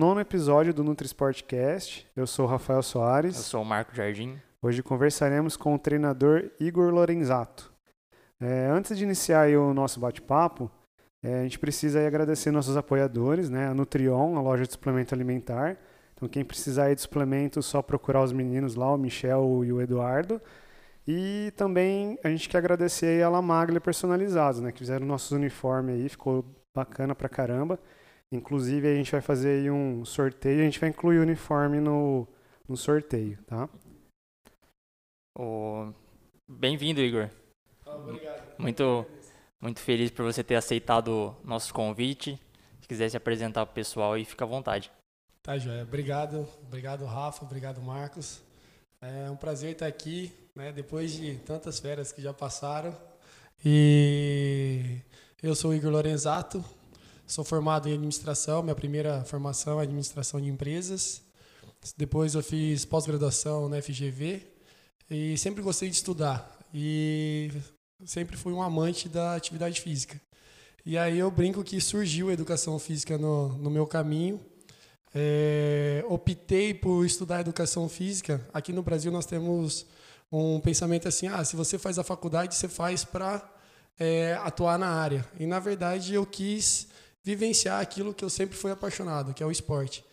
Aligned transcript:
nono 0.00 0.18
episódio 0.18 0.72
do 0.72 0.82
NutriSportcast. 0.82 2.08
Eu 2.16 2.26
sou 2.26 2.46
o 2.46 2.48
Rafael 2.48 2.82
Soares. 2.82 3.36
Eu 3.36 3.42
sou 3.42 3.60
o 3.60 3.64
Marco 3.66 3.94
Jardim. 3.94 4.40
Hoje 4.62 4.82
conversaremos 4.82 5.58
com 5.58 5.74
o 5.74 5.78
treinador 5.78 6.50
Igor 6.58 6.90
Lorenzato. 6.90 7.70
É, 8.40 8.66
antes 8.72 8.96
de 8.96 9.04
iniciar 9.04 9.50
o 9.50 9.74
nosso 9.74 10.00
bate-papo, 10.00 10.70
é, 11.22 11.40
a 11.40 11.42
gente 11.42 11.58
precisa 11.58 12.06
agradecer 12.06 12.50
nossos 12.50 12.78
apoiadores, 12.78 13.50
né? 13.50 13.68
A 13.68 13.74
Nutrion, 13.74 14.38
a 14.38 14.40
loja 14.40 14.64
de 14.64 14.72
suplemento 14.72 15.14
alimentar. 15.14 15.76
Então, 16.14 16.26
quem 16.26 16.46
precisar 16.46 16.94
de 16.94 17.00
suplemento, 17.02 17.62
só 17.62 17.82
procurar 17.82 18.22
os 18.22 18.32
meninos 18.32 18.76
lá, 18.76 18.90
o 18.94 18.96
Michel 18.96 19.62
e 19.66 19.70
o 19.70 19.82
Eduardo. 19.82 20.40
E 21.06 21.52
também 21.58 22.18
a 22.24 22.30
gente 22.30 22.48
quer 22.48 22.56
agradecer 22.56 23.22
a 23.22 23.28
La 23.28 23.42
Maglia 23.42 23.82
Personalizados, 23.82 24.62
né? 24.62 24.72
Que 24.72 24.78
fizeram 24.78 25.04
nossos 25.06 25.32
uniformes 25.32 25.94
aí, 25.94 26.08
ficou 26.08 26.42
bacana 26.74 27.14
pra 27.14 27.28
caramba. 27.28 27.78
Inclusive, 28.32 28.86
a 28.86 28.94
gente 28.94 29.10
vai 29.10 29.20
fazer 29.20 29.60
aí 29.60 29.70
um 29.70 30.04
sorteio, 30.04 30.60
a 30.60 30.64
gente 30.64 30.78
vai 30.78 30.90
incluir 30.90 31.18
o 31.18 31.22
uniforme 31.22 31.80
no, 31.80 32.28
no 32.68 32.76
sorteio, 32.76 33.38
tá? 33.44 33.68
O... 35.36 35.92
Bem-vindo, 36.48 37.00
Igor. 37.00 37.28
Obrigado. 37.84 38.58
Muito, 38.58 39.06
muito 39.60 39.80
feliz 39.80 40.10
por 40.10 40.24
você 40.24 40.44
ter 40.44 40.54
aceitado 40.54 41.08
o 41.08 41.36
nosso 41.46 41.74
convite. 41.74 42.38
Se 42.80 42.86
quiser 42.86 43.08
se 43.08 43.16
apresentar 43.16 43.66
para 43.66 43.72
o 43.72 43.74
pessoal 43.74 44.12
aí, 44.12 44.24
fica 44.24 44.44
à 44.44 44.48
vontade. 44.48 44.92
Tá, 45.42 45.58
Joia. 45.58 45.82
Obrigado. 45.82 46.46
Obrigado, 46.62 47.04
Rafa. 47.04 47.44
Obrigado, 47.44 47.80
Marcos. 47.80 48.42
É 49.00 49.30
um 49.30 49.36
prazer 49.36 49.72
estar 49.72 49.86
aqui, 49.86 50.32
né, 50.54 50.70
depois 50.70 51.12
de 51.12 51.36
tantas 51.38 51.80
férias 51.80 52.12
que 52.12 52.20
já 52.20 52.34
passaram. 52.34 52.94
E 53.64 55.00
eu 55.42 55.54
sou 55.54 55.70
o 55.70 55.74
Igor 55.74 55.90
Lorenzato, 55.90 56.64
Sou 57.30 57.44
formado 57.44 57.88
em 57.88 57.92
administração, 57.92 58.60
minha 58.60 58.74
primeira 58.74 59.22
formação 59.22 59.78
é 59.78 59.84
administração 59.84 60.40
de 60.40 60.48
empresas. 60.48 61.22
Depois 61.96 62.34
eu 62.34 62.42
fiz 62.42 62.84
pós-graduação 62.84 63.68
na 63.68 63.80
FGV 63.80 64.44
e 65.08 65.38
sempre 65.38 65.62
gostei 65.62 65.88
de 65.88 65.94
estudar 65.94 66.58
e 66.74 67.52
sempre 68.04 68.36
fui 68.36 68.52
um 68.52 68.60
amante 68.60 69.08
da 69.08 69.36
atividade 69.36 69.80
física. 69.80 70.20
E 70.84 70.98
aí 70.98 71.20
eu 71.20 71.30
brinco 71.30 71.62
que 71.62 71.80
surgiu 71.80 72.30
a 72.30 72.32
educação 72.32 72.76
física 72.80 73.16
no, 73.16 73.50
no 73.58 73.70
meu 73.70 73.86
caminho. 73.86 74.40
É, 75.14 76.04
optei 76.08 76.74
por 76.74 77.06
estudar 77.06 77.42
educação 77.42 77.88
física. 77.88 78.44
Aqui 78.52 78.72
no 78.72 78.82
Brasil 78.82 79.12
nós 79.12 79.24
temos 79.24 79.86
um 80.32 80.58
pensamento 80.58 81.06
assim: 81.06 81.28
ah, 81.28 81.44
se 81.44 81.54
você 81.54 81.78
faz 81.78 81.96
a 81.96 82.02
faculdade, 82.02 82.56
você 82.56 82.66
faz 82.66 83.04
para 83.04 83.48
é, 84.00 84.36
atuar 84.42 84.76
na 84.76 84.88
área. 84.88 85.24
E 85.38 85.46
na 85.46 85.60
verdade 85.60 86.12
eu 86.12 86.26
quis 86.26 86.88
vivenciar 87.22 87.80
aquilo 87.80 88.14
que 88.14 88.24
eu 88.24 88.30
sempre 88.30 88.56
fui 88.56 88.70
apaixonado, 88.70 89.34
que 89.34 89.42
é 89.42 89.46
o 89.46 89.50
esporte. 89.50 90.04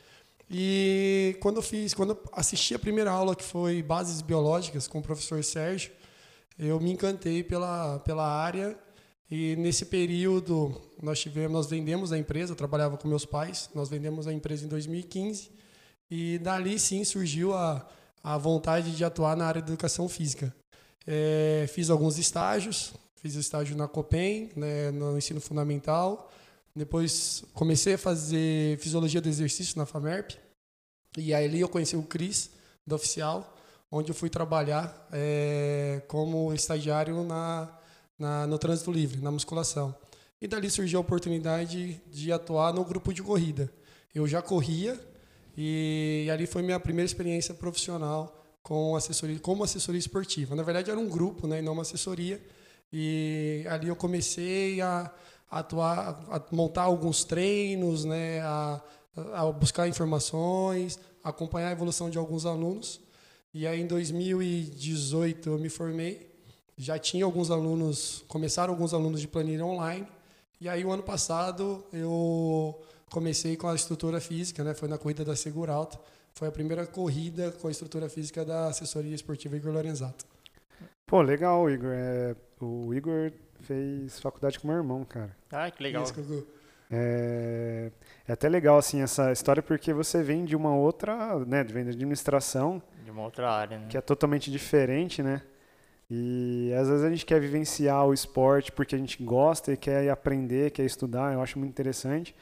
E 0.49 1.37
quando 1.41 1.57
eu 1.57 1.61
fiz, 1.61 1.93
quando 1.93 2.11
eu 2.11 2.23
assisti 2.31 2.73
a 2.73 2.79
primeira 2.79 3.11
aula 3.11 3.35
que 3.35 3.43
foi 3.43 3.83
Bases 3.83 4.21
Biológicas 4.21 4.87
com 4.87 4.99
o 4.99 5.03
professor 5.03 5.43
Sérgio, 5.43 5.91
eu 6.57 6.79
me 6.79 6.91
encantei 6.91 7.43
pela 7.43 7.99
pela 7.99 8.25
área 8.25 8.77
e 9.29 9.55
nesse 9.57 9.85
período 9.85 10.81
nós 11.01 11.19
tivemos, 11.19 11.51
nós 11.51 11.69
vendemos 11.69 12.11
a 12.13 12.17
empresa, 12.17 12.53
eu 12.53 12.55
trabalhava 12.55 12.97
com 12.97 13.07
meus 13.07 13.25
pais, 13.25 13.69
nós 13.75 13.89
vendemos 13.89 14.25
a 14.25 14.33
empresa 14.33 14.65
em 14.65 14.69
2015 14.69 15.51
e 16.09 16.39
dali 16.39 16.79
sim 16.79 17.03
surgiu 17.03 17.53
a 17.53 17.85
a 18.23 18.37
vontade 18.37 18.91
de 18.91 19.05
atuar 19.05 19.37
na 19.37 19.45
área 19.45 19.61
de 19.61 19.69
educação 19.69 20.09
física. 20.09 20.53
É, 21.05 21.65
fiz 21.69 21.89
alguns 21.89 22.17
estágios, 22.17 22.93
fiz 23.15 23.35
estágio 23.35 23.77
na 23.77 23.87
Copen, 23.87 24.51
né, 24.53 24.91
no 24.91 25.17
ensino 25.17 25.39
fundamental, 25.39 26.29
depois 26.77 27.43
comecei 27.53 27.95
a 27.95 27.97
fazer 27.97 28.77
fisiologia 28.77 29.19
do 29.19 29.27
exercício 29.27 29.77
na 29.77 29.85
FAMERP. 29.85 30.35
E 31.17 31.33
aí 31.33 31.59
eu 31.59 31.67
conheci 31.67 31.95
o 31.95 32.03
Cris, 32.03 32.51
da 32.85 32.95
Oficial, 32.95 33.57
onde 33.91 34.11
eu 34.11 34.15
fui 34.15 34.29
trabalhar 34.29 35.07
é, 35.11 36.01
como 36.07 36.53
estagiário 36.53 37.23
na, 37.23 37.69
na, 38.17 38.47
no 38.47 38.57
trânsito 38.57 38.91
livre, 38.91 39.19
na 39.19 39.31
musculação. 39.31 39.95
E 40.39 40.47
dali 40.47 40.69
surgiu 40.69 40.99
a 40.99 41.01
oportunidade 41.01 41.99
de 42.07 42.31
atuar 42.31 42.71
no 42.71 42.85
grupo 42.85 43.11
de 43.11 43.23
corrida. 43.23 43.71
Eu 44.13 44.27
já 44.27 44.41
corria 44.41 44.99
e, 45.57 46.25
e 46.27 46.31
ali 46.31 46.45
foi 46.45 46.61
minha 46.61 46.79
primeira 46.79 47.07
experiência 47.07 47.53
profissional 47.53 48.45
com 48.61 48.95
assessoria, 48.95 49.39
como 49.39 49.63
assessoria 49.63 49.99
esportiva. 49.99 50.55
Na 50.55 50.61
verdade 50.61 50.91
era 50.91 50.99
um 50.99 51.09
grupo, 51.09 51.47
né, 51.47 51.59
e 51.59 51.61
não 51.61 51.73
uma 51.73 51.81
assessoria. 51.81 52.39
E 52.93 53.65
ali 53.67 53.87
eu 53.87 53.95
comecei 53.95 54.79
a 54.79 55.11
atuar, 55.49 56.23
a 56.29 56.41
montar 56.51 56.83
alguns 56.83 57.23
treinos, 57.23 58.05
né, 58.05 58.41
a, 58.41 58.81
a 59.33 59.51
buscar 59.51 59.87
informações, 59.87 60.99
acompanhar 61.23 61.69
a 61.69 61.71
evolução 61.71 62.09
de 62.09 62.17
alguns 62.17 62.45
alunos. 62.45 62.99
E 63.53 63.65
aí 63.65 63.81
em 63.81 63.87
2018 63.87 65.49
eu 65.49 65.57
me 65.57 65.69
formei, 65.69 66.29
já 66.77 66.99
tinha 66.99 67.25
alguns 67.25 67.49
alunos, 67.49 68.23
começaram 68.27 68.73
alguns 68.73 68.93
alunos 68.93 69.21
de 69.21 69.27
planilha 69.27 69.65
online. 69.65 70.07
E 70.59 70.67
aí 70.67 70.83
o 70.83 70.91
ano 70.91 71.03
passado 71.03 71.83
eu 71.91 72.79
comecei 73.09 73.55
com 73.55 73.67
a 73.67 73.75
estrutura 73.75 74.19
física, 74.19 74.63
né, 74.63 74.73
foi 74.73 74.87
na 74.87 74.97
corrida 74.97 75.23
da 75.23 75.35
Seguralta. 75.35 75.99
Foi 76.33 76.47
a 76.47 76.51
primeira 76.51 76.85
corrida 76.85 77.51
com 77.51 77.67
a 77.67 77.71
estrutura 77.71 78.07
física 78.09 78.45
da 78.45 78.67
assessoria 78.67 79.15
esportiva 79.15 79.57
Igor 79.57 79.73
Lorenzato. 79.73 80.23
Pô, 81.07 81.21
legal, 81.21 81.67
Igor. 81.67 81.91
É, 81.91 82.35
o 82.61 82.93
Igor 82.93 83.31
fez 83.67 84.19
faculdade 84.19 84.59
com 84.59 84.67
meu 84.67 84.77
irmão, 84.77 85.03
cara. 85.03 85.35
Ah, 85.51 85.69
que 85.69 85.83
legal. 85.83 86.03
Isso, 86.03 86.47
é, 86.89 87.91
é 88.27 88.31
até 88.31 88.47
legal, 88.47 88.77
assim, 88.77 89.01
essa 89.01 89.31
história, 89.31 89.61
porque 89.61 89.93
você 89.93 90.23
vem 90.23 90.45
de 90.45 90.55
uma 90.55 90.73
outra, 90.73 91.37
né, 91.45 91.63
vem 91.63 91.83
de 91.83 91.89
administração. 91.89 92.81
De 93.03 93.11
uma 93.11 93.23
outra 93.23 93.51
área, 93.51 93.77
né? 93.77 93.87
Que 93.89 93.97
é 93.97 94.01
totalmente 94.01 94.49
diferente, 94.49 95.21
né? 95.21 95.41
E 96.09 96.73
às 96.79 96.87
vezes 96.87 97.03
a 97.03 97.09
gente 97.09 97.25
quer 97.25 97.39
vivenciar 97.41 98.05
o 98.05 98.13
esporte 98.13 98.71
porque 98.71 98.95
a 98.95 98.97
gente 98.97 99.21
gosta 99.21 99.73
e 99.73 99.77
quer 99.77 100.09
aprender, 100.09 100.71
quer 100.71 100.85
estudar, 100.85 101.33
eu 101.33 101.41
acho 101.41 101.59
muito 101.59 101.71
interessante. 101.71 102.33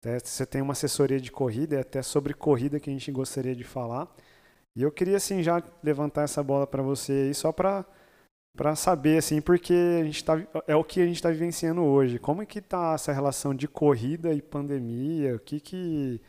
Até 0.00 0.18
você 0.18 0.44
tem 0.44 0.60
uma 0.60 0.72
assessoria 0.72 1.20
de 1.20 1.30
corrida, 1.30 1.76
é 1.76 1.80
até 1.80 2.02
sobre 2.02 2.34
corrida 2.34 2.80
que 2.80 2.90
a 2.90 2.92
gente 2.92 3.12
gostaria 3.12 3.54
de 3.54 3.62
falar. 3.62 4.12
E 4.74 4.82
eu 4.82 4.90
queria, 4.90 5.18
assim, 5.18 5.42
já 5.42 5.62
levantar 5.84 6.22
essa 6.22 6.42
bola 6.42 6.66
para 6.66 6.82
você 6.82 7.12
aí, 7.12 7.34
só 7.34 7.52
para 7.52 7.84
para 8.56 8.76
saber 8.76 9.18
assim, 9.18 9.40
porque 9.40 9.74
a 10.00 10.04
gente 10.04 10.24
tá, 10.24 10.40
é 10.66 10.76
o 10.76 10.84
que 10.84 11.00
a 11.00 11.06
gente 11.06 11.16
está 11.16 11.30
vivenciando 11.30 11.82
hoje. 11.82 12.18
Como 12.18 12.42
é 12.42 12.46
que 12.46 12.60
tá 12.60 12.92
essa 12.94 13.12
relação 13.12 13.54
de 13.54 13.66
corrida 13.66 14.32
e 14.32 14.42
pandemia? 14.42 15.36
O 15.36 15.38
que 15.38 15.58
que 15.60 16.20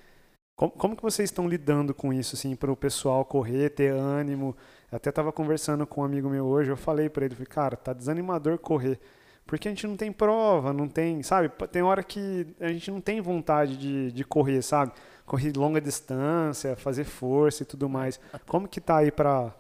como, 0.55 0.71
como 0.71 0.95
que 0.95 1.01
vocês 1.01 1.29
estão 1.29 1.47
lidando 1.47 1.93
com 1.93 2.13
isso 2.13 2.35
assim 2.35 2.55
para 2.55 2.71
o 2.71 2.75
pessoal 2.75 3.25
correr, 3.25 3.69
ter 3.71 3.91
ânimo? 3.91 4.55
Eu 4.91 4.97
até 4.97 5.09
estava 5.09 5.31
conversando 5.31 5.85
com 5.87 6.01
um 6.01 6.03
amigo 6.03 6.29
meu 6.29 6.45
hoje, 6.45 6.69
eu 6.69 6.77
falei 6.77 7.09
para 7.09 7.25
ele, 7.25 7.35
falei, 7.35 7.47
cara, 7.47 7.75
tá 7.75 7.93
desanimador 7.93 8.57
correr. 8.59 8.99
Porque 9.45 9.67
a 9.67 9.71
gente 9.71 9.85
não 9.87 9.97
tem 9.97 10.11
prova, 10.11 10.71
não 10.71 10.87
tem, 10.87 11.21
sabe? 11.23 11.49
Tem 11.71 11.81
hora 11.81 12.01
que 12.03 12.47
a 12.59 12.69
gente 12.69 12.89
não 12.91 13.01
tem 13.01 13.19
vontade 13.19 13.75
de, 13.77 14.11
de 14.11 14.23
correr, 14.23 14.61
sabe? 14.61 14.93
Correr 15.25 15.51
longa 15.55 15.81
distância, 15.81 16.75
fazer 16.77 17.03
força 17.03 17.63
e 17.63 17.65
tudo 17.65 17.89
mais. 17.89 18.19
Como 18.47 18.67
que 18.67 18.79
tá 18.79 18.97
aí 18.97 19.11
para 19.11 19.53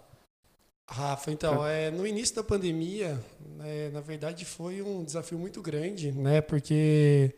Rafa, 0.93 1.31
então, 1.31 1.65
é, 1.65 1.89
no 1.89 2.05
início 2.05 2.35
da 2.35 2.43
pandemia, 2.43 3.19
né, 3.57 3.89
na 3.89 3.99
verdade 3.99 4.45
foi 4.45 4.79
um 4.83 5.03
desafio 5.03 5.39
muito 5.39 5.59
grande, 5.59 6.11
né, 6.11 6.39
porque 6.39 7.33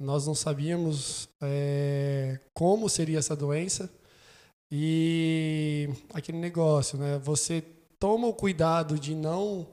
nós 0.00 0.26
não 0.26 0.34
sabíamos 0.34 1.28
é, 1.42 2.40
como 2.54 2.88
seria 2.88 3.18
essa 3.18 3.36
doença 3.36 3.92
e 4.72 5.90
aquele 6.14 6.38
negócio, 6.38 6.96
né, 6.96 7.20
você 7.22 7.62
toma 7.98 8.28
o 8.28 8.32
cuidado 8.32 8.98
de 8.98 9.14
não 9.14 9.66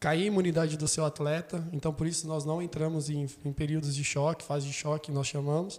cair 0.00 0.22
a 0.22 0.26
imunidade 0.28 0.78
do 0.78 0.88
seu 0.88 1.04
atleta, 1.04 1.62
então 1.74 1.92
por 1.92 2.06
isso 2.06 2.26
nós 2.26 2.46
não 2.46 2.62
entramos 2.62 3.10
em, 3.10 3.28
em 3.44 3.52
períodos 3.52 3.94
de 3.94 4.02
choque, 4.02 4.42
fase 4.42 4.66
de 4.66 4.72
choque 4.72 5.12
nós 5.12 5.26
chamamos. 5.26 5.78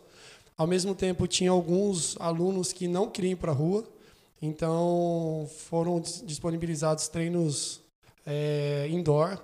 Ao 0.55 0.67
mesmo 0.67 0.93
tempo 0.93 1.25
tinha 1.25 1.49
alguns 1.49 2.15
alunos 2.19 2.71
que 2.71 2.87
não 2.87 3.09
queriam 3.09 3.31
ir 3.31 3.37
para 3.37 3.51
a 3.51 3.55
rua, 3.55 3.83
então, 4.41 5.47
foram 5.69 5.99
disponibilizados 5.99 7.07
treinos 7.07 7.79
é, 8.25 8.87
indoor. 8.89 9.39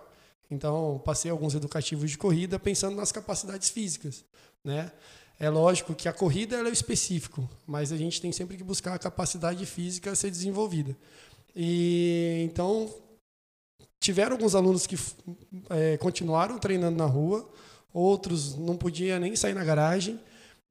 Então, 0.49 0.99
passei 1.05 1.29
alguns 1.29 1.53
educativos 1.53 2.09
de 2.09 2.17
corrida 2.17 2.57
pensando 2.57 2.95
nas 2.95 3.11
capacidades 3.11 3.69
físicas, 3.69 4.25
né? 4.63 4.91
É 5.39 5.49
lógico 5.49 5.93
que 5.93 6.09
a 6.09 6.13
corrida 6.13 6.55
é 6.55 6.63
o 6.63 6.67
específico, 6.67 7.47
mas 7.67 7.91
a 7.91 7.97
gente 7.97 8.19
tem 8.19 8.31
sempre 8.31 8.57
que 8.57 8.63
buscar 8.63 8.95
a 8.95 8.99
capacidade 8.99 9.63
física 9.67 10.15
ser 10.15 10.31
desenvolvida. 10.31 10.97
E 11.55 12.41
então 12.49 12.91
tiveram 13.99 14.31
alguns 14.31 14.55
alunos 14.55 14.87
que 14.87 14.97
é, 15.69 15.97
continuaram 15.97 16.57
treinando 16.57 16.97
na 16.97 17.05
rua, 17.05 17.47
outros 17.93 18.55
não 18.55 18.75
podiam 18.75 19.19
nem 19.19 19.35
sair 19.35 19.53
na 19.53 19.63
garagem. 19.63 20.19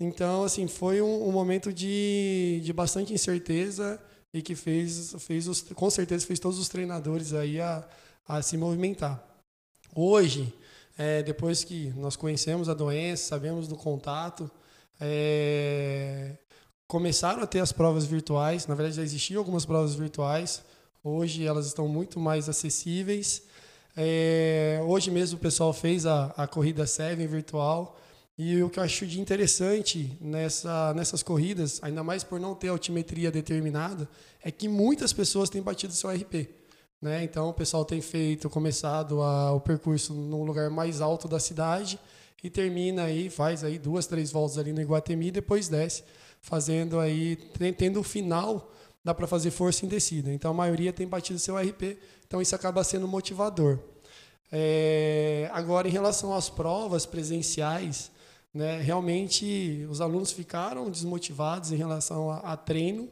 Então, 0.01 0.43
assim, 0.43 0.67
foi 0.67 1.01
um, 1.01 1.29
um 1.29 1.33
momento 1.33 1.73
de, 1.73 2.61
de 2.65 2.73
bastante 2.73 3.15
incerteza 3.15 4.01
e 4.37 4.43
que 4.43 4.55
fez, 4.55 5.15
fez 5.19 5.49
os, 5.49 5.63
com 5.63 5.89
certeza 5.89 6.27
fez 6.27 6.39
todos 6.39 6.59
os 6.59 6.69
treinadores 6.69 7.33
aí 7.33 7.59
a, 7.59 7.83
a 8.29 8.43
se 8.43 8.57
movimentar. 8.59 9.25
Hoje, 9.95 10.53
é, 10.99 11.23
depois 11.23 11.65
que 11.65 11.89
nós 11.97 12.17
conhecemos 12.17 12.69
a 12.69 12.75
doença, 12.75 13.29
sabemos 13.29 13.67
do 13.67 13.77
contato, 13.77 14.51
é, 15.01 16.37
começaram 16.87 17.43
a 17.43 17.47
ter 17.47 17.61
as 17.61 17.73
provas 17.73 18.05
virtuais. 18.05 18.67
Na 18.67 18.75
verdade, 18.75 18.97
já 18.97 19.03
existiam 19.03 19.39
algumas 19.39 19.65
provas 19.65 19.95
virtuais. 19.95 20.63
Hoje 21.03 21.47
elas 21.47 21.67
estão 21.67 21.89
muito 21.89 22.21
mais 22.21 22.47
acessíveis. 22.47 23.43
É, 23.97 24.83
hoje 24.87 25.11
mesmo 25.11 25.39
o 25.39 25.41
pessoal 25.41 25.73
fez 25.73 26.05
a, 26.05 26.27
a 26.37 26.47
corrida 26.47 26.87
Seven 26.87 27.27
virtual. 27.27 27.99
E 28.39 28.63
o 28.63 28.69
que 28.69 28.79
eu 28.79 28.83
acho 28.83 29.07
de 29.07 29.19
interessante 29.19 30.17
nessa, 30.21 30.93
nessas 30.93 31.23
corridas, 31.23 31.79
ainda 31.83 32.05
mais 32.05 32.23
por 32.23 32.39
não 32.39 32.55
ter 32.55 32.69
altimetria 32.69 33.31
determinada, 33.31 34.07
é 34.43 34.51
que 34.51 34.69
muitas 34.69 35.13
pessoas 35.13 35.49
têm 35.49 35.63
batido 35.63 35.95
seu 35.95 36.11
RP. 36.11 36.49
Né? 37.01 37.25
Então 37.25 37.49
o 37.49 37.55
pessoal 37.55 37.85
tem 37.85 38.01
feito, 38.01 38.51
começado 38.51 39.23
a, 39.23 39.53
o 39.53 39.61
percurso 39.61 40.13
no 40.13 40.45
lugar 40.45 40.69
mais 40.69 41.01
alto 41.01 41.27
da 41.29 41.41
cidade 41.41 41.99
e 42.43 42.51
termina 42.51 43.05
aí, 43.05 43.31
faz 43.31 43.65
aí 43.65 43.79
duas, 43.79 44.07
três 44.07 44.31
voltas 44.31 44.59
ali 44.59 44.73
no 44.73 44.83
Iguatemi 44.83 45.29
e 45.29 45.31
depois 45.31 45.69
desce, 45.69 46.05
fazendo 46.41 47.01
aí, 47.01 47.37
tendo 47.77 48.01
o 48.01 48.03
final, 48.03 48.71
dá 49.03 49.15
para 49.15 49.27
fazer 49.27 49.51
força 49.51 49.87
em 49.87 49.89
descida. 49.89 50.31
Então 50.33 50.51
a 50.51 50.55
maioria 50.55 50.93
tem 50.93 51.07
batido 51.07 51.39
seu 51.39 51.57
RP, 51.57 51.99
então 52.27 52.43
isso 52.43 52.55
acaba 52.55 52.85
sendo 52.85 53.09
motivador. 53.09 53.79
É, 54.53 55.51
agora, 55.53 55.89
em 55.89 55.91
relação 55.91 56.35
às 56.35 56.49
provas 56.49 57.05
presenciais, 57.05 58.11
né, 58.57 58.81
realmente 58.81 59.87
os 59.91 60.01
alunos 60.01 60.33
ficaram 60.33 60.91
desmotivados 60.91 61.73
em 61.73 61.77
relação 61.77 62.31
a, 62.31 62.39
a 62.39 62.57
treino, 62.57 63.09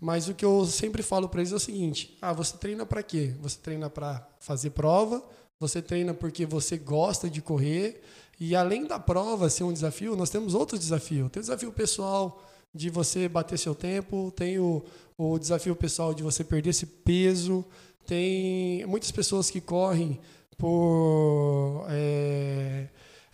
mas 0.00 0.28
o 0.28 0.34
que 0.34 0.44
eu 0.44 0.64
sempre 0.64 1.02
falo 1.02 1.28
para 1.28 1.40
eles 1.40 1.52
é 1.52 1.56
o 1.56 1.60
seguinte: 1.60 2.16
ah, 2.22 2.32
você 2.32 2.56
treina 2.56 2.86
para 2.86 3.02
quê? 3.02 3.34
Você 3.42 3.58
treina 3.58 3.90
para 3.90 4.26
fazer 4.40 4.70
prova, 4.70 5.22
você 5.60 5.82
treina 5.82 6.14
porque 6.14 6.46
você 6.46 6.78
gosta 6.78 7.28
de 7.28 7.42
correr, 7.42 8.00
e 8.40 8.56
além 8.56 8.86
da 8.86 8.98
prova 8.98 9.50
ser 9.50 9.64
um 9.64 9.72
desafio, 9.72 10.16
nós 10.16 10.30
temos 10.30 10.54
outro 10.54 10.78
desafio. 10.78 11.28
Tem 11.28 11.40
o 11.40 11.42
desafio 11.42 11.72
pessoal 11.72 12.42
de 12.72 12.88
você 12.88 13.28
bater 13.28 13.58
seu 13.58 13.74
tempo, 13.74 14.32
tem 14.34 14.58
o, 14.58 14.82
o 15.18 15.38
desafio 15.38 15.76
pessoal 15.76 16.14
de 16.14 16.22
você 16.22 16.42
perder 16.42 16.70
esse 16.70 16.86
peso, 16.86 17.64
tem 18.06 18.86
muitas 18.86 19.10
pessoas 19.10 19.50
que 19.50 19.60
correm 19.60 20.18
por 20.56 21.86
é, 21.90 22.88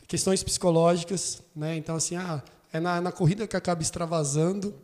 questões 0.06 0.42
psicológicas, 0.42 1.42
né? 1.54 1.76
Então, 1.76 1.96
assim, 1.96 2.16
ah, 2.16 2.42
é 2.72 2.80
na, 2.80 3.00
na 3.00 3.12
corrida 3.12 3.46
que 3.46 3.56
acaba 3.56 3.82
extravasando 3.82 4.74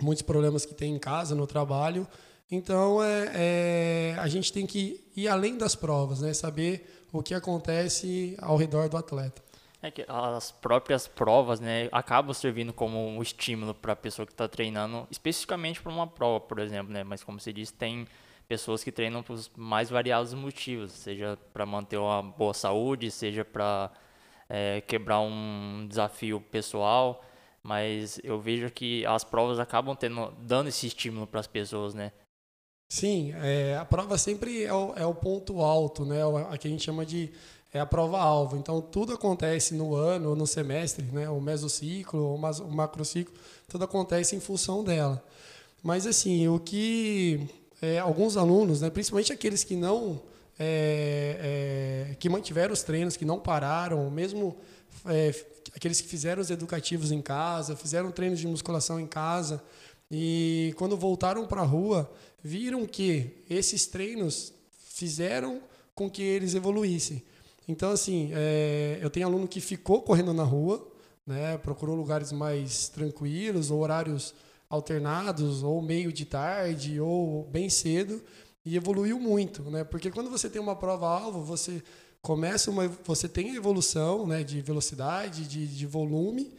muitos 0.00 0.22
problemas 0.22 0.64
que 0.64 0.74
tem 0.74 0.94
em 0.94 0.98
casa, 0.98 1.34
no 1.34 1.46
trabalho. 1.46 2.06
Então, 2.50 3.02
é, 3.02 3.30
é, 3.34 4.16
a 4.18 4.26
gente 4.26 4.52
tem 4.52 4.66
que 4.66 5.08
ir 5.14 5.28
além 5.28 5.56
das 5.56 5.74
provas, 5.74 6.20
né? 6.20 6.34
Saber 6.34 7.06
o 7.12 7.22
que 7.22 7.34
acontece 7.34 8.36
ao 8.40 8.56
redor 8.56 8.88
do 8.88 8.96
atleta. 8.96 9.42
É 9.82 9.90
que 9.90 10.04
as 10.06 10.50
próprias 10.50 11.06
provas, 11.06 11.58
né, 11.58 11.88
acabam 11.90 12.34
servindo 12.34 12.70
como 12.70 12.98
um 13.08 13.22
estímulo 13.22 13.72
para 13.72 13.94
a 13.94 13.96
pessoa 13.96 14.26
que 14.26 14.32
está 14.32 14.46
treinando, 14.46 15.08
especificamente 15.10 15.80
para 15.80 15.90
uma 15.90 16.06
prova, 16.06 16.38
por 16.38 16.58
exemplo, 16.58 16.92
né? 16.92 17.02
Mas 17.02 17.24
como 17.24 17.40
você 17.40 17.50
disse, 17.50 17.72
tem 17.72 18.06
pessoas 18.46 18.84
que 18.84 18.92
treinam 18.92 19.22
por 19.22 19.40
mais 19.56 19.88
variados 19.88 20.34
motivos, 20.34 20.92
seja 20.92 21.38
para 21.52 21.64
manter 21.64 21.96
uma 21.96 22.20
boa 22.22 22.52
saúde, 22.52 23.10
seja 23.10 23.42
para 23.42 23.90
é, 24.50 24.80
quebrar 24.82 25.20
um 25.20 25.86
desafio 25.88 26.40
pessoal. 26.40 27.24
Mas 27.62 28.20
eu 28.24 28.40
vejo 28.40 28.70
que 28.70 29.06
as 29.06 29.22
provas 29.22 29.58
acabam 29.58 29.94
tendo, 29.94 30.32
dando 30.42 30.68
esse 30.68 30.86
estímulo 30.86 31.26
para 31.26 31.40
as 31.40 31.46
pessoas, 31.46 31.94
né? 31.94 32.10
Sim, 32.88 33.32
é, 33.36 33.76
a 33.76 33.84
prova 33.84 34.18
sempre 34.18 34.64
é 34.64 34.74
o, 34.74 34.94
é 34.96 35.06
o 35.06 35.14
ponto 35.14 35.60
alto, 35.60 36.04
né? 36.04 36.20
A 36.50 36.58
que 36.58 36.66
a 36.66 36.70
gente 36.70 36.82
chama 36.82 37.06
de 37.06 37.30
é 37.72 37.78
a 37.78 37.86
prova-alvo. 37.86 38.56
Então, 38.56 38.80
tudo 38.80 39.12
acontece 39.12 39.74
no 39.74 39.94
ano, 39.94 40.34
no 40.34 40.46
semestre, 40.46 41.04
né? 41.06 41.28
o 41.28 41.40
mesociclo, 41.40 42.34
o 42.34 42.70
macrociclo, 42.70 43.32
tudo 43.68 43.84
acontece 43.84 44.34
em 44.34 44.40
função 44.40 44.82
dela. 44.82 45.22
Mas, 45.82 46.06
assim, 46.06 46.48
o 46.48 46.58
que 46.58 47.48
é, 47.80 47.98
alguns 47.98 48.36
alunos, 48.36 48.80
né, 48.80 48.90
principalmente 48.90 49.32
aqueles 49.32 49.64
que 49.64 49.76
não 49.76 50.20
é, 50.58 51.38
é, 51.40 51.79
que 52.20 52.28
mantiveram 52.28 52.72
os 52.72 52.82
treinos, 52.82 53.16
que 53.16 53.24
não 53.24 53.40
pararam, 53.40 54.10
mesmo 54.10 54.56
é, 55.06 55.34
aqueles 55.74 56.00
que 56.00 56.06
fizeram 56.06 56.42
os 56.42 56.50
educativos 56.50 57.10
em 57.10 57.22
casa, 57.22 57.74
fizeram 57.74 58.12
treinos 58.12 58.38
de 58.38 58.46
musculação 58.46 59.00
em 59.00 59.06
casa 59.06 59.62
e 60.10 60.74
quando 60.76 60.96
voltaram 60.96 61.46
para 61.46 61.62
a 61.62 61.64
rua 61.64 62.12
viram 62.42 62.86
que 62.86 63.42
esses 63.48 63.86
treinos 63.86 64.52
fizeram 64.70 65.62
com 65.94 66.10
que 66.10 66.22
eles 66.22 66.54
evoluíssem. 66.54 67.22
Então, 67.66 67.90
assim, 67.92 68.30
é, 68.34 68.98
eu 69.00 69.08
tenho 69.08 69.26
aluno 69.26 69.48
que 69.48 69.60
ficou 69.60 70.02
correndo 70.02 70.34
na 70.34 70.42
rua, 70.42 70.86
né, 71.26 71.56
procurou 71.58 71.94
lugares 71.94 72.32
mais 72.32 72.88
tranquilos, 72.88 73.70
ou 73.70 73.80
horários 73.80 74.34
alternados, 74.68 75.62
ou 75.62 75.80
meio 75.80 76.12
de 76.12 76.24
tarde, 76.24 77.00
ou 77.00 77.44
bem 77.44 77.70
cedo, 77.70 78.22
e 78.64 78.76
evoluiu 78.76 79.18
muito, 79.18 79.62
né? 79.70 79.84
Porque 79.84 80.10
quando 80.10 80.30
você 80.30 80.48
tem 80.48 80.60
uma 80.60 80.76
prova-alvo, 80.76 81.42
você 81.42 81.82
começa 82.22 82.70
uma, 82.70 82.88
você 83.04 83.28
tem 83.28 83.54
evolução, 83.54 84.26
né, 84.26 84.42
de 84.42 84.60
velocidade, 84.60 85.46
de, 85.46 85.66
de 85.66 85.86
volume, 85.86 86.52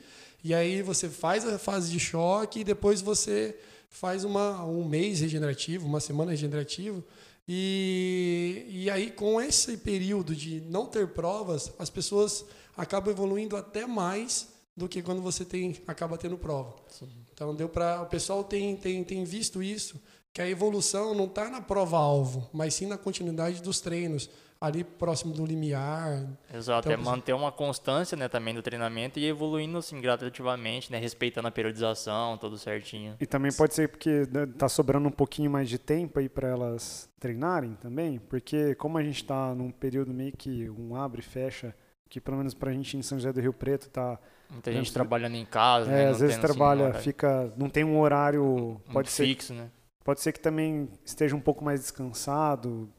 e 0.43 0.53
aí 0.53 0.81
você 0.81 1.07
faz 1.09 1.47
a 1.47 1.59
fase 1.59 1.91
de 1.91 1.99
choque 1.99 2.61
e 2.61 2.63
depois 2.63 3.01
você 3.01 3.55
faz 3.89 4.23
uma, 4.23 4.63
um 4.65 4.83
mês 4.83 5.19
regenerativo, 5.19 5.85
uma 5.85 5.99
semana 5.99 6.31
regenerativa, 6.31 7.03
e, 7.47 8.65
e 8.69 8.89
aí, 8.89 9.11
com 9.11 9.41
esse 9.41 9.75
período 9.77 10.35
de 10.35 10.61
não 10.61 10.85
ter 10.85 11.07
provas, 11.09 11.71
as 11.77 11.89
pessoas 11.89 12.45
acabam 12.77 13.11
evoluindo 13.11 13.57
até 13.57 13.85
mais 13.85 14.47
do 14.75 14.87
que 14.87 15.01
quando 15.01 15.21
você 15.21 15.43
tem 15.43 15.75
acaba 15.87 16.17
tendo 16.17 16.37
prova. 16.37 16.73
Sim. 16.87 17.09
Então 17.33 17.53
deu 17.53 17.67
para 17.67 18.01
o 18.01 18.05
pessoal 18.05 18.43
tem, 18.43 18.75
tem, 18.77 19.03
tem 19.03 19.23
visto 19.23 19.61
isso 19.61 20.01
que 20.33 20.41
a 20.41 20.49
evolução 20.49 21.13
não 21.13 21.25
está 21.25 21.49
na 21.49 21.59
prova 21.59 21.97
alvo, 21.97 22.49
mas 22.53 22.73
sim 22.73 22.85
na 22.85 22.97
continuidade 22.97 23.61
dos 23.61 23.81
treinos 23.81 24.29
ali 24.61 24.83
próximo 24.83 25.33
do 25.33 25.43
limiar. 25.43 26.27
Exato, 26.53 26.87
então, 26.87 27.01
é 27.01 27.03
manter 27.03 27.33
uma 27.33 27.51
constância, 27.51 28.15
né, 28.15 28.29
também 28.29 28.53
do 28.53 28.61
treinamento 28.61 29.17
e 29.17 29.25
evoluindo 29.25 29.79
assim 29.79 29.99
gradativamente, 29.99 30.91
né, 30.91 30.99
respeitando 30.99 31.47
a 31.47 31.51
periodização, 31.51 32.37
tudo 32.37 32.59
certinho. 32.59 33.15
E 33.19 33.25
também 33.25 33.51
pode 33.51 33.73
ser 33.73 33.89
porque 33.89 34.27
né, 34.31 34.45
tá 34.45 34.69
sobrando 34.69 35.07
um 35.07 35.11
pouquinho 35.11 35.49
mais 35.49 35.67
de 35.67 35.79
tempo 35.79 36.19
aí 36.19 36.29
para 36.29 36.47
elas 36.47 37.09
treinarem 37.19 37.73
também, 37.81 38.19
porque 38.19 38.75
como 38.75 38.99
a 38.99 39.03
gente 39.03 39.23
está 39.23 39.55
num 39.55 39.71
período 39.71 40.13
meio 40.13 40.31
que 40.37 40.69
um 40.69 40.95
abre 40.95 41.21
e 41.21 41.23
fecha, 41.23 41.75
que 42.07 42.21
pelo 42.21 42.37
menos 42.37 42.53
para 42.53 42.69
a 42.69 42.73
gente 42.73 42.95
em 42.95 43.01
São 43.01 43.17
José 43.17 43.33
do 43.33 43.41
Rio 43.41 43.53
Preto 43.53 43.89
tá 43.89 44.19
muita 44.47 44.71
gente 44.71 44.93
trabalhando 44.93 45.35
em 45.35 45.45
casa, 45.45 45.89
é, 45.89 46.05
né, 46.05 46.07
às 46.09 46.19
vezes 46.19 46.37
trabalha, 46.37 46.89
assim, 46.89 47.01
fica, 47.01 47.51
não 47.57 47.67
tem 47.67 47.83
um 47.83 47.99
horário, 47.99 48.79
pode 48.93 49.07
um 49.07 49.11
ser 49.11 49.25
fixo, 49.25 49.55
né? 49.55 49.71
Pode 50.03 50.19
ser 50.19 50.31
que 50.31 50.39
também 50.39 50.89
esteja 51.05 51.35
um 51.35 51.39
pouco 51.39 51.63
mais 51.63 51.79
descansado. 51.79 52.91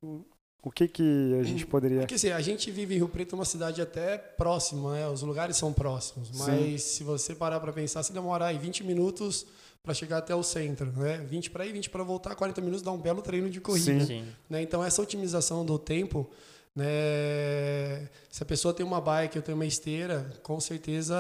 O 0.64 0.70
que, 0.70 0.86
que 0.86 1.36
a 1.40 1.42
gente 1.42 1.66
poderia. 1.66 2.00
Porque 2.00 2.14
assim, 2.14 2.30
a 2.30 2.40
gente 2.40 2.70
vive 2.70 2.94
em 2.94 2.98
Rio 2.98 3.08
Preto, 3.08 3.34
uma 3.34 3.44
cidade 3.44 3.82
até 3.82 4.16
próxima, 4.16 4.92
né? 4.92 5.08
Os 5.08 5.22
lugares 5.22 5.56
são 5.56 5.72
próximos. 5.72 6.30
Mas 6.38 6.82
Sim. 6.82 6.96
se 6.96 7.04
você 7.04 7.34
parar 7.34 7.58
para 7.58 7.72
pensar, 7.72 8.02
se 8.04 8.12
demorar 8.12 8.46
aí 8.46 8.58
20 8.58 8.84
minutos 8.84 9.44
para 9.82 9.92
chegar 9.92 10.18
até 10.18 10.32
o 10.34 10.42
centro, 10.44 10.92
né? 10.92 11.18
20 11.18 11.50
para 11.50 11.66
ir, 11.66 11.72
20 11.72 11.90
para 11.90 12.04
voltar, 12.04 12.36
40 12.36 12.60
minutos 12.60 12.82
dá 12.82 12.92
um 12.92 12.98
belo 12.98 13.20
treino 13.20 13.50
de 13.50 13.60
corrida. 13.60 14.04
Sim. 14.04 14.24
Né? 14.48 14.62
Então 14.62 14.84
essa 14.84 15.02
otimização 15.02 15.66
do 15.66 15.78
tempo, 15.78 16.30
né? 16.74 18.08
Se 18.30 18.42
a 18.42 18.46
pessoa 18.46 18.72
tem 18.72 18.84
uma 18.84 19.00
bike 19.00 19.38
ou 19.38 19.42
tem 19.42 19.54
uma 19.54 19.66
esteira, 19.66 20.32
com 20.42 20.58
certeza 20.60 21.16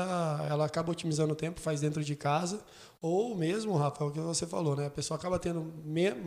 ela 0.48 0.64
acaba 0.64 0.92
otimizando 0.92 1.32
o 1.32 1.36
tempo, 1.36 1.60
faz 1.60 1.80
dentro 1.80 2.02
de 2.02 2.16
casa. 2.16 2.60
Ou 3.00 3.34
mesmo, 3.36 3.76
Rafa, 3.76 4.04
o 4.04 4.12
que 4.12 4.20
você 4.20 4.46
falou, 4.46 4.76
né? 4.76 4.86
A 4.86 4.90
pessoa 4.90 5.18
acaba 5.18 5.38
tendo 5.38 5.72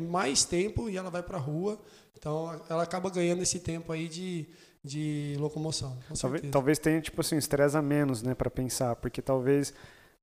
mais 0.09 0.43
tempo 0.43 0.89
e 0.89 0.97
ela 0.97 1.09
vai 1.09 1.23
para 1.23 1.37
a 1.37 1.39
rua 1.39 1.79
então, 2.17 2.59
ela 2.69 2.83
acaba 2.83 3.09
ganhando 3.09 3.43
esse 3.43 3.59
tempo 3.59 3.91
aí 3.91 4.07
de, 4.07 4.47
de 4.83 5.35
locomoção. 5.37 5.97
Talvez, 6.19 6.43
talvez 6.51 6.79
tenha, 6.79 7.01
tipo 7.01 7.21
assim, 7.21 7.37
estresse 7.37 7.77
a 7.77 7.81
menos, 7.81 8.23
né, 8.23 8.33
para 8.33 8.49
pensar, 8.49 8.95
porque 8.95 9.21
talvez, 9.21 9.73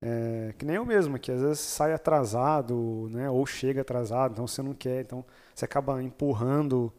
é, 0.00 0.54
que 0.58 0.64
nem 0.64 0.76
eu 0.76 0.84
mesmo, 0.84 1.18
que 1.18 1.30
às 1.30 1.40
vezes 1.40 1.60
sai 1.60 1.92
atrasado, 1.92 3.08
né, 3.10 3.30
ou 3.30 3.46
chega 3.46 3.82
atrasado, 3.82 4.32
então 4.32 4.46
você 4.46 4.62
não 4.62 4.74
quer, 4.74 5.02
então 5.02 5.24
você 5.54 5.64
acaba 5.64 6.02
empurrando 6.02 6.92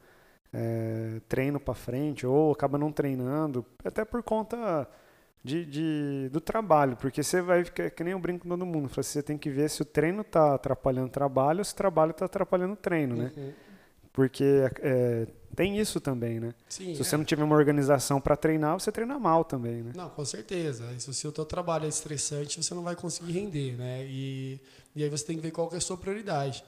é, 0.53 1.19
treino 1.27 1.60
para 1.60 1.74
frente, 1.74 2.25
ou 2.25 2.51
acaba 2.51 2.77
não 2.77 2.91
treinando, 2.91 3.65
até 3.83 4.05
por 4.05 4.22
conta 4.22 4.88
de, 5.43 5.65
de, 5.65 6.29
do 6.29 6.39
trabalho, 6.39 6.95
porque 6.95 7.22
você 7.22 7.41
vai 7.41 7.65
ficar 7.65 7.89
que 7.89 8.03
nem 8.03 8.13
eu 8.13 8.19
brinco 8.19 8.43
com 8.43 8.50
todo 8.50 8.65
mundo, 8.65 8.89
você 8.89 9.22
tem 9.22 9.38
que 9.38 9.50
ver 9.50 9.69
se 9.69 9.81
o 9.81 9.86
treino 9.86 10.22
está 10.22 10.55
atrapalhando 10.55 11.07
o 11.07 11.12
trabalho 11.12 11.60
ou 11.60 11.65
se 11.65 11.74
o 11.74 11.75
trabalho 11.75 12.12
está 12.12 12.25
atrapalhando 12.25 12.74
o 12.74 12.77
treino, 12.77 13.15
né? 13.15 13.31
Uhum. 13.36 13.51
Porque 14.13 14.45
é, 14.81 15.27
tem 15.55 15.79
isso 15.79 16.00
também, 16.00 16.39
né? 16.39 16.53
Sim, 16.69 16.93
se 16.93 17.03
você 17.03 17.15
é. 17.15 17.17
não 17.17 17.25
tiver 17.25 17.43
uma 17.43 17.55
organização 17.55 18.22
para 18.22 18.38
treinar, 18.38 18.79
você 18.79 18.91
treina 18.91 19.17
mal 19.17 19.43
também, 19.43 19.81
né? 19.81 19.91
Não, 19.95 20.07
com 20.07 20.24
certeza. 20.24 20.88
Se 21.00 21.27
o 21.27 21.31
teu 21.31 21.43
trabalho 21.43 21.86
é 21.86 21.89
estressante, 21.89 22.62
você 22.62 22.75
não 22.75 22.83
vai 22.83 22.95
conseguir 22.95 23.31
render, 23.31 23.75
né? 23.75 24.05
E, 24.05 24.62
e 24.95 25.03
aí 25.03 25.10
você 25.10 25.25
tem 25.25 25.36
que 25.36 25.41
ver 25.41 25.50
qual 25.51 25.67
que 25.67 25.74
é 25.74 25.79
a 25.79 25.81
sua 25.81 25.98
prioridade. 25.98 26.63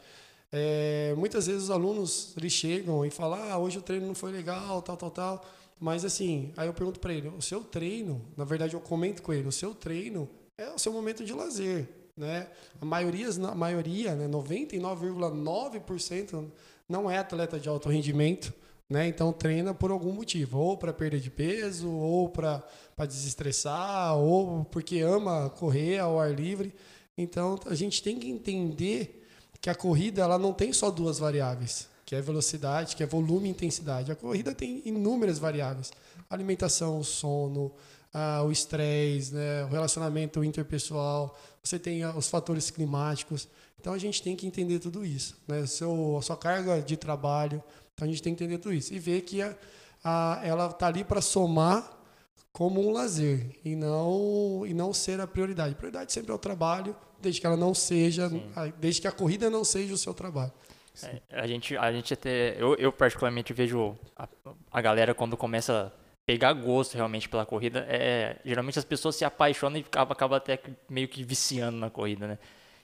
É, 0.51 1.13
muitas 1.17 1.47
vezes 1.47 1.63
os 1.63 1.71
alunos 1.71 2.33
eles 2.37 2.53
chegam 2.53 3.05
e 3.05 3.11
falam: 3.11 3.39
ah, 3.51 3.57
hoje 3.57 3.77
o 3.77 3.81
treino 3.81 4.07
não 4.07 4.15
foi 4.15 4.31
legal, 4.31 4.81
tal, 4.81 4.95
tal, 4.97 5.11
tal. 5.11 5.45
Mas 5.79 6.05
assim, 6.05 6.53
aí 6.55 6.67
eu 6.67 6.73
pergunto 6.73 6.99
para 6.99 7.13
ele: 7.13 7.27
o 7.29 7.41
seu 7.41 7.63
treino, 7.63 8.21
na 8.37 8.45
verdade 8.45 8.73
eu 8.73 8.79
comento 8.79 9.21
com 9.21 9.33
ele, 9.33 9.47
o 9.47 9.51
seu 9.51 9.73
treino 9.75 10.29
é 10.57 10.69
o 10.69 10.79
seu 10.79 10.93
momento 10.93 11.23
de 11.25 11.33
lazer. 11.33 11.87
né? 12.15 12.47
A 12.81 12.85
maioria, 12.85 13.27
a 13.29 13.55
maioria 13.55 14.15
né, 14.15 14.27
99,9% 14.27 16.45
não 16.87 17.09
é 17.11 17.17
atleta 17.17 17.59
de 17.59 17.67
alto 17.67 17.89
rendimento, 17.89 18.53
né? 18.89 19.07
Então 19.07 19.33
treina 19.33 19.73
por 19.73 19.91
algum 19.91 20.13
motivo, 20.13 20.57
ou 20.59 20.77
para 20.77 20.93
perda 20.93 21.19
de 21.19 21.29
peso, 21.29 21.91
ou 21.91 22.29
para 22.29 22.63
desestressar, 23.07 24.17
ou 24.17 24.63
porque 24.65 24.99
ama 24.99 25.49
correr 25.49 25.99
ao 25.99 26.19
ar 26.19 26.33
livre. 26.33 26.73
Então 27.17 27.57
a 27.65 27.75
gente 27.75 28.03
tem 28.03 28.19
que 28.19 28.29
entender 28.29 29.24
que 29.65 29.69
a 29.71 29.73
corrida 29.73 30.21
ela 30.21 30.37
não 30.37 30.53
tem 30.53 30.71
só 30.71 30.91
duas 30.91 31.17
variáveis, 31.17 31.89
que 32.05 32.15
é 32.15 32.21
velocidade, 32.21 32.95
que 32.95 33.01
é 33.01 33.05
volume 33.07 33.47
e 33.47 33.51
intensidade. 33.51 34.11
A 34.11 34.15
corrida 34.15 34.53
tem 34.53 34.83
inúmeras 34.85 35.39
variáveis: 35.39 35.91
alimentação, 36.29 37.03
sono, 37.03 37.71
ah, 38.13 38.43
o 38.43 38.51
estresse, 38.51 39.33
né, 39.33 39.63
o 39.63 39.69
relacionamento 39.69 40.43
interpessoal, 40.43 41.35
você 41.63 41.79
tem 41.79 42.03
ah, 42.03 42.15
os 42.15 42.27
fatores 42.27 42.69
climáticos. 42.69 43.47
Então 43.81 43.91
a 43.93 43.97
gente 43.97 44.21
tem 44.21 44.35
que 44.35 44.45
entender 44.45 44.77
tudo 44.77 45.03
isso, 45.03 45.35
né? 45.47 45.65
Seu, 45.65 46.15
a 46.15 46.21
sua 46.21 46.37
carga 46.37 46.79
de 46.79 46.95
trabalho, 46.95 47.63
então 47.95 48.07
a 48.07 48.11
gente 48.11 48.21
tem 48.21 48.35
que 48.35 48.43
entender 48.43 48.59
tudo 48.59 48.75
isso 48.75 48.93
e 48.93 48.99
ver 48.99 49.21
que 49.21 49.41
a, 49.41 49.57
a 50.03 50.41
ela 50.43 50.67
está 50.67 50.85
ali 50.85 51.03
para 51.03 51.21
somar 51.21 51.91
como 52.53 52.87
um 52.87 52.91
lazer 52.91 53.59
e 53.65 53.75
não 53.75 54.63
e 54.63 54.75
não 54.75 54.93
ser 54.93 55.19
a 55.19 55.25
prioridade. 55.25 55.73
A 55.73 55.75
prioridade 55.75 56.13
sempre 56.13 56.31
é 56.31 56.35
o 56.35 56.37
trabalho, 56.37 56.95
desde 57.21 57.41
que 57.41 57.47
ela 57.47 57.57
não 57.57 57.73
seja, 57.73 58.29
a, 58.55 58.67
desde 58.67 59.01
que 59.01 59.07
a 59.07 59.11
corrida 59.11 59.49
não 59.49 59.63
seja 59.63 59.93
o 59.93 59.97
seu 59.97 60.13
trabalho. 60.13 60.51
É, 61.03 61.21
a 61.31 61.45
gente 61.45 61.75
a 61.75 61.91
gente 61.91 62.13
até 62.13 62.55
eu, 62.57 62.75
eu 62.75 62.91
particularmente 62.91 63.51
vejo 63.51 63.97
a, 64.15 64.29
a 64.71 64.81
galera 64.81 65.13
quando 65.13 65.35
começa 65.35 65.93
pegar 66.25 66.53
gosto 66.53 66.95
realmente 66.95 67.29
pela 67.29 67.45
corrida, 67.45 67.85
é, 67.87 68.37
geralmente 68.43 68.79
as 68.79 68.85
pessoas 68.85 69.15
se 69.15 69.23
apaixonam 69.23 69.77
e 69.77 69.81
acaba, 69.81 70.13
acaba 70.13 70.37
até 70.37 70.59
meio 70.89 71.07
que 71.07 71.23
viciando 71.23 71.77
na 71.77 71.89
corrida, 71.89 72.27
né? 72.27 72.39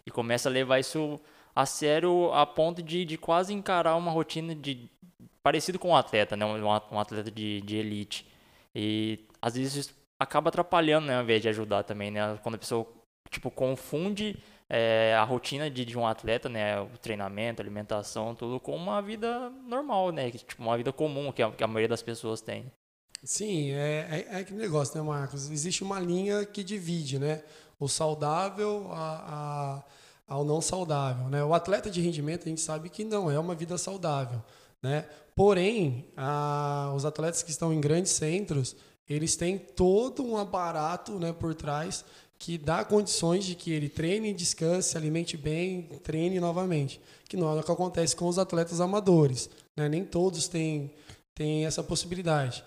E 0.06 0.12
começa 0.12 0.48
a 0.48 0.52
levar 0.52 0.80
isso 0.80 1.20
a 1.56 1.66
sério 1.66 2.32
a 2.34 2.46
ponto 2.46 2.82
de, 2.84 3.04
de 3.04 3.18
quase 3.18 3.54
encarar 3.54 3.96
uma 3.96 4.12
rotina 4.12 4.54
de 4.54 4.90
parecido 5.42 5.80
com 5.80 5.90
um 5.90 5.96
atleta, 5.96 6.36
né? 6.38 6.46
Um, 6.46 6.64
um 6.64 7.00
atleta 7.00 7.32
de, 7.32 7.62
de 7.62 7.78
elite. 7.78 8.28
E 8.76 9.20
às 9.42 9.56
vezes 9.56 9.76
isso 9.76 9.96
acaba 10.20 10.50
atrapalhando, 10.50 11.08
né? 11.08 11.18
Ao 11.18 11.24
invés 11.24 11.42
de 11.42 11.50
ajudar 11.50 11.84
também, 11.84 12.12
né? 12.12 12.38
Quando 12.44 12.56
a 12.56 12.60
pessoa, 12.60 12.88
tipo, 13.32 13.50
confunde 13.50 14.38
é, 14.70 15.16
a 15.18 15.24
rotina 15.24 15.70
de, 15.70 15.84
de 15.86 15.98
um 15.98 16.06
atleta, 16.06 16.48
né? 16.50 16.80
O 16.80 16.98
treinamento, 17.02 17.62
alimentação, 17.62 18.36
tudo 18.36 18.60
com 18.60 18.76
uma 18.76 19.02
vida 19.02 19.50
normal, 19.66 20.12
né? 20.12 20.30
Tipo, 20.30 20.62
uma 20.62 20.78
vida 20.78 20.92
comum 20.94 21.32
que 21.32 21.42
a, 21.42 21.50
que 21.50 21.64
a 21.64 21.68
maioria 21.68 21.88
das 21.88 22.04
pessoas 22.04 22.42
tem. 22.42 22.72
Sim, 23.24 23.72
é, 23.72 24.28
é, 24.30 24.42
é 24.42 24.52
negócio, 24.52 24.98
né, 24.98 25.02
Marcos? 25.02 25.50
Existe 25.50 25.84
uma 25.84 26.00
linha 26.00 26.46
que 26.46 26.64
divide, 26.64 27.18
né? 27.18 27.44
O 27.80 27.88
saudável 27.88 28.90
a, 28.92 29.84
a, 30.28 30.34
ao 30.34 30.44
não 30.44 30.62
saudável, 30.62 31.30
né? 31.30 31.44
O 31.44 31.54
atleta 31.54 31.90
de 31.90 32.02
rendimento 32.02 32.46
a 32.46 32.50
gente 32.50 32.62
sabe 32.62 32.90
que 32.90 33.04
não 33.04 33.32
é 33.32 33.40
uma 33.40 33.56
vida 33.56 33.78
saudável, 33.78 34.44
né? 34.82 35.08
Porém, 35.36 36.06
a, 36.18 36.92
os 36.96 37.06
atletas 37.06 37.44
que 37.44 37.52
estão 37.52 37.74
em 37.74 37.80
grandes 37.80 38.12
centros, 38.12 38.76
eles 39.08 39.36
têm 39.36 39.58
todo 39.58 40.26
um 40.26 40.38
aparato, 40.38 41.20
né, 41.20 41.34
por 41.34 41.54
trás 41.54 42.06
que 42.42 42.58
dá 42.58 42.84
condições 42.84 43.46
de 43.46 43.54
que 43.54 43.72
ele 43.72 43.88
treine, 43.88 44.34
descanse, 44.34 44.98
alimente 44.98 45.38
bem, 45.38 45.84
treine 46.04 46.40
novamente. 46.40 47.00
Que 47.30 47.38
não 47.38 47.56
é 47.56 47.60
o 47.60 47.64
que 47.64 47.72
acontece 47.72 48.16
com 48.16 48.28
os 48.28 48.40
atletas 48.40 48.82
amadores, 48.82 49.48
né? 49.78 49.88
Nem 49.88 50.04
todos 50.04 50.48
têm, 50.48 50.92
têm 51.36 51.68
essa 51.68 51.84
possibilidade. 51.84 52.64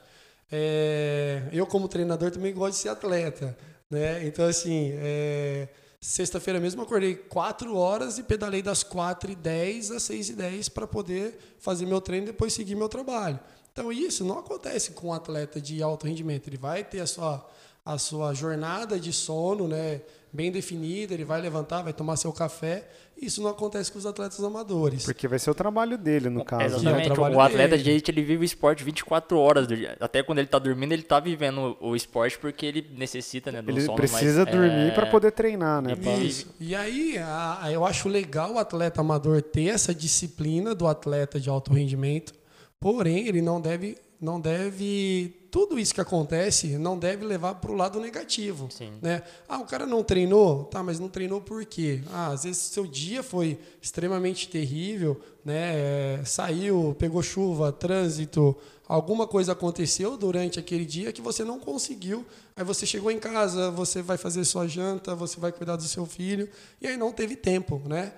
É, 0.51 1.43
eu, 1.53 1.67
como 1.67 1.89
treinador, 1.89 2.31
também 2.31 2.55
gosto 2.55 2.75
de 2.75 2.83
ser 2.83 2.91
atleta. 2.91 3.59
Né? 3.91 4.25
Então, 4.29 4.47
assim, 4.47 4.93
é, 4.95 5.69
sexta-feira 6.01 6.61
mesmo 6.61 6.83
acordei 6.83 7.17
4 7.17 7.77
horas 7.77 8.17
e 8.17 8.23
pedalei 8.23 8.63
das 8.63 8.85
4 8.85 9.33
e 9.33 9.35
10 9.35 9.91
às 9.91 10.05
6 10.05 10.29
e 10.29 10.33
10 10.35 10.69
para 10.69 10.87
poder 10.87 11.37
fazer 11.59 11.85
meu 11.85 12.01
treino 12.01 12.27
e 12.27 12.31
depois 12.31 12.53
seguir 12.53 12.77
meu 12.77 12.89
trabalho. 12.89 13.41
Então, 13.73 13.93
isso 13.93 14.25
não 14.25 14.39
acontece 14.39 14.93
com 14.93 15.09
um 15.09 15.13
atleta 15.13 15.61
de 15.61 15.83
alto 15.83 16.07
rendimento. 16.07 16.47
Ele 16.47 16.59
vai 16.59 16.85
ter 16.85 17.01
a 17.01 17.09
sua, 17.09 17.45
a 17.85 17.99
sua 17.99 18.33
jornada 18.33 18.99
de 18.99 19.13
sono, 19.13 19.69
né? 19.69 20.01
bem 20.35 20.51
definida, 20.51 21.15
ele 21.15 21.25
vai 21.25 21.41
levantar, 21.41 21.83
vai 21.83 21.93
tomar 21.93 22.17
seu 22.17 22.33
café. 22.33 22.89
Isso 23.17 23.41
não 23.41 23.51
acontece 23.51 23.93
com 23.93 23.99
os 24.01 24.05
atletas 24.05 24.43
amadores. 24.43 25.05
Porque 25.05 25.29
vai 25.29 25.39
ser 25.39 25.49
o 25.49 25.55
trabalho 25.55 25.97
dele, 25.97 26.29
no 26.29 26.45
caso. 26.45 26.65
Exatamente. 26.65 27.09
Né? 27.11 27.15
O, 27.17 27.37
o, 27.37 27.41
atleta 27.41 27.79
de 27.79 27.89
elite, 27.89 28.11
ele 28.11 28.23
vive 28.23 28.43
o 28.43 28.45
esporte 28.45 28.83
24 28.83 29.39
horas 29.39 29.69
do 29.69 29.77
dia. 29.77 29.97
Até 30.01 30.25
quando 30.25 30.39
ele 30.39 30.49
está 30.49 30.59
dormindo, 30.59 30.91
ele 30.91 31.03
está 31.03 31.21
vivendo 31.21 31.77
o 31.81 31.95
esporte 31.95 32.37
porque 32.37 32.67
ele 32.67 32.85
necessita 32.99 33.53
né, 33.53 33.63
do 33.63 33.71
ele 33.71 33.83
sono. 33.83 33.97
Ele 33.97 34.09
precisa 34.09 34.45
mais, 34.45 34.57
dormir 34.57 34.89
é... 34.89 34.91
para 34.91 35.07
poder 35.07 35.31
treinar, 35.31 35.81
né? 35.81 35.97
Isso. 36.21 36.53
E 36.59 36.75
aí, 36.75 37.17
a, 37.17 37.69
eu 37.71 37.87
acho 37.87 38.09
legal 38.09 38.55
o 38.55 38.59
atleta 38.59 39.03
amador 39.03 39.41
ter 39.41 39.69
essa 39.69 39.95
disciplina 39.95 40.75
do 40.75 40.89
atleta 40.89 41.39
de 41.39 41.49
alto 41.49 41.73
rendimento, 41.73 42.35
porém, 42.81 43.29
ele 43.29 43.41
não 43.41 43.61
deve 43.61 43.97
não 44.21 44.41
deve 44.41 45.44
tudo 45.55 45.79
isso 45.79 45.95
que 45.95 46.01
acontece 46.01 46.77
não 46.79 46.99
deve 46.99 47.25
levar 47.25 47.55
para 47.55 47.71
o 47.71 47.77
lado 47.77 48.01
negativo, 48.01 48.69
Sim. 48.73 48.91
né? 49.01 49.23
Ah, 49.49 49.59
o 49.59 49.65
cara 49.65 49.87
não 49.87 50.03
treinou, 50.03 50.65
tá? 50.65 50.83
Mas 50.83 50.99
não 50.99 51.09
treinou 51.09 51.41
por 51.41 51.65
quê? 51.65 52.03
Ah, 52.11 52.33
às 52.33 52.43
vezes 52.43 52.61
seu 52.61 52.85
dia 52.89 53.23
foi 53.23 53.57
extremamente 53.81 54.49
terrível, 54.49 55.17
né? 55.45 55.75
É, 55.77 56.23
saiu, 56.25 56.97
pegou 56.99 57.23
chuva, 57.23 57.71
trânsito, 57.71 58.57
alguma 58.89 59.29
coisa 59.29 59.53
aconteceu 59.53 60.17
durante 60.17 60.59
aquele 60.59 60.85
dia 60.85 61.13
que 61.13 61.23
você 61.23 61.45
não 61.45 61.61
conseguiu. 61.61 62.27
Aí 62.57 62.65
você 62.65 62.85
chegou 62.85 63.13
em 63.13 63.21
casa, 63.21 63.71
você 63.71 64.03
vai 64.03 64.17
fazer 64.17 64.45
sua 64.45 64.67
janta, 64.67 65.15
você 65.15 65.39
vai 65.39 65.53
cuidar 65.53 65.77
do 65.77 65.85
seu 65.85 66.05
filho 66.05 66.49
e 66.83 66.89
aí 66.89 66.97
não 66.97 67.13
teve 67.13 67.37
tempo, 67.37 67.81
né? 67.87 68.13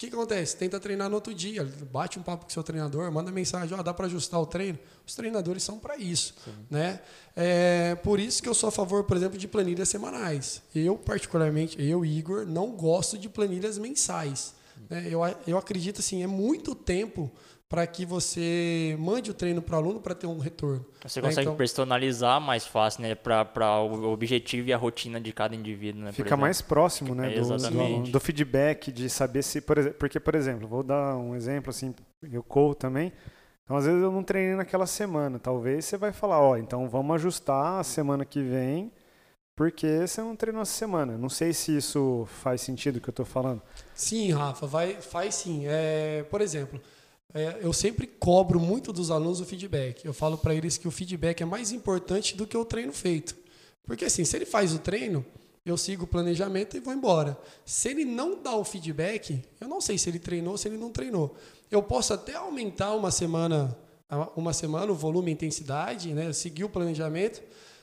Que, 0.00 0.08
que 0.08 0.16
acontece? 0.16 0.56
Tenta 0.56 0.80
treinar 0.80 1.10
no 1.10 1.16
outro 1.16 1.34
dia, 1.34 1.62
bate 1.92 2.18
um 2.18 2.22
papo 2.22 2.44
com 2.44 2.48
o 2.48 2.52
seu 2.52 2.62
treinador, 2.62 3.12
manda 3.12 3.30
mensagem, 3.30 3.78
oh, 3.78 3.82
dá 3.82 3.92
para 3.92 4.06
ajustar 4.06 4.40
o 4.40 4.46
treino. 4.46 4.78
Os 5.06 5.14
treinadores 5.14 5.62
são 5.62 5.78
para 5.78 5.98
isso, 5.98 6.34
né? 6.70 7.00
É, 7.36 7.94
por 7.96 8.18
isso 8.18 8.42
que 8.42 8.48
eu 8.48 8.54
sou 8.54 8.70
a 8.70 8.72
favor, 8.72 9.04
por 9.04 9.14
exemplo, 9.14 9.36
de 9.36 9.46
planilhas 9.46 9.90
semanais. 9.90 10.62
Eu 10.74 10.96
particularmente, 10.96 11.76
eu 11.78 12.02
Igor, 12.02 12.46
não 12.46 12.70
gosto 12.70 13.18
de 13.18 13.28
planilhas 13.28 13.76
mensais. 13.76 14.54
Né? 14.88 15.06
Eu, 15.06 15.20
eu 15.46 15.58
acredito 15.58 16.00
assim, 16.00 16.22
é 16.22 16.26
muito 16.26 16.74
tempo 16.74 17.30
para 17.70 17.86
que 17.86 18.04
você 18.04 18.96
mande 18.98 19.30
o 19.30 19.34
treino 19.34 19.62
para 19.62 19.76
o 19.76 19.78
aluno 19.78 20.00
para 20.00 20.12
ter 20.12 20.26
um 20.26 20.40
retorno. 20.40 20.84
Você 21.04 21.20
né? 21.20 21.28
consegue 21.28 21.46
então, 21.46 21.56
personalizar 21.56 22.40
mais 22.40 22.66
fácil, 22.66 23.02
né, 23.02 23.14
para 23.14 23.80
o 23.80 24.12
objetivo 24.12 24.68
e 24.68 24.72
a 24.72 24.76
rotina 24.76 25.20
de 25.20 25.32
cada 25.32 25.54
indivíduo, 25.54 26.02
né? 26.02 26.10
Fica 26.10 26.36
mais 26.36 26.60
próximo, 26.60 27.14
né, 27.14 27.30
do, 27.30 27.56
do, 27.56 28.10
do, 28.10 28.20
feedback, 28.20 28.90
de 28.90 29.08
saber 29.08 29.44
se, 29.44 29.60
por 29.60 29.78
exemplo, 29.78 29.98
porque 30.00 30.18
por 30.18 30.34
exemplo, 30.34 30.66
vou 30.66 30.82
dar 30.82 31.16
um 31.16 31.36
exemplo 31.36 31.70
assim, 31.70 31.94
eu 32.32 32.42
corro 32.42 32.74
também. 32.74 33.12
Então 33.62 33.76
às 33.76 33.86
vezes 33.86 34.02
eu 34.02 34.10
não 34.10 34.24
treinei 34.24 34.56
naquela 34.56 34.86
semana, 34.86 35.38
talvez 35.38 35.84
você 35.84 35.96
vai 35.96 36.12
falar, 36.12 36.40
ó, 36.40 36.50
oh, 36.50 36.56
então 36.56 36.88
vamos 36.88 37.14
ajustar 37.14 37.78
a 37.78 37.84
semana 37.84 38.24
que 38.24 38.42
vem. 38.42 38.90
Porque 39.54 40.06
você 40.06 40.22
não 40.22 40.34
treinou 40.34 40.62
essa 40.62 40.72
semana. 40.72 41.18
Não 41.18 41.28
sei 41.28 41.52
se 41.52 41.76
isso 41.76 42.26
faz 42.40 42.62
sentido 42.62 42.96
o 42.96 43.00
que 43.00 43.10
eu 43.10 43.12
estou 43.12 43.26
falando. 43.26 43.60
Sim, 43.94 44.32
Rafa, 44.32 44.66
vai, 44.66 44.94
faz 45.02 45.34
sim. 45.34 45.64
É, 45.66 46.24
por 46.30 46.40
exemplo, 46.40 46.80
é, 47.32 47.58
eu 47.62 47.72
sempre 47.72 48.06
cobro 48.06 48.58
muito 48.58 48.92
dos 48.92 49.10
alunos 49.10 49.40
o 49.40 49.44
feedback. 49.44 50.04
Eu 50.04 50.12
falo 50.12 50.36
para 50.36 50.54
eles 50.54 50.76
que 50.76 50.88
o 50.88 50.90
feedback 50.90 51.42
é 51.42 51.46
mais 51.46 51.70
importante 51.72 52.36
do 52.36 52.46
que 52.46 52.56
o 52.56 52.64
treino 52.64 52.92
feito. 52.92 53.36
Porque 53.84 54.04
assim, 54.04 54.24
se 54.24 54.36
ele 54.36 54.46
faz 54.46 54.74
o 54.74 54.78
treino, 54.78 55.24
eu 55.64 55.76
sigo 55.76 56.04
o 56.04 56.06
planejamento 56.06 56.76
e 56.76 56.80
vou 56.80 56.92
embora. 56.92 57.38
Se 57.64 57.88
ele 57.88 58.04
não 58.04 58.42
dá 58.42 58.54
o 58.56 58.64
feedback, 58.64 59.42
eu 59.60 59.68
não 59.68 59.80
sei 59.80 59.98
se 59.98 60.08
ele 60.08 60.18
treinou 60.18 60.52
ou 60.52 60.58
se 60.58 60.68
ele 60.68 60.76
não 60.76 60.90
treinou. 60.90 61.36
Eu 61.70 61.82
posso 61.82 62.12
até 62.12 62.34
aumentar 62.34 62.94
uma 62.94 63.10
semana, 63.10 63.76
uma 64.34 64.52
semana 64.52 64.90
o 64.90 64.94
volume 64.94 65.30
e 65.30 65.34
intensidade, 65.34 66.12
né? 66.12 66.32
seguir 66.32 66.64
o 66.64 66.68
planejamento, 66.68 67.42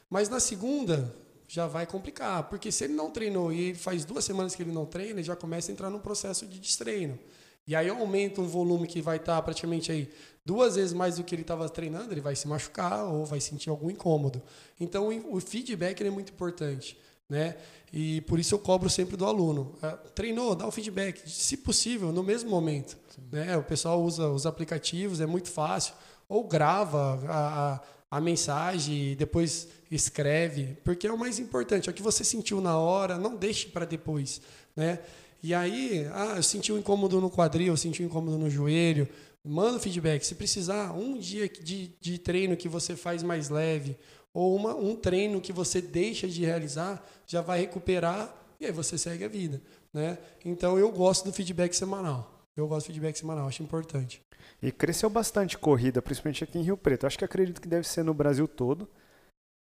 mas 0.09 0.27
na 0.27 0.39
segunda 0.39 1.15
já 1.47 1.65
vai 1.65 1.85
complicar, 1.85 2.43
porque 2.49 2.69
se 2.71 2.83
ele 2.83 2.93
não 2.93 3.09
treinou 3.09 3.53
e 3.53 3.73
faz 3.73 4.03
duas 4.03 4.25
semanas 4.25 4.53
que 4.53 4.61
ele 4.61 4.71
não 4.73 4.85
treina, 4.85 5.19
ele 5.19 5.23
já 5.23 5.35
começa 5.35 5.71
a 5.71 5.73
entrar 5.73 5.89
num 5.89 5.99
processo 5.99 6.45
de 6.45 6.59
destreino. 6.59 7.17
E 7.67 7.75
aí 7.75 7.89
aumenta 7.89 8.39
um 8.39 8.47
volume 8.47 8.87
que 8.87 9.01
vai 9.01 9.17
estar 9.17 9.35
tá 9.35 9.41
praticamente 9.41 9.91
aí 9.91 10.09
duas 10.45 10.75
vezes 10.75 10.93
mais 10.93 11.17
do 11.17 11.23
que 11.25 11.35
ele 11.35 11.41
estava 11.41 11.67
treinando, 11.67 12.13
ele 12.13 12.21
vai 12.21 12.33
se 12.33 12.47
machucar 12.47 13.03
ou 13.03 13.25
vai 13.25 13.41
sentir 13.41 13.69
algum 13.69 13.91
incômodo. 13.91 14.41
Então 14.79 15.09
o 15.29 15.41
feedback 15.41 16.01
é 16.01 16.09
muito 16.09 16.31
importante, 16.31 16.97
né? 17.29 17.57
E 17.91 18.21
por 18.21 18.39
isso 18.39 18.55
eu 18.55 18.59
cobro 18.59 18.89
sempre 18.89 19.17
do 19.17 19.25
aluno. 19.25 19.77
É, 19.81 19.91
treinou, 20.15 20.55
dá 20.55 20.65
o 20.65 20.71
feedback, 20.71 21.29
se 21.29 21.57
possível, 21.57 22.11
no 22.11 22.23
mesmo 22.23 22.49
momento. 22.49 22.97
Né? 23.31 23.57
O 23.57 23.63
pessoal 23.63 24.01
usa 24.01 24.29
os 24.29 24.45
aplicativos, 24.45 25.19
é 25.19 25.25
muito 25.25 25.49
fácil. 25.49 25.93
Ou 26.29 26.45
grava 26.45 27.19
a, 27.27 27.73
a, 27.73 27.81
a 28.17 28.21
mensagem 28.21 29.11
e 29.11 29.15
depois 29.15 29.67
escreve, 29.89 30.77
porque 30.83 31.07
é 31.07 31.11
o 31.11 31.17
mais 31.17 31.39
importante. 31.39 31.89
É 31.89 31.91
o 31.91 31.95
que 31.95 32.01
você 32.01 32.23
sentiu 32.23 32.59
na 32.61 32.77
hora, 32.77 33.17
não 33.17 33.35
deixe 33.35 33.67
para 33.67 33.85
depois, 33.85 34.41
né? 34.75 34.99
E 35.41 35.53
aí, 35.53 36.07
ah, 36.13 36.35
eu 36.37 36.43
senti 36.43 36.71
um 36.71 36.77
incômodo 36.77 37.21
no 37.21 37.29
quadril, 37.29 37.67
eu 37.67 37.77
senti 37.77 38.03
um 38.03 38.07
incômodo 38.07 38.37
no 38.37 38.49
joelho. 38.49 39.07
Manda 39.45 39.79
feedback. 39.79 40.25
Se 40.25 40.35
precisar, 40.35 40.91
um 40.91 41.17
dia 41.17 41.47
de, 41.47 41.95
de 41.99 42.17
treino 42.17 42.57
que 42.57 42.67
você 42.67 42.95
faz 42.95 43.23
mais 43.23 43.49
leve, 43.49 43.97
ou 44.33 44.55
uma, 44.55 44.75
um 44.75 44.95
treino 44.95 45.41
que 45.41 45.53
você 45.53 45.81
deixa 45.81 46.27
de 46.27 46.45
realizar, 46.45 47.05
já 47.25 47.41
vai 47.41 47.59
recuperar 47.61 48.35
e 48.59 48.65
aí 48.65 48.71
você 48.71 48.97
segue 48.97 49.23
a 49.23 49.27
vida. 49.27 49.61
né? 49.93 50.17
Então 50.43 50.77
eu 50.77 50.91
gosto 50.91 51.25
do 51.25 51.33
feedback 51.33 51.73
semanal. 51.73 52.45
Eu 52.55 52.67
gosto 52.67 52.87
do 52.87 52.93
feedback 52.93 53.17
semanal, 53.17 53.47
acho 53.47 53.63
importante. 53.63 54.21
E 54.61 54.71
cresceu 54.71 55.09
bastante 55.09 55.57
corrida, 55.57 56.01
principalmente 56.01 56.43
aqui 56.43 56.57
em 56.57 56.63
Rio 56.63 56.77
Preto. 56.77 57.05
Acho 57.05 57.17
que 57.17 57.25
acredito 57.25 57.61
que 57.61 57.67
deve 57.67 57.87
ser 57.87 58.03
no 58.03 58.13
Brasil 58.13 58.47
todo, 58.47 58.89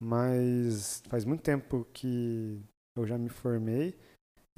mas 0.01 1.01
faz 1.09 1.25
muito 1.25 1.41
tempo 1.41 1.85
que 1.93 2.61
eu 2.97 3.05
já 3.05 3.17
me 3.17 3.29
formei 3.29 3.97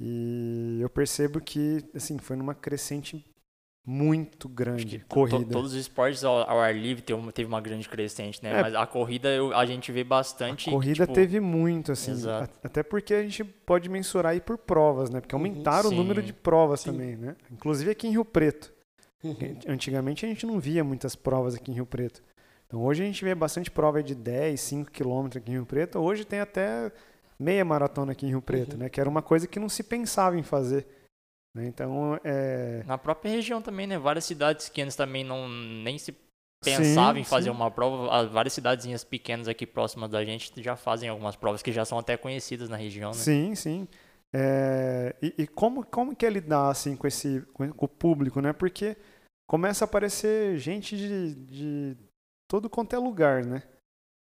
e 0.00 0.78
eu 0.80 0.88
percebo 0.88 1.40
que 1.40 1.84
assim 1.94 2.18
foi 2.18 2.36
numa 2.36 2.54
crescente 2.54 3.24
muito 3.88 4.50
grande 4.50 5.02
corrida. 5.08 5.46
To, 5.46 5.50
todos 5.50 5.72
os 5.72 5.78
esportes 5.78 6.22
ao, 6.22 6.48
ao 6.48 6.60
ar 6.60 6.76
livre 6.76 7.02
teve, 7.02 7.32
teve, 7.32 7.48
uma 7.48 7.60
grande 7.60 7.88
crescente, 7.88 8.42
né? 8.42 8.50
É, 8.50 8.62
Mas 8.62 8.74
a 8.74 8.86
corrida 8.86 9.30
eu, 9.30 9.56
a 9.56 9.64
gente 9.64 9.90
vê 9.90 10.04
bastante. 10.04 10.68
A 10.68 10.72
corrida 10.72 11.06
tipo... 11.06 11.14
teve 11.14 11.40
muito, 11.40 11.92
assim. 11.92 12.10
Exato. 12.10 12.58
Até 12.62 12.82
porque 12.82 13.14
a 13.14 13.22
gente 13.22 13.42
pode 13.42 13.88
mensurar 13.88 14.32
aí 14.32 14.42
por 14.42 14.58
provas, 14.58 15.08
né? 15.08 15.22
Porque 15.22 15.34
uhum. 15.34 15.40
aumentaram 15.40 15.88
uhum, 15.88 15.94
o 15.94 15.96
número 15.96 16.22
de 16.22 16.34
provas 16.34 16.80
sim. 16.80 16.92
também, 16.92 17.16
né? 17.16 17.34
Inclusive 17.50 17.90
aqui 17.90 18.06
em 18.06 18.10
Rio 18.10 18.26
Preto. 18.26 18.70
Uhum. 19.24 19.34
Antigamente 19.66 20.26
a 20.26 20.28
gente 20.28 20.44
não 20.44 20.60
via 20.60 20.84
muitas 20.84 21.16
provas 21.16 21.54
aqui 21.54 21.70
em 21.70 21.74
Rio 21.74 21.86
Preto. 21.86 22.22
Então 22.66 22.82
hoje 22.82 23.02
a 23.02 23.06
gente 23.06 23.24
vê 23.24 23.34
bastante 23.34 23.70
prova 23.70 24.02
de 24.02 24.14
10, 24.14 24.60
5 24.60 24.90
quilômetros 24.90 25.42
aqui 25.42 25.50
em 25.50 25.54
Rio 25.54 25.64
Preto. 25.64 25.98
Hoje 25.98 26.26
tem 26.26 26.40
até 26.40 26.92
meia 27.38 27.64
maratona 27.64 28.12
aqui 28.12 28.26
em 28.26 28.30
Rio 28.30 28.42
Preto, 28.42 28.72
uhum. 28.72 28.78
né? 28.80 28.88
Que 28.88 29.00
era 29.00 29.08
uma 29.08 29.22
coisa 29.22 29.46
que 29.46 29.60
não 29.60 29.68
se 29.68 29.82
pensava 29.82 30.38
em 30.38 30.42
fazer. 30.42 30.86
Né? 31.54 31.66
Então, 31.66 32.18
é... 32.24 32.82
Na 32.86 32.98
própria 32.98 33.30
região 33.30 33.62
também, 33.62 33.86
né? 33.86 33.98
Várias 33.98 34.24
cidades 34.24 34.68
que 34.68 34.82
antes 34.82 34.96
também 34.96 35.24
não 35.24 35.48
nem 35.48 35.98
se 35.98 36.14
pensava 36.64 37.14
sim, 37.14 37.20
em 37.20 37.24
fazer 37.24 37.50
sim. 37.50 37.56
uma 37.56 37.70
prova. 37.70 38.26
Várias 38.26 38.52
cidadezinhas 38.52 39.04
pequenas 39.04 39.48
aqui 39.48 39.66
próximas 39.66 40.10
da 40.10 40.24
gente 40.24 40.52
já 40.62 40.76
fazem 40.76 41.08
algumas 41.08 41.36
provas 41.36 41.62
que 41.62 41.72
já 41.72 41.84
são 41.84 41.98
até 41.98 42.16
conhecidas 42.16 42.68
na 42.68 42.76
região, 42.76 43.10
né? 43.10 43.16
Sim, 43.16 43.54
sim. 43.54 43.88
É... 44.32 45.14
E, 45.22 45.34
e, 45.38 45.46
como, 45.46 45.84
como 45.84 46.14
que 46.14 46.26
é 46.26 46.30
lidar 46.30 46.70
assim, 46.70 46.96
com, 46.96 47.06
esse, 47.06 47.40
com 47.52 47.72
o 47.76 47.88
público, 47.88 48.40
né? 48.40 48.52
Porque 48.52 48.96
começa 49.48 49.84
a 49.84 49.86
aparecer 49.86 50.58
gente 50.58 50.96
de, 50.96 51.34
de 51.34 51.96
todo 52.46 52.68
quanto 52.68 52.94
é 52.94 52.98
lugar, 52.98 53.44
né? 53.44 53.62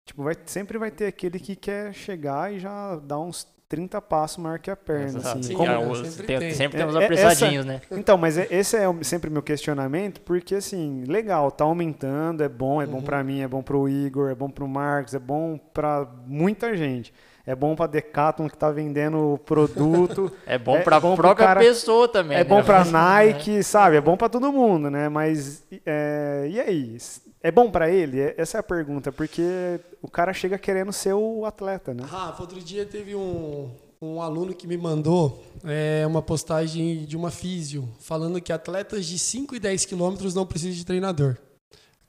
Tipo, 0.05 0.24
vai, 0.24 0.36
sempre 0.46 0.77
vai 0.77 0.91
ter 0.91 1.05
aquele 1.05 1.39
que 1.39 1.55
quer 1.55 1.93
chegar 1.93 2.53
e 2.53 2.60
já 2.60 2.96
dar 2.98 3.20
uns 3.20 3.48
30 3.72 4.01
passos 4.01 4.38
maior 4.38 4.60
que 4.60 4.70
a 4.70 4.75
perna. 4.75 5.20
Assim. 5.20 5.43
Sim, 5.43 5.53
Como... 5.55 5.72
é, 5.72 6.03
sempre, 6.03 6.27
tem, 6.27 6.39
tem. 6.39 6.51
sempre 6.51 6.77
temos 6.77 6.93
é, 6.93 7.03
apressadinhos, 7.05 7.65
essa... 7.65 7.74
né? 7.74 7.81
Então, 7.91 8.17
mas 8.17 8.38
é, 8.38 8.46
esse 8.51 8.75
é 8.75 8.86
sempre 9.03 9.29
meu 9.29 9.41
questionamento, 9.41 10.20
porque 10.22 10.55
assim, 10.55 11.05
legal, 11.08 11.50
tá 11.50 11.63
aumentando, 11.63 12.43
é 12.43 12.50
bom, 12.50 12.81
é 12.81 12.86
uhum. 12.86 12.91
bom 12.91 13.01
para 13.01 13.24
mim, 13.24 13.39
é 13.39 13.48
bom 13.48 13.63
para 13.63 13.77
o 13.77 13.88
Igor, 13.88 14.29
é 14.29 14.36
bom 14.36 14.50
para 14.50 14.65
o 14.65 14.67
Marcos, 14.67 15.13
é 15.13 15.20
bom 15.20 15.58
para 15.58 16.05
muita 16.27 16.75
gente. 16.75 17.13
É 17.46 17.55
bom 17.55 17.74
para 17.74 17.88
Decathlon 17.88 18.50
que 18.50 18.58
tá 18.58 18.70
vendendo 18.70 19.39
produto. 19.46 20.31
é 20.46 20.58
bom 20.58 20.81
para 20.81 20.98
a 20.98 21.01
própria 21.01 21.36
cara, 21.36 21.60
pessoa 21.62 22.08
também. 22.08 22.38
É 22.38 22.43
né? 22.43 22.43
bom 22.43 22.62
para 22.62 22.84
Nike, 22.86 23.60
é. 23.60 23.63
sabe? 23.63 23.96
É 23.96 24.01
bom 24.01 24.17
para 24.17 24.29
todo 24.29 24.51
mundo, 24.51 24.91
né? 24.91 25.10
Mas 25.10 25.63
é, 25.86 26.48
e 26.51 26.60
aí? 26.60 26.98
É 27.43 27.51
bom 27.51 27.71
para 27.71 27.89
ele? 27.89 28.19
É, 28.19 28.36
essa 28.38 28.57
é 28.57 28.60
a 28.60 28.63
pergunta, 28.63 29.12
porque 29.12 29.79
o 30.01 30.07
cara 30.07 30.31
chega 30.31 30.57
querendo 30.60 30.93
ser 30.93 31.13
o 31.13 31.45
atleta, 31.45 31.93
né? 31.93 32.03
Rafa, 32.03 32.43
outro 32.43 32.62
dia 32.62 32.86
teve 32.86 33.15
um, 33.15 33.71
um 34.00 34.21
aluno 34.21 34.53
que 34.53 34.67
me 34.67 34.77
mandou 34.77 35.43
é, 35.63 36.05
uma 36.05 36.21
postagem 36.21 37.03
de 37.05 37.17
uma 37.17 37.31
físio 37.31 37.89
falando 38.00 38.39
que 38.39 38.53
atletas 38.53 39.07
de 39.07 39.17
5 39.17 39.55
e 39.55 39.60
10 39.60 39.86
quilômetros 39.86 40.36
não 40.36 40.45
precisam 40.45 40.75
de 40.75 40.86
treinador. 40.86 41.38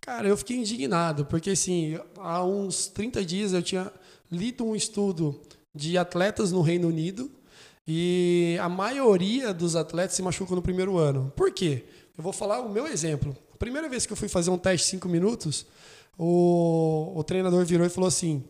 Cara, 0.00 0.28
eu 0.28 0.36
fiquei 0.36 0.56
indignado, 0.56 1.24
porque 1.24 1.50
assim, 1.50 1.98
há 2.18 2.44
uns 2.44 2.88
30 2.88 3.24
dias 3.24 3.52
eu 3.52 3.62
tinha 3.62 3.90
lido 4.30 4.64
um 4.64 4.76
estudo 4.76 5.40
de 5.74 5.96
atletas 5.96 6.52
no 6.52 6.60
Reino 6.60 6.88
Unido 6.88 7.30
e 7.86 8.58
a 8.60 8.68
maioria 8.68 9.54
dos 9.54 9.76
atletas 9.76 10.16
se 10.16 10.22
machucam 10.22 10.56
no 10.56 10.62
primeiro 10.62 10.98
ano. 10.98 11.32
Por 11.34 11.52
quê? 11.52 11.84
Eu 12.18 12.22
vou 12.22 12.32
falar 12.32 12.60
o 12.60 12.68
meu 12.68 12.86
exemplo 12.86 13.34
primeira 13.62 13.88
vez 13.88 14.04
que 14.04 14.12
eu 14.12 14.16
fui 14.16 14.28
fazer 14.28 14.50
um 14.50 14.58
teste 14.58 14.86
de 14.86 14.90
cinco 14.90 15.08
minutos, 15.08 15.64
o, 16.18 17.12
o 17.14 17.22
treinador 17.22 17.64
virou 17.64 17.86
e 17.86 17.90
falou 17.90 18.08
assim: 18.08 18.42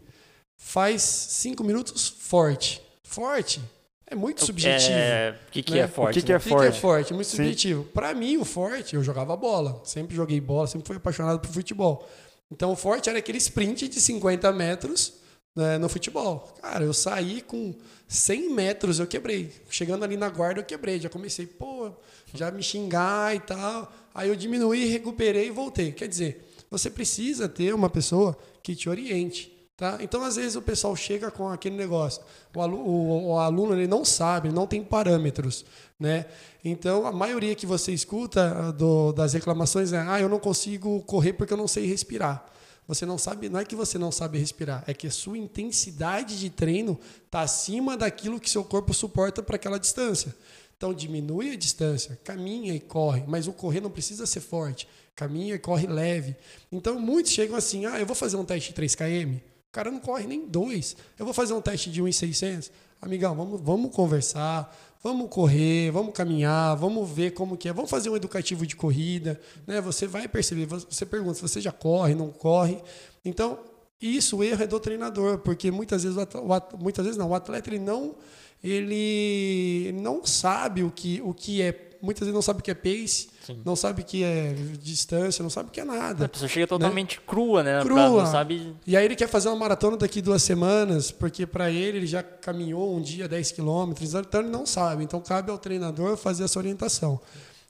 faz 0.57 1.03
cinco 1.03 1.63
minutos 1.63 2.09
forte. 2.09 2.81
Forte? 3.03 3.61
É 4.07 4.15
muito 4.15 4.43
subjetivo. 4.43 4.93
É, 4.95 5.39
o 5.49 5.51
que, 5.51 5.63
que 5.63 5.73
né? 5.75 5.81
é 5.81 5.89
forte? 5.89 6.19
O 6.19 6.21
que, 6.21 6.27
que 6.27 6.33
é 6.33 6.39
forte? 6.39 6.55
O 6.55 6.57
que, 6.57 6.71
que 6.71 6.77
é 6.77 6.81
forte? 6.81 7.13
É 7.13 7.15
muito 7.15 7.29
Sim. 7.29 7.37
subjetivo. 7.37 7.85
Para 7.85 8.15
mim, 8.15 8.39
o 8.39 8.45
forte, 8.45 8.97
eu 8.97 9.05
jogava 9.05 9.37
bola. 9.37 9.83
Sempre 9.85 10.17
joguei 10.17 10.41
bola, 10.41 10.67
sempre 10.67 10.87
fui 10.87 10.97
apaixonado 10.97 11.41
por 11.41 11.51
futebol. 11.51 12.09
Então, 12.51 12.73
o 12.73 12.77
forte 12.77 13.11
era 13.11 13.19
aquele 13.19 13.39
sprint 13.39 13.89
de 13.89 14.01
50 14.01 14.51
metros 14.53 15.15
né, 15.55 15.79
no 15.79 15.89
futebol. 15.89 16.53
Cara, 16.61 16.85
eu 16.85 16.95
saí 16.95 17.43
com 17.43 17.75
100 18.09 18.51
metros, 18.51 18.99
eu 18.99 19.07
quebrei. 19.07 19.53
Chegando 19.71 20.05
ali 20.05 20.17
na 20.17 20.29
guarda, 20.29 20.61
eu 20.61 20.65
quebrei. 20.65 21.01
Já 21.01 21.09
comecei, 21.09 21.47
pô, 21.47 21.91
já 22.35 22.51
me 22.51 22.63
xingar 22.63 23.35
e 23.35 23.41
tal. 23.41 23.93
Aí 24.15 24.29
eu 24.29 24.37
diminuí, 24.37 24.87
recuperei 24.87 25.49
e 25.49 25.51
voltei. 25.51 25.93
Quer 25.93 26.09
dizer, 26.09 26.47
você 26.71 26.91
precisa 26.91 27.49
ter 27.49 27.75
uma 27.75 27.91
pessoa 27.91 28.37
que 28.63 28.75
te 28.75 28.89
oriente. 28.89 29.53
Tá? 29.77 29.99
Então, 30.01 30.23
às 30.23 30.37
vezes, 30.37 30.55
o 30.55 30.63
pessoal 30.63 30.95
chega 30.95 31.31
com 31.31 31.49
aquele 31.49 31.77
negócio. 31.77 32.23
O 32.55 32.61
aluno, 32.61 32.85
o, 32.85 33.27
o 33.31 33.39
aluno 33.39 33.75
ele 33.75 33.89
não 33.89 34.05
sabe, 34.05 34.51
não 34.51 34.67
tem 34.67 34.85
parâmetros. 34.85 35.65
Né? 35.99 36.27
Então, 36.65 37.07
a 37.07 37.13
maioria 37.13 37.55
que 37.55 37.67
você 37.67 37.93
escuta 37.93 38.55
ah, 38.57 38.71
do, 38.71 39.13
das 39.13 39.33
reclamações 39.33 39.93
é: 39.93 39.99
ah, 39.99 40.21
eu 40.21 40.29
não 40.29 40.39
consigo 40.39 41.01
correr 41.03 41.33
porque 41.33 41.53
eu 41.53 41.57
não 41.57 41.67
sei 41.67 41.87
respirar. 41.87 42.52
Você 42.93 43.07
não 43.07 43.17
sabe, 43.17 43.49
não 43.49 43.59
é 43.59 43.65
que 43.65 43.75
você 43.75 43.97
não 43.97 44.13
sabe 44.13 44.37
respirar, 44.37 44.85
é 44.87 44.93
que 44.93 45.07
a 45.07 45.11
sua 45.11 45.39
intensidade 45.39 46.39
de 46.39 46.51
treino 46.51 47.01
está 47.25 47.41
acima 47.41 47.97
daquilo 47.97 48.39
que 48.39 48.51
seu 48.51 48.63
corpo 48.63 48.93
suporta 48.93 49.43
para 49.43 49.57
aquela 49.57 49.79
distância. 49.79 50.37
Então 50.77 50.93
diminui 50.93 51.53
a 51.53 51.57
distância, 51.57 52.21
caminha 52.23 52.75
e 52.75 52.81
corre, 52.81 53.25
mas 53.27 53.49
o 53.49 53.53
correr 53.55 53.81
não 53.81 53.91
precisa 53.91 54.27
ser 54.27 54.41
forte. 54.41 54.87
Caminha 55.17 55.55
e 55.55 55.59
corre 55.59 55.87
leve. 55.87 56.37
Então 56.71 57.01
muitos 57.01 57.33
chegam 57.33 57.57
assim: 57.57 57.87
"Ah, 57.87 57.99
eu 57.99 58.05
vou 58.05 58.15
fazer 58.15 58.37
um 58.37 58.45
teste 58.45 58.69
de 58.69 58.75
3 58.75 58.95
km". 58.95 59.37
O 59.37 59.73
cara 59.73 59.91
não 59.91 59.99
corre 59.99 60.27
nem 60.27 60.47
dois. 60.47 60.95
Eu 61.19 61.25
vou 61.25 61.33
fazer 61.33 61.55
um 61.55 61.63
teste 61.63 61.91
de 61.91 62.03
1,600. 62.03 62.71
Amigão, 63.01 63.35
vamos, 63.35 63.59
vamos 63.59 63.95
conversar, 63.97 64.71
vamos 65.03 65.29
correr, 65.29 65.91
vamos 65.91 66.15
caminhar, 66.15 66.77
vamos 66.77 67.11
ver 67.11 67.33
como 67.33 67.57
que 67.57 67.69
é. 67.69 67.73
Vamos 67.73 67.91
fazer 67.91 68.09
um 68.09 68.17
educativo 68.17 68.67
de 68.67 68.77
corrida, 68.77 69.41
né? 69.67 69.81
Você 69.81 70.07
vai 70.07 70.29
perceber, 70.29 70.67
você 70.67 71.05
pergunta 71.05 71.35
se 71.35 71.43
você 71.43 71.61
já 71.61 71.73
corre, 71.73 72.15
não 72.15 72.31
corre. 72.31 72.81
Então, 73.25 73.59
isso 74.01 74.39
o 74.39 74.45
erro 74.45 74.63
é 74.63 74.67
do 74.67 74.79
treinador, 74.79 75.39
porque 75.39 75.71
muitas 75.71 76.03
vezes 76.05 76.17
o 76.17 76.21
atleta, 76.21 76.77
muitas 76.77 77.05
vezes 77.05 77.19
não, 77.19 77.31
o 77.31 77.35
atleta 77.35 77.69
ele 77.69 77.79
não 77.79 78.15
ele 78.63 79.93
não 80.01 80.25
sabe 80.25 80.85
o 80.85 80.91
que, 80.91 81.21
o 81.25 81.35
que 81.35 81.61
é. 81.61 81.91
Muitas 82.01 82.27
vezes 82.27 82.35
não 82.35 82.43
sabe 82.43 82.61
o 82.61 82.63
que 82.63 82.71
é 82.71 82.75
pace, 82.75 83.29
Sim. 83.47 83.61
não 83.65 83.75
sabe 83.77 84.03
o 84.03 84.05
que 84.05 84.23
é 84.23 84.55
distância, 84.81 85.43
não 85.43 85.51
sabe 85.51 85.69
o 85.69 85.73
que 85.73 85.81
é 85.81 85.85
nada. 85.85 86.27
A 86.27 86.29
pessoa 86.29 86.49
chega 86.49 86.67
totalmente 86.67 87.19
né? 87.19 87.23
crua, 87.27 87.63
né? 87.63 87.81
Crua. 87.83 88.23
Pra, 88.23 88.27
sabe... 88.27 88.75
E 88.87 88.97
aí 88.97 89.05
ele 89.05 89.17
quer 89.17 89.29
fazer 89.29 89.49
uma 89.49 89.57
maratona 89.57 89.97
daqui 89.97 90.23
duas 90.23 90.43
semanas, 90.43 91.11
porque 91.11 91.47
para 91.47 91.71
ele 91.71 91.99
ele 91.99 92.07
já 92.07 92.23
caminhou 92.23 92.97
um 92.97 93.01
dia 93.01 93.29
10 93.29 93.53
quilômetros, 93.53 94.15
então 94.15 94.41
ele 94.41 94.51
não 94.51 94.67
sabe. 94.67 95.05
Então 95.05 95.21
cabe 95.21 95.51
ao 95.51 95.59
treinador 95.59 96.17
fazer 96.17 96.45
essa 96.45 96.59
orientação. 96.59 97.21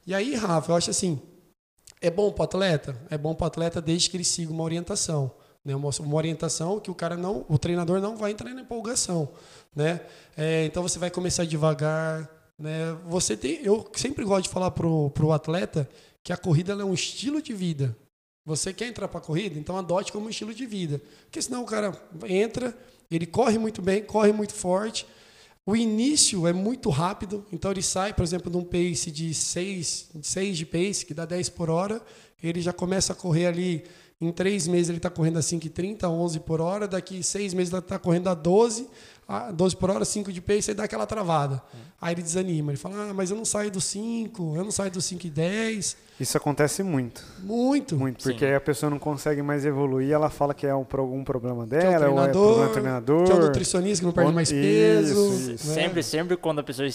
E 0.07 0.15
aí, 0.15 0.35
Rafa, 0.35 0.73
eu 0.73 0.77
acho 0.77 0.91
assim, 0.91 1.21
é 2.01 2.11
bom 2.11 2.33
para 2.33 2.45
atleta? 2.45 2.97
É 3.11 3.17
bom 3.17 3.35
para 3.35 3.47
atleta 3.47 3.81
desde 3.81 4.11
que 4.11 4.17
ele 4.17 4.25
siga 4.25 4.53
uma 4.53 4.65
orientação. 4.65 5.31
Né? 5.65 5.77
Uma, 5.77 5.91
uma 6.01 6.17
orientação 6.17 6.81
que 6.81 6.91
o 6.91 6.95
cara 6.95 7.17
não, 7.17 7.45
o 7.49 7.57
treinador 7.57 8.01
não 8.01 8.17
vai 8.17 8.33
entrar 8.33 8.53
na 8.53 8.63
empolgação 8.63 9.29
né? 9.75 10.01
É, 10.37 10.65
então 10.65 10.83
você 10.83 10.99
vai 10.99 11.11
começar 11.11 11.45
devagar, 11.45 12.29
né? 12.63 12.97
Você 13.09 13.37
tem, 13.37 13.61
eu 13.65 13.91
sempre 13.95 14.25
gosto 14.25 14.45
de 14.45 14.49
falar 14.49 14.71
pro 14.71 15.11
pro 15.11 15.33
atleta 15.33 15.89
que 16.23 16.33
a 16.33 16.37
corrida 16.37 16.73
é 16.73 16.85
um 16.85 16.95
estilo 16.95 17.43
de 17.43 17.53
vida. 17.53 17.97
Você 18.45 18.73
quer 18.73 18.87
entrar 18.87 19.09
para 19.09 19.19
a 19.19 19.23
corrida, 19.23 19.59
então 19.59 19.77
adote 19.77 20.13
como 20.13 20.27
um 20.27 20.31
estilo 20.31 20.55
de 20.55 20.65
vida, 20.65 21.01
porque 21.25 21.43
senão 21.43 21.63
o 21.63 21.67
cara 21.67 21.93
entra, 22.27 22.77
ele 23.11 23.27
corre 23.27 23.59
muito 23.59 23.83
bem, 23.83 24.03
corre 24.03 24.33
muito 24.33 24.55
forte. 24.55 25.07
O 25.65 25.77
início 25.77 26.47
é 26.47 26.53
muito 26.53 26.91
rápido, 26.91 27.45
então 27.53 27.71
ele 27.71 27.83
sai, 27.83 28.13
por 28.13 28.25
exemplo, 28.25 28.51
de 28.51 28.57
um 28.57 28.65
pace 28.65 29.13
de 29.13 29.33
6, 29.33 30.11
6 30.23 30.59
de 30.59 30.67
pace, 30.67 31.07
que 31.07 31.15
dá 31.15 31.25
10 31.25 31.51
por 31.51 31.71
hora, 31.71 32.01
ele 32.43 32.61
já 32.61 32.73
começa 32.73 33.13
a 33.13 33.17
correr 33.17 33.47
ali 33.47 33.85
em 34.23 34.31
três 34.31 34.69
meses 34.69 34.89
ele 34.89 34.99
está 34.99 35.11
correndo 35.11 35.39
a 35.39 35.43
5,30, 35.43 36.09
11 36.09 36.41
por 36.41 36.61
hora. 36.61 36.87
Daqui 36.87 37.25
seis 37.25 37.53
meses 37.53 37.73
ele 37.73 37.81
está 37.81 37.99
correndo 37.99 38.29
a 38.29 38.35
12, 38.35 38.89
a 39.22 39.22
12 39.55 39.77
por 39.77 39.91
hora, 39.91 40.05
5 40.05 40.33
de 40.33 40.41
pace, 40.41 40.71
aí 40.71 40.75
dá 40.75 40.85
aquela 40.85 41.07
travada. 41.07 41.63
Hum. 41.75 41.79
Aí 42.01 42.15
ele 42.15 42.23
desanima. 42.23 42.73
Ele 42.73 42.79
fala, 42.79 43.11
ah, 43.11 43.15
mas 43.15 43.31
eu 43.31 43.37
não 43.37 43.45
saio 43.45 43.71
do 43.71 43.81
5, 43.81 44.57
eu 44.57 44.65
não 44.65 44.71
saio 44.71 44.91
do 44.91 45.01
5 45.01 45.27
e 45.27 45.31
10. 45.31 45.97
Isso 46.21 46.37
acontece 46.37 46.83
muito. 46.83 47.25
Muito. 47.41 47.97
Muito, 47.97 48.25
porque 48.25 48.45
aí 48.45 48.55
a 48.55 48.61
pessoa 48.61 48.91
não 48.91 48.99
consegue 48.99 49.43
mais 49.43 49.65
evoluir, 49.65 50.13
ela 50.13 50.29
fala 50.29 50.53
que 50.53 50.67
é 50.67 50.75
um, 50.75 50.87
algum 50.93 51.25
problema 51.25 51.67
dela, 51.67 51.83
que 51.83 52.05
é 52.05 52.09
o 52.09 52.15
treinador, 52.15 52.43
ou 52.43 52.65
é 52.65 52.69
problema 52.69 53.01
do 53.01 53.15
treinador. 53.15 53.25
Que 53.25 53.33
é 53.33 53.35
o 53.35 53.47
nutricionista 53.47 54.01
que 54.01 54.07
não 54.07 54.13
perde 54.13 54.33
mais 54.33 54.53
peso. 54.53 55.35
Isso, 55.35 55.51
isso. 55.53 55.69
Né? 55.69 55.75
Sempre, 55.75 56.03
sempre 56.03 56.37
quando 56.37 56.59
a 56.59 56.63
pessoa 56.63 56.89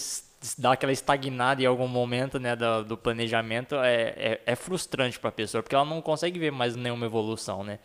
dá 0.56 0.72
aquela 0.72 0.92
estagnada 0.92 1.62
em 1.62 1.66
algum 1.66 1.88
momento 1.88 2.38
né, 2.38 2.54
do, 2.54 2.84
do 2.84 2.96
planejamento, 2.96 3.74
é, 3.76 4.14
é, 4.16 4.42
é 4.46 4.56
frustrante 4.56 5.18
para 5.18 5.30
a 5.30 5.32
pessoa, 5.32 5.62
porque 5.62 5.74
ela 5.74 5.84
não 5.84 6.00
consegue 6.00 6.38
ver 6.38 6.52
mais 6.52 6.76
nenhuma 6.76 7.06
evolução, 7.06 7.64
né? 7.64 7.78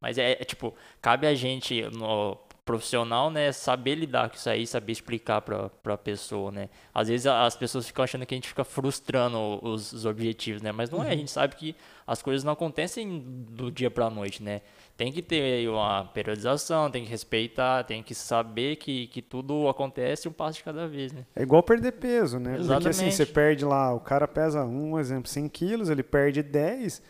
Mas 0.00 0.16
é, 0.16 0.32
é, 0.32 0.44
tipo, 0.44 0.74
cabe 1.00 1.26
a 1.26 1.34
gente, 1.34 1.82
no, 1.92 2.36
profissional, 2.64 3.30
né, 3.30 3.52
saber 3.52 3.94
lidar 3.94 4.28
com 4.28 4.36
isso 4.36 4.48
aí, 4.48 4.66
saber 4.66 4.92
explicar 4.92 5.40
para 5.40 5.70
a 5.84 5.98
pessoa, 5.98 6.50
né. 6.50 6.68
Às 6.94 7.08
vezes 7.08 7.26
as 7.26 7.56
pessoas 7.56 7.86
ficam 7.86 8.04
achando 8.04 8.24
que 8.26 8.34
a 8.34 8.36
gente 8.36 8.48
fica 8.48 8.64
frustrando 8.64 9.58
os, 9.62 9.92
os 9.92 10.06
objetivos, 10.06 10.62
né, 10.62 10.70
mas 10.70 10.90
não 10.90 11.02
é. 11.02 11.08
A 11.08 11.10
uhum. 11.10 11.18
gente 11.18 11.30
sabe 11.30 11.56
que 11.56 11.74
as 12.06 12.22
coisas 12.22 12.44
não 12.44 12.52
acontecem 12.52 13.18
do 13.48 13.70
dia 13.70 13.90
para 13.90 14.06
a 14.06 14.10
noite, 14.10 14.42
né. 14.42 14.60
Tem 14.96 15.10
que 15.10 15.22
ter 15.22 15.68
uma 15.68 16.04
periodização, 16.04 16.90
tem 16.90 17.04
que 17.04 17.10
respeitar, 17.10 17.84
tem 17.84 18.02
que 18.02 18.14
saber 18.14 18.76
que, 18.76 19.06
que 19.06 19.22
tudo 19.22 19.68
acontece 19.68 20.28
um 20.28 20.32
passo 20.32 20.58
de 20.58 20.64
cada 20.64 20.86
vez, 20.86 21.12
né. 21.12 21.24
É 21.34 21.42
igual 21.42 21.62
perder 21.62 21.92
peso, 21.92 22.38
né. 22.38 22.56
Exatamente. 22.56 22.68
Porque 22.68 22.88
assim, 22.88 23.10
você 23.10 23.26
perde 23.26 23.64
lá, 23.64 23.92
o 23.94 24.00
cara 24.00 24.28
pesa, 24.28 24.64
um 24.64 24.98
exemplo, 24.98 25.28
100 25.28 25.48
quilos, 25.48 25.88
ele 25.88 26.02
perde 26.02 26.42
10, 26.42 27.02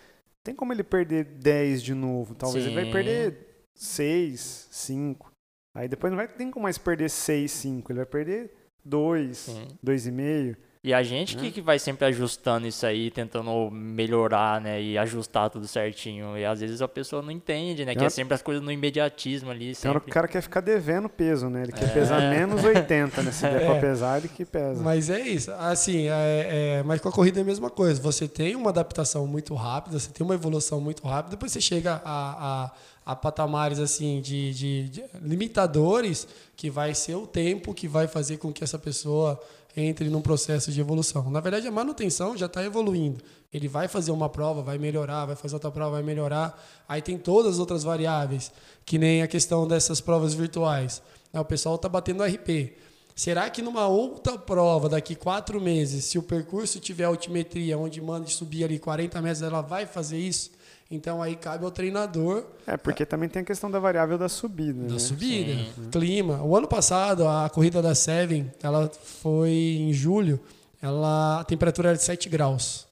tem 0.43 0.55
como 0.55 0.73
ele 0.73 0.83
perder 0.83 1.25
10 1.25 1.83
de 1.83 1.95
novo. 1.95 2.35
Talvez 2.35 2.65
Sim. 2.65 2.71
ele 2.71 2.83
vai 2.83 2.91
perder 2.91 3.51
6, 3.75 4.69
5. 4.71 5.30
Aí 5.75 5.89
depois 5.89 6.11
não 6.11 6.17
vai 6.17 6.29
ter 6.29 6.51
como 6.51 6.65
mais 6.65 6.79
perder 6.79 7.09
6, 7.09 7.51
5. 7.51 7.93
Ele 7.93 7.99
vai 7.99 8.07
perder 8.07 8.51
2, 8.85 9.57
2,5. 9.85 10.57
E 10.83 10.95
a 10.95 11.03
gente 11.03 11.37
que, 11.37 11.43
né? 11.43 11.51
que 11.51 11.61
vai 11.61 11.79
sempre 11.79 12.07
ajustando 12.07 12.67
isso 12.67 12.87
aí, 12.87 13.11
tentando 13.11 13.71
melhorar, 13.71 14.63
né? 14.63 14.81
E 14.81 14.97
ajustar 14.97 15.51
tudo 15.51 15.69
certinho. 15.69 16.39
E 16.39 16.45
às 16.47 16.61
vezes 16.61 16.81
a 16.81 16.89
pessoa 16.89 17.21
não 17.21 17.31
entende, 17.31 17.85
né? 17.85 17.95
que 17.95 18.03
é 18.03 18.09
sempre 18.09 18.33
as 18.33 18.41
coisas 18.41 18.65
no 18.65 18.73
imediatismo 18.73 19.51
ali. 19.51 19.75
Sempre. 19.75 19.99
Então 19.99 20.09
o 20.09 20.11
cara 20.11 20.27
quer 20.27 20.41
ficar 20.41 20.63
devendo 20.63 21.07
peso, 21.07 21.51
né? 21.51 21.65
Ele 21.65 21.73
quer 21.73 21.85
é. 21.85 21.89
pesar 21.89 22.19
menos 22.33 22.65
80, 22.65 23.23
né? 23.23 23.31
Se 23.31 23.43
der 23.43 23.61
é. 23.61 23.67
pra 23.67 23.79
pesar, 23.79 24.17
ele 24.17 24.29
que 24.29 24.43
pesa. 24.43 24.83
Mas 24.83 25.11
é 25.11 25.21
isso. 25.21 25.53
Assim, 25.53 26.09
é, 26.09 26.79
é, 26.79 26.83
mas 26.83 26.99
com 26.99 27.11
a 27.11 27.13
corrida 27.13 27.41
é 27.41 27.43
a 27.43 27.45
mesma 27.47 27.69
coisa. 27.69 28.01
Você 28.01 28.27
tem 28.27 28.57
uma 28.57 28.71
adaptação 28.71 29.27
muito 29.27 29.55
rápida, 29.55 29.99
você 29.99 30.11
tem 30.11 30.25
uma 30.25 30.35
evolução 30.35 30.81
muito 30.81 31.07
rápida, 31.07 31.37
depois 31.37 31.53
você 31.53 31.61
chega 31.61 32.01
a, 32.03 32.65
a 32.65 32.73
a 33.05 33.17
patamares 33.17 33.79
assim 33.79 34.21
de, 34.21 34.53
de, 34.53 34.89
de, 34.89 35.05
limitadores 35.23 36.27
que 36.57 36.71
vai 36.71 36.95
ser 36.95 37.15
o 37.15 37.27
tempo 37.27 37.75
que 37.75 37.89
vai 37.89 38.07
fazer 38.07 38.37
com 38.37 38.53
que 38.53 38.63
essa 38.63 38.79
pessoa 38.79 39.41
entre 39.77 40.09
num 40.09 40.21
processo 40.21 40.73
de 40.73 40.81
evolução. 40.81 41.31
Na 41.31 41.41
verdade, 41.41 41.67
a 41.67 41.71
manutenção 41.71 42.37
já 42.37 42.47
está 42.47 42.65
evoluindo. 42.65 43.23
Ele 43.53 43.69
vai 43.69 43.89
fazer 43.89 44.11
uma 44.11 44.29
prova, 44.29 44.63
vai 44.63 44.79
melhorar, 44.79 45.27
vai 45.27 45.37
fazer 45.37 45.55
outra 45.55 45.71
prova, 45.71 45.93
vai 45.93 46.03
melhorar. 46.03 46.61
Aí 46.89 47.01
tem 47.01 47.17
todas 47.19 47.55
as 47.55 47.59
outras 47.59 47.83
variáveis, 47.83 48.53
que 48.85 48.99
nem 48.99 49.23
a 49.23 49.29
questão 49.29 49.67
dessas 49.67 50.01
provas 50.01 50.35
virtuais. 50.35 51.03
O 51.33 51.45
pessoal 51.45 51.77
está 51.77 51.89
batendo 51.89 52.25
RP. 52.25 52.77
Será 53.15 53.51
que 53.51 53.61
numa 53.61 53.87
outra 53.87 54.39
prova, 54.39 54.89
daqui 54.89 55.15
quatro 55.15 55.61
meses, 55.61 56.05
se 56.07 56.19
o 56.19 56.23
percurso 56.23 56.81
tiver 56.81 57.05
altimetria, 57.05 57.77
onde 57.77 58.01
manda 58.01 58.27
subir 58.29 58.65
ali 58.65 58.79
40 58.79 59.21
metros, 59.21 59.43
ela 59.43 59.61
vai 59.61 59.85
fazer 59.85 60.19
isso? 60.19 60.51
Então 60.91 61.23
aí 61.23 61.37
cabe 61.37 61.65
ao 61.65 61.71
treinador. 61.71 62.45
É, 62.67 62.77
porque 62.77 63.07
também 63.07 63.29
tem 63.29 63.43
a 63.43 63.45
questão 63.45 63.71
da 63.71 63.79
variável 63.79 64.19
da 64.19 64.29
subida. 64.29 64.87
Da 64.87 64.95
né? 64.95 64.99
subida, 64.99 65.53
Sim. 65.53 65.91
clima. 65.91 66.43
O 66.43 66.57
ano 66.57 66.67
passado, 66.67 67.29
a 67.29 67.49
corrida 67.49 67.81
da 67.81 67.95
Seven, 67.95 68.51
ela 68.61 68.91
foi 68.93 69.51
em 69.79 69.93
julho, 69.93 70.41
ela, 70.83 71.41
a 71.41 71.45
temperatura 71.45 71.91
era 71.91 71.97
de 71.97 72.03
7 72.03 72.29
graus. 72.29 72.89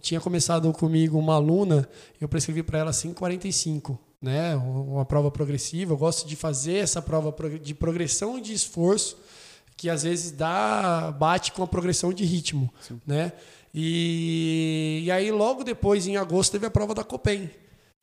Tinha 0.00 0.20
começado 0.20 0.72
comigo 0.72 1.18
uma 1.18 1.34
aluna, 1.34 1.88
eu 2.20 2.28
prescrevi 2.28 2.62
para 2.62 2.80
ela 2.80 2.90
5,45. 2.90 3.96
Né? 4.20 4.56
Uma 4.56 5.04
prova 5.04 5.30
progressiva. 5.30 5.92
Eu 5.92 5.96
gosto 5.96 6.26
de 6.26 6.34
fazer 6.34 6.76
essa 6.76 7.00
prova 7.00 7.34
de 7.60 7.74
progressão 7.74 8.40
de 8.40 8.52
esforço, 8.52 9.16
que 9.76 9.90
às 9.90 10.02
vezes 10.02 10.30
dá 10.30 11.14
bate 11.18 11.52
com 11.52 11.62
a 11.62 11.66
progressão 11.66 12.12
de 12.12 12.24
ritmo. 12.24 12.72
Sim. 12.80 13.00
Né? 13.06 13.32
E, 13.74 15.02
e 15.04 15.10
aí, 15.10 15.30
logo 15.30 15.62
depois, 15.62 16.06
em 16.06 16.16
agosto, 16.16 16.52
teve 16.52 16.64
a 16.64 16.70
prova 16.70 16.94
da 16.94 17.04
Copen, 17.04 17.50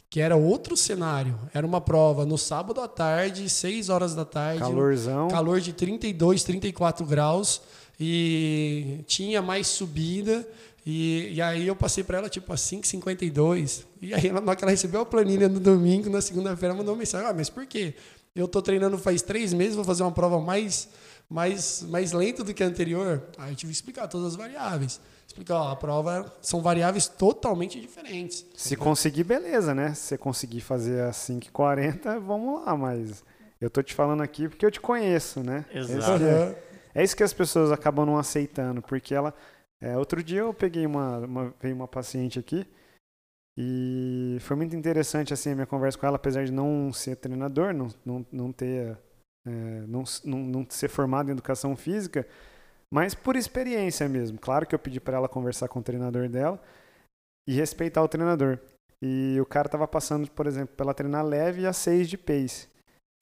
que 0.08 0.20
era 0.20 0.36
outro 0.36 0.78
cenário. 0.78 1.40
Era 1.52 1.66
uma 1.66 1.82
prova 1.82 2.26
no 2.26 2.38
sábado 2.38 2.80
à 2.80 2.88
tarde, 2.88 3.50
6 3.50 3.90
horas 3.90 4.14
da 4.14 4.24
tarde. 4.24 4.60
Calorzão. 4.60 5.28
Calor 5.30 5.60
de 5.60 5.74
32, 5.74 6.44
34 6.44 7.04
graus. 7.08 7.62
E 8.00 9.00
tinha 9.08 9.42
mais 9.42 9.66
subida. 9.66 10.48
E, 10.86 11.32
e 11.34 11.42
aí 11.42 11.66
eu 11.66 11.76
passei 11.76 12.04
para 12.04 12.20
ela 12.20 12.30
tipo 12.30 12.54
a 12.54 12.56
5,52. 12.56 13.84
E 14.00 14.14
aí, 14.14 14.32
na 14.32 14.42
hora 14.42 14.56
que 14.56 14.64
ela 14.64 14.72
recebeu 14.72 15.02
a 15.02 15.06
planilha 15.06 15.50
no 15.50 15.60
domingo, 15.60 16.10
na 16.10 16.22
segunda-feira, 16.22 16.76
mandou 16.76 16.94
uma 16.94 17.00
mensagem: 17.00 17.28
Ah, 17.28 17.34
mas 17.34 17.50
por 17.50 17.66
quê? 17.66 17.96
Eu 18.36 18.48
tô 18.48 18.62
treinando 18.62 18.98
faz 18.98 19.22
três 19.22 19.54
meses, 19.54 19.76
vou 19.76 19.86
fazer 19.86 20.04
uma 20.04 20.12
prova 20.12 20.40
mais, 20.40 20.90
mais, 21.34 21.82
mais 21.84 22.12
lenta 22.12 22.44
do 22.44 22.54
que 22.54 22.64
a 22.64 22.68
anterior. 22.68 23.24
Aí 23.38 23.52
eu 23.52 23.56
tive 23.56 23.72
que 23.72 23.76
explicar 23.76 24.08
todas 24.08 24.28
as 24.28 24.36
variáveis 24.36 25.02
explicar, 25.26 25.56
ó, 25.56 25.72
a 25.72 25.76
prova 25.76 26.32
são 26.42 26.62
variáveis 26.62 27.08
totalmente 27.08 27.82
diferentes. 27.82 28.46
Se 28.56 28.76
conseguir, 28.76 29.24
beleza, 29.24 29.74
né? 29.74 29.94
Se 29.96 30.02
você 30.02 30.18
conseguir 30.18 30.62
fazer 30.62 31.02
a 31.02 31.10
5,40, 31.10 32.20
vamos 32.20 32.64
lá, 32.64 32.78
mas 32.78 33.24
eu 33.60 33.70
tô 33.70 33.82
te 33.82 33.96
falando 33.96 34.22
aqui 34.22 34.48
porque 34.48 34.66
eu 34.66 34.70
te 34.70 34.80
conheço, 34.80 35.42
né? 35.42 35.66
Exato. 35.74 36.24
É, 36.24 36.56
é, 36.94 37.04
isso 37.04 37.16
que 37.16 37.24
as 37.24 37.34
pessoas 37.34 37.72
acabam 37.72 38.06
não 38.06 38.18
aceitando, 38.18 38.82
porque 38.82 39.16
ela. 39.16 39.34
É, 39.82 39.98
outro 39.98 40.24
dia 40.24 40.42
eu 40.42 40.54
peguei 40.54 40.86
uma, 40.86 41.18
uma. 41.20 41.54
Veio 41.60 41.76
uma 41.76 41.88
paciente 41.88 42.38
aqui 42.38 42.68
e 43.58 44.38
foi 44.42 44.56
muito 44.56 44.76
interessante 44.76 45.34
assim 45.34 45.52
a 45.52 45.56
minha 45.56 45.68
conversa 45.68 45.98
com 45.98 46.06
ela, 46.06 46.16
apesar 46.16 46.46
de 46.46 46.52
não 46.52 46.94
ser 46.94 47.16
treinador, 47.16 47.74
não, 47.74 47.88
não, 48.06 48.26
não 48.32 48.52
ter. 48.52 48.98
É, 49.46 49.50
não, 49.88 50.04
não, 50.24 50.40
não 50.40 50.66
ser 50.70 50.88
formado 50.88 51.30
em 51.30 51.34
educação 51.34 51.76
física, 51.76 52.26
mas 52.92 53.14
por 53.14 53.36
experiência 53.36 54.08
mesmo. 54.08 54.38
Claro 54.38 54.66
que 54.66 54.74
eu 54.74 54.80
pedi 54.80 55.00
para 55.00 55.18
ela 55.18 55.28
conversar 55.28 55.68
com 55.68 55.80
o 55.80 55.84
treinador 55.84 56.30
dela 56.30 56.62
e 57.48 57.54
respeitar 57.54 58.02
o 58.02 58.08
treinador. 58.08 58.60
E 59.02 59.38
o 59.42 59.46
cara 59.46 59.68
tava 59.68 59.88
passando, 59.88 60.30
por 60.32 60.48
exemplo, 60.48 60.76
pela 60.76 60.94
treinar 60.94 61.26
leve 61.26 61.68
a 61.68 61.74
6 61.74 62.10
de 62.10 62.18
pace. 62.18 62.70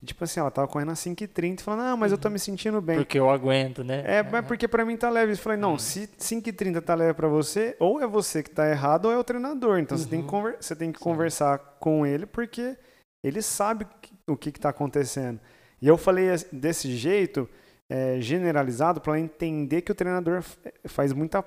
E, 0.01 0.05
tipo 0.05 0.23
assim, 0.23 0.39
ela 0.39 0.49
tava 0.49 0.67
correndo 0.67 0.91
a 0.91 0.95
5,30 0.95 1.59
e 1.59 1.63
falando, 1.63 1.81
não, 1.81 1.97
mas 1.97 2.11
eu 2.11 2.17
tô 2.17 2.29
me 2.29 2.39
sentindo 2.39 2.81
bem. 2.81 2.97
Porque 2.97 3.19
eu 3.19 3.29
aguento, 3.29 3.83
né? 3.83 4.03
É, 4.05 4.23
mas 4.23 4.45
porque 4.45 4.67
pra 4.67 4.83
mim 4.83 4.97
tá 4.97 5.09
leve. 5.09 5.33
Eu 5.33 5.37
falei, 5.37 5.59
não, 5.59 5.73
uhum. 5.73 5.79
se 5.79 6.07
5,30 6.19 6.81
tá 6.81 6.95
leve 6.95 7.13
pra 7.13 7.27
você, 7.27 7.75
ou 7.79 8.01
é 8.01 8.07
você 8.07 8.41
que 8.41 8.49
tá 8.49 8.67
errado 8.69 9.05
ou 9.05 9.11
é 9.11 9.17
o 9.17 9.23
treinador. 9.23 9.79
Então 9.79 9.95
uhum. 9.95 10.03
você 10.03 10.09
tem 10.09 10.25
que, 10.25 10.35
uhum. 10.35 10.53
você 10.59 10.75
tem 10.75 10.91
que 10.91 10.99
conversar 10.99 11.59
com 11.79 12.05
ele 12.05 12.25
porque 12.25 12.75
ele 13.23 13.41
sabe 13.43 13.85
o 14.27 14.35
que, 14.35 14.51
que 14.51 14.59
tá 14.59 14.69
acontecendo. 14.69 15.39
E 15.81 15.87
eu 15.87 15.97
falei 15.97 16.27
desse 16.51 16.95
jeito 16.95 17.49
é, 17.91 18.21
generalizado 18.21 19.01
para 19.01 19.19
entender 19.19 19.81
que 19.81 19.91
o 19.91 19.95
treinador 19.95 20.41
faz 20.85 21.11
muita 21.11 21.43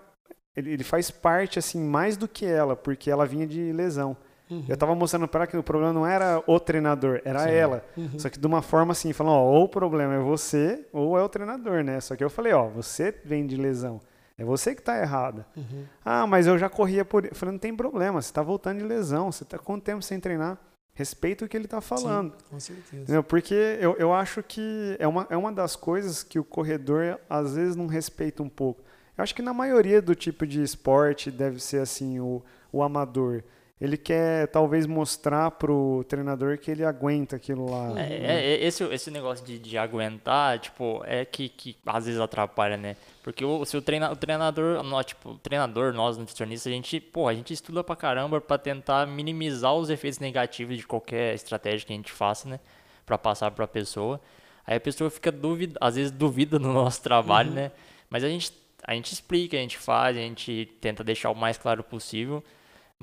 ele, 0.55 0.73
ele, 0.73 0.85
faz 0.85 1.11
parte 1.11 1.59
assim 1.59 1.81
mais 1.81 2.19
do 2.19 2.29
que 2.29 2.45
ela 2.45 2.77
porque 2.77 3.11
ela 3.11 3.25
vinha 3.25 3.47
de 3.47 3.73
lesão 3.73 4.15
uhum. 4.51 4.63
eu 4.69 4.75
estava 4.75 4.95
mostrando 4.95 5.27
para 5.27 5.41
ela 5.41 5.47
que 5.47 5.57
o 5.57 5.63
problema 5.63 5.95
não 5.95 6.07
era 6.07 6.43
o 6.47 6.61
treinador 6.61 7.23
era 7.25 7.45
Sim. 7.45 7.51
ela 7.51 7.85
uhum. 7.97 8.19
só 8.19 8.29
que 8.29 8.39
de 8.39 8.47
uma 8.47 8.61
forma 8.61 8.93
assim 8.93 9.11
falando 9.15 9.37
ó, 9.37 9.43
ou 9.43 9.65
o 9.65 9.69
problema 9.69 10.15
é 10.15 10.19
você 10.19 10.87
ou 10.93 11.19
é 11.19 11.23
o 11.23 11.29
treinador 11.31 11.83
né 11.83 11.99
só 11.99 12.15
que 12.15 12.23
eu 12.23 12.29
falei 12.29 12.53
ó 12.53 12.69
você 12.69 13.15
vem 13.25 13.47
de 13.47 13.57
lesão 13.57 13.99
é 14.37 14.45
você 14.45 14.75
que 14.75 14.83
está 14.83 15.01
errada 15.01 15.47
uhum. 15.57 15.85
ah 16.05 16.27
mas 16.27 16.47
eu 16.47 16.59
já 16.59 16.69
corria 16.69 17.07
por 17.07 17.25
eu 17.25 17.35
falei 17.35 17.53
não 17.53 17.59
tem 17.59 17.75
problema 17.75 18.21
você 18.21 18.29
está 18.29 18.43
voltando 18.43 18.81
de 18.81 18.85
lesão 18.85 19.33
você 19.33 19.45
está 19.45 19.59
quanto 19.59 19.83
tempo 19.83 20.03
sem 20.03 20.21
treinar 20.21 20.59
respeita 20.95 21.45
o 21.45 21.49
que 21.49 21.57
ele 21.57 21.65
está 21.65 21.81
falando. 21.81 22.31
Sim, 22.31 22.45
com 22.51 22.61
certeza. 22.61 23.03
Entendeu? 23.03 23.23
Porque 23.23 23.55
eu, 23.55 23.97
eu 23.97 24.13
acho 24.13 24.43
que 24.43 24.97
é 24.99 25.07
uma, 25.07 25.27
é 25.29 25.37
uma 25.37 25.53
das 25.53 25.77
coisas 25.77 26.23
que 26.23 26.39
o 26.39 26.45
corredor 26.45 27.19
às 27.29 27.55
vezes 27.55 27.77
não 27.77 27.87
respeita 27.87 28.43
um 28.43 28.49
pouco. 28.49 28.83
Eu 29.17 29.23
acho 29.23 29.35
que 29.35 29.43
na 29.43 29.53
maioria 29.53 30.01
do 30.01 30.15
tipo 30.15 30.47
de 30.47 30.63
esporte 30.63 31.31
deve 31.31 31.61
ser 31.61 31.81
assim, 31.81 32.21
o, 32.21 32.43
o 32.73 32.83
amador. 32.83 33.43
Ele 33.81 33.97
quer 33.97 34.47
talvez 34.49 34.87
mostrar 34.87 35.51
pro 35.51 36.05
treinador 36.09 36.59
que 36.59 36.71
ele 36.71 36.85
aguenta 36.85 37.35
aquilo 37.35 37.69
lá. 37.69 38.01
É, 38.01 38.15
é, 38.15 38.55
é 38.55 38.65
esse, 38.65 38.85
esse 38.85 39.11
negócio 39.11 39.45
de, 39.45 39.59
de 39.59 39.77
aguentar, 39.77 40.61
tipo, 40.61 41.03
é 41.05 41.25
que, 41.25 41.49
que 41.49 41.77
às 41.85 42.07
vezes 42.07 42.21
atrapalha, 42.21 42.77
né? 42.77 42.97
Porque 43.23 43.45
o, 43.45 43.65
se 43.65 43.77
o, 43.77 43.83
treina, 43.83 44.13
o 44.13 44.17
treinador, 44.17 44.81
nós, 44.85 45.07
tipo, 45.07 45.31
o 45.31 45.39
treinador, 45.39 45.93
nós 45.93 46.17
nutricionistas, 46.17 46.73
a 46.73 46.75
gente, 46.75 47.01
pô, 47.01 47.27
a 47.27 47.35
gente 47.35 47.53
estuda 47.53 47.83
pra 47.83 47.97
caramba 47.97 48.41
pra 48.41 48.57
tentar 48.57 49.09
minimizar 49.09 49.75
os 49.75 49.91
efeitos 49.91 50.21
negativos 50.21 50.77
de 50.77 50.87
qualquer 50.87 51.35
estratégia 51.35 51.85
que 51.85 51.93
a 51.93 51.97
gente 51.97 52.13
faça, 52.13 52.49
né? 52.49 52.61
Pra 53.05 53.19
passar 53.19 53.51
pra 53.51 53.67
pessoa. 53.67 54.21
Aí 54.65 54.77
a 54.77 54.81
pessoa 54.81 55.11
fica 55.11 55.33
dúvida, 55.33 55.77
às 55.81 55.97
vezes 55.97 56.13
duvida 56.13 56.61
no 56.61 56.73
nosso 56.73 57.03
trabalho, 57.03 57.49
uhum. 57.49 57.57
né? 57.57 57.73
Mas 58.09 58.23
a 58.23 58.29
gente, 58.29 58.53
a 58.85 58.95
gente 58.95 59.13
explica, 59.13 59.57
a 59.57 59.61
gente 59.61 59.77
faz, 59.77 60.17
a 60.17 60.21
gente 60.21 60.73
tenta 60.81 61.03
deixar 61.03 61.31
o 61.31 61.35
mais 61.35 61.59
claro 61.59 61.83
possível. 61.83 62.43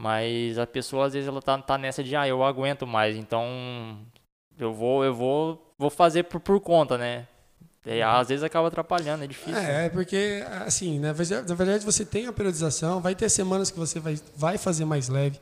Mas 0.01 0.57
a 0.57 0.65
pessoa 0.65 1.05
às 1.05 1.13
vezes 1.13 1.29
ela 1.29 1.43
tá, 1.43 1.55
tá 1.59 1.77
nessa 1.77 2.03
de, 2.03 2.15
ah, 2.15 2.27
eu 2.27 2.43
aguento 2.43 2.87
mais, 2.87 3.15
então 3.15 3.99
eu 4.57 4.73
vou, 4.73 5.05
eu 5.05 5.13
vou, 5.13 5.73
vou 5.77 5.91
fazer 5.91 6.23
por, 6.23 6.39
por 6.39 6.59
conta, 6.59 6.97
né? 6.97 7.27
E, 7.85 8.01
uhum. 8.01 8.09
às 8.09 8.29
vezes 8.29 8.43
acaba 8.43 8.67
atrapalhando, 8.67 9.23
é 9.23 9.27
difícil. 9.27 9.61
É, 9.61 9.85
é 9.85 9.89
porque, 9.89 10.43
assim, 10.65 10.97
na 10.97 11.13
verdade, 11.13 11.47
na 11.47 11.53
verdade 11.53 11.85
você 11.85 12.03
tem 12.03 12.25
a 12.25 12.33
periodização, 12.33 12.99
vai 12.99 13.13
ter 13.13 13.29
semanas 13.29 13.69
que 13.69 13.77
você 13.77 13.99
vai, 13.99 14.19
vai 14.35 14.57
fazer 14.57 14.85
mais 14.85 15.07
leve, 15.07 15.39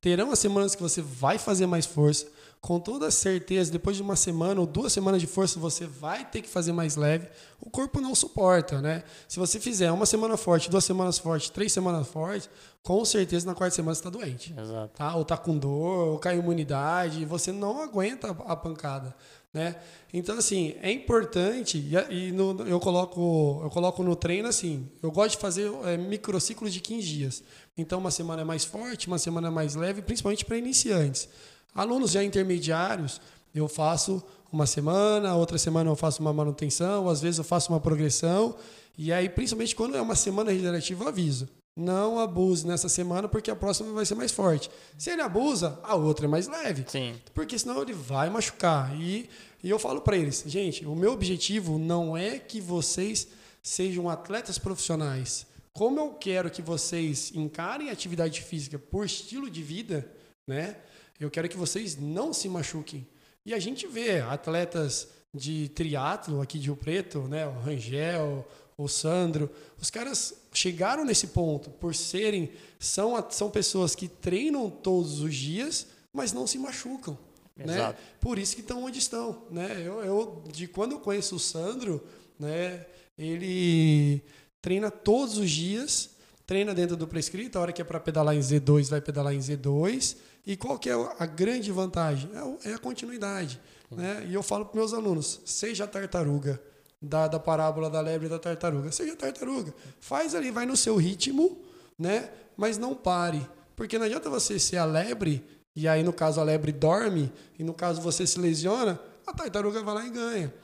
terão 0.00 0.32
as 0.32 0.38
semanas 0.38 0.74
que 0.74 0.80
você 0.80 1.02
vai 1.02 1.36
fazer 1.36 1.66
mais 1.66 1.84
força. 1.84 2.26
Com 2.60 2.78
toda 2.78 3.10
certeza, 3.10 3.72
depois 3.72 3.96
de 3.96 4.02
uma 4.02 4.14
semana 4.14 4.60
ou 4.60 4.66
duas 4.66 4.92
semanas 4.92 5.20
de 5.20 5.26
força, 5.26 5.58
você 5.58 5.86
vai 5.86 6.28
ter 6.28 6.42
que 6.42 6.48
fazer 6.48 6.72
mais 6.72 6.94
leve. 6.94 7.26
O 7.58 7.70
corpo 7.70 8.00
não 8.02 8.14
suporta, 8.14 8.82
né? 8.82 9.02
Se 9.26 9.38
você 9.38 9.58
fizer 9.58 9.90
uma 9.90 10.04
semana 10.04 10.36
forte, 10.36 10.70
duas 10.70 10.84
semanas 10.84 11.18
forte, 11.18 11.50
três 11.50 11.72
semanas 11.72 12.06
forte, 12.08 12.50
com 12.82 13.02
certeza 13.04 13.46
na 13.46 13.54
quarta 13.54 13.76
semana 13.76 13.94
você 13.94 14.00
está 14.00 14.10
doente. 14.10 14.54
Exato. 14.58 14.92
Tá? 14.94 15.14
Ou 15.16 15.22
está 15.22 15.38
com 15.38 15.56
dor, 15.56 16.08
ou 16.08 16.18
cai 16.18 16.36
imunidade, 16.36 17.24
você 17.24 17.50
não 17.50 17.82
aguenta 17.82 18.30
a 18.30 18.54
pancada. 18.54 19.16
Né? 19.52 19.74
Então, 20.12 20.38
assim, 20.38 20.76
é 20.80 20.92
importante, 20.92 21.78
e, 21.78 22.28
e 22.28 22.30
no, 22.30 22.62
eu, 22.68 22.78
coloco, 22.78 23.60
eu 23.64 23.70
coloco 23.70 24.02
no 24.02 24.14
treino 24.14 24.48
assim, 24.48 24.88
eu 25.02 25.10
gosto 25.10 25.32
de 25.32 25.38
fazer 25.38 25.72
é, 25.86 25.96
microciclos 25.96 26.72
de 26.72 26.80
15 26.80 27.06
dias. 27.06 27.42
Então, 27.76 27.98
uma 27.98 28.10
semana 28.10 28.42
é 28.42 28.44
mais 28.44 28.64
forte, 28.64 29.08
uma 29.08 29.18
semana 29.18 29.48
é 29.48 29.50
mais 29.50 29.74
leve, 29.74 30.02
principalmente 30.02 30.44
para 30.44 30.56
iniciantes. 30.56 31.28
Alunos 31.74 32.12
já 32.12 32.22
intermediários, 32.22 33.20
eu 33.54 33.68
faço 33.68 34.22
uma 34.52 34.66
semana, 34.66 35.34
outra 35.36 35.58
semana 35.58 35.90
eu 35.90 35.96
faço 35.96 36.20
uma 36.20 36.32
manutenção, 36.32 37.08
às 37.08 37.20
vezes 37.20 37.38
eu 37.38 37.44
faço 37.44 37.72
uma 37.72 37.80
progressão, 37.80 38.56
e 38.98 39.12
aí, 39.12 39.28
principalmente 39.28 39.74
quando 39.74 39.96
é 39.96 40.00
uma 40.00 40.16
semana 40.16 40.50
regenerativa, 40.50 41.04
eu 41.04 41.08
aviso. 41.08 41.48
Não 41.76 42.18
abuse 42.18 42.66
nessa 42.66 42.88
semana 42.88 43.28
porque 43.28 43.50
a 43.50 43.56
próxima 43.56 43.92
vai 43.92 44.04
ser 44.04 44.14
mais 44.14 44.32
forte. 44.32 44.70
Se 44.98 45.10
ele 45.10 45.22
abusa, 45.22 45.78
a 45.82 45.94
outra 45.94 46.26
é 46.26 46.28
mais 46.28 46.46
leve. 46.48 46.84
Sim. 46.88 47.14
Porque 47.32 47.58
senão 47.58 47.80
ele 47.80 47.92
vai 47.92 48.28
machucar. 48.28 48.94
E, 49.00 49.30
e 49.62 49.70
eu 49.70 49.78
falo 49.78 50.00
para 50.00 50.16
eles, 50.16 50.44
gente, 50.46 50.84
o 50.84 50.94
meu 50.94 51.12
objetivo 51.12 51.78
não 51.78 52.16
é 52.16 52.38
que 52.38 52.60
vocês 52.60 53.28
sejam 53.62 54.08
atletas 54.08 54.58
profissionais. 54.58 55.46
Como 55.72 56.00
eu 56.00 56.10
quero 56.10 56.50
que 56.50 56.60
vocês 56.60 57.32
encarem 57.34 57.88
a 57.88 57.92
atividade 57.92 58.42
física 58.42 58.78
por 58.78 59.06
estilo 59.06 59.48
de 59.48 59.62
vida, 59.62 60.10
né? 60.46 60.76
Eu 61.20 61.30
quero 61.30 61.48
que 61.50 61.56
vocês 61.56 61.98
não 61.98 62.32
se 62.32 62.48
machuquem. 62.48 63.06
E 63.44 63.52
a 63.52 63.58
gente 63.58 63.86
vê 63.86 64.20
atletas 64.20 65.08
de 65.34 65.68
triatlo 65.68 66.40
aqui 66.40 66.58
de 66.58 66.66
Rio 66.66 66.76
Preto, 66.76 67.20
né? 67.20 67.46
O 67.46 67.60
Rangel, 67.60 68.46
o 68.76 68.88
Sandro, 68.88 69.50
os 69.78 69.90
caras 69.90 70.34
chegaram 70.52 71.04
nesse 71.04 71.28
ponto 71.28 71.70
por 71.70 71.94
serem 71.94 72.50
são 72.78 73.22
são 73.30 73.50
pessoas 73.50 73.94
que 73.94 74.08
treinam 74.08 74.70
todos 74.70 75.20
os 75.20 75.34
dias, 75.34 75.86
mas 76.12 76.32
não 76.32 76.46
se 76.46 76.58
machucam, 76.58 77.16
né? 77.54 77.74
Exato. 77.74 78.02
Por 78.18 78.38
isso 78.38 78.54
que 78.54 78.62
estão 78.62 78.84
onde 78.84 78.98
estão, 78.98 79.42
né? 79.50 79.82
Eu, 79.84 80.02
eu 80.02 80.44
de 80.50 80.66
quando 80.66 80.92
eu 80.92 81.00
conheço 81.00 81.36
o 81.36 81.40
Sandro, 81.40 82.02
né? 82.38 82.86
Ele 83.18 84.22
treina 84.62 84.90
todos 84.90 85.36
os 85.36 85.50
dias, 85.50 86.10
treina 86.46 86.74
dentro 86.74 86.96
do 86.96 87.06
prescrito, 87.06 87.58
a 87.58 87.60
hora 87.60 87.72
que 87.72 87.82
é 87.82 87.84
para 87.84 88.00
pedalar 88.00 88.34
em 88.34 88.40
Z2 88.40 88.88
vai 88.88 89.00
pedalar 89.00 89.34
em 89.34 89.38
Z2 89.38 90.16
e 90.46 90.56
qual 90.56 90.78
que 90.78 90.88
é 90.88 90.94
a 91.18 91.26
grande 91.26 91.70
vantagem? 91.70 92.30
É, 92.64 92.70
é 92.70 92.74
a 92.74 92.78
continuidade. 92.78 93.60
Né? 93.90 94.26
E 94.28 94.34
eu 94.34 94.42
falo 94.42 94.64
para 94.64 94.76
meus 94.76 94.92
alunos: 94.92 95.40
seja 95.44 95.86
tartaruga 95.86 96.60
da, 97.00 97.28
da 97.28 97.38
parábola 97.38 97.90
da 97.90 98.00
lebre 98.00 98.28
da 98.28 98.38
tartaruga. 98.38 98.92
Seja 98.92 99.16
tartaruga. 99.16 99.74
Faz 100.00 100.34
ali, 100.34 100.50
vai 100.50 100.66
no 100.66 100.76
seu 100.76 100.96
ritmo, 100.96 101.58
né? 101.98 102.30
mas 102.56 102.76
não 102.78 102.94
pare. 102.94 103.46
Porque 103.74 103.98
não 103.98 104.04
adianta 104.04 104.28
você 104.28 104.58
ser 104.58 104.76
a 104.76 104.84
lebre, 104.84 105.42
e 105.74 105.88
aí 105.88 106.02
no 106.02 106.12
caso 106.12 106.40
a 106.40 106.44
lebre 106.44 106.70
dorme, 106.72 107.32
e 107.58 107.64
no 107.64 107.72
caso 107.72 108.02
você 108.02 108.26
se 108.26 108.38
lesiona, 108.38 109.00
a 109.26 109.32
tartaruga 109.32 109.82
vai 109.82 109.94
lá 109.94 110.06
e 110.06 110.10
ganha. 110.10 110.54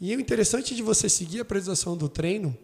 E 0.00 0.16
o 0.16 0.20
interessante 0.20 0.74
de 0.74 0.82
você 0.82 1.08
seguir 1.08 1.40
a 1.40 1.42
apresentação 1.42 1.96
do 1.96 2.08
treino, 2.08 2.56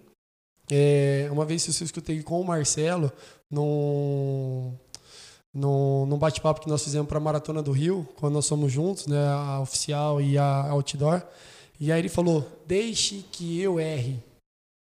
é, 0.71 1.29
uma 1.31 1.45
vez 1.45 1.67
eu 1.67 1.85
escutei 1.85 2.23
com 2.23 2.41
o 2.41 2.45
Marcelo, 2.45 3.13
num, 3.51 4.75
no, 5.59 6.07
num 6.07 6.17
bate-papo 6.17 6.61
que 6.61 6.69
nós 6.69 6.83
fizemos 6.83 7.09
para 7.09 7.19
a 7.19 7.21
Maratona 7.21 7.63
do 7.63 7.73
Rio, 7.73 8.09
quando 8.17 8.35
nós 8.35 8.47
somos 8.47 8.73
juntos, 8.73 9.07
né, 9.07 9.27
a 9.27 9.61
oficial 9.61 10.21
e 10.21 10.39
a 10.39 10.71
outdoor. 10.71 11.23
E 11.81 11.91
aí 11.91 12.01
ele 12.01 12.09
falou: 12.09 12.47
deixe 12.67 13.25
que 13.33 13.61
eu 13.61 13.79
erre. 13.79 14.23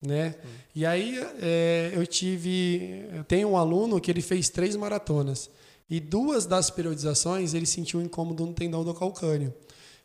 Né? 0.02 0.36
Hum. 0.44 0.48
E 0.76 0.86
aí 0.86 1.20
é, 1.42 1.92
eu 1.94 2.06
tive. 2.06 3.06
Eu 3.14 3.24
tenho 3.24 3.50
um 3.50 3.58
aluno 3.58 4.00
que 4.00 4.10
ele 4.10 4.22
fez 4.22 4.50
três 4.50 4.76
maratonas. 4.76 5.50
E 5.90 6.00
duas 6.00 6.46
das 6.46 6.70
periodizações 6.70 7.54
ele 7.54 7.66
sentiu 7.66 8.00
um 8.00 8.04
incômodo 8.04 8.46
no 8.46 8.54
tendão 8.54 8.84
do 8.84 8.94
calcâneo. 8.94 9.54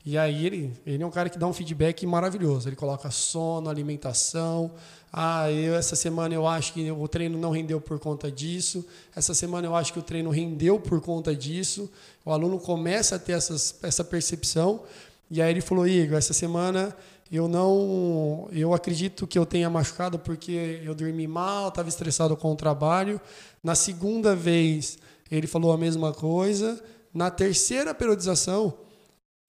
E 0.04 0.18
aí 0.18 0.44
ele, 0.44 0.72
ele 0.84 1.02
é 1.02 1.06
um 1.06 1.10
cara 1.10 1.30
que 1.30 1.38
dá 1.38 1.46
um 1.46 1.52
feedback 1.52 2.06
maravilhoso. 2.06 2.68
Ele 2.68 2.76
coloca 2.76 3.10
sono, 3.10 3.70
alimentação, 3.70 4.70
ah, 5.16 5.48
eu, 5.48 5.76
essa 5.76 5.94
semana 5.94 6.34
eu 6.34 6.44
acho 6.44 6.72
que 6.72 6.90
o 6.90 7.06
treino 7.06 7.38
não 7.38 7.52
rendeu 7.52 7.80
por 7.80 8.00
conta 8.00 8.32
disso. 8.32 8.84
Essa 9.14 9.32
semana 9.32 9.64
eu 9.64 9.76
acho 9.76 9.92
que 9.92 9.98
o 10.00 10.02
treino 10.02 10.28
rendeu 10.28 10.80
por 10.80 11.00
conta 11.00 11.36
disso. 11.36 11.88
O 12.24 12.32
aluno 12.32 12.58
começa 12.58 13.14
a 13.14 13.18
ter 13.20 13.34
essas, 13.34 13.76
essa 13.80 14.02
percepção. 14.02 14.82
E 15.30 15.40
aí 15.40 15.52
ele 15.52 15.60
falou, 15.60 15.86
Igor, 15.86 16.18
essa 16.18 16.32
semana 16.32 16.96
eu 17.30 17.46
não. 17.46 18.48
Eu 18.50 18.74
acredito 18.74 19.24
que 19.24 19.38
eu 19.38 19.46
tenha 19.46 19.70
machucado 19.70 20.18
porque 20.18 20.80
eu 20.82 20.96
dormi 20.96 21.28
mal, 21.28 21.68
estava 21.68 21.88
estressado 21.88 22.36
com 22.36 22.50
o 22.50 22.56
trabalho. 22.56 23.20
Na 23.62 23.76
segunda 23.76 24.34
vez, 24.34 24.98
ele 25.30 25.46
falou 25.46 25.72
a 25.72 25.78
mesma 25.78 26.12
coisa. 26.12 26.82
Na 27.14 27.30
terceira 27.30 27.94
periodização, 27.94 28.74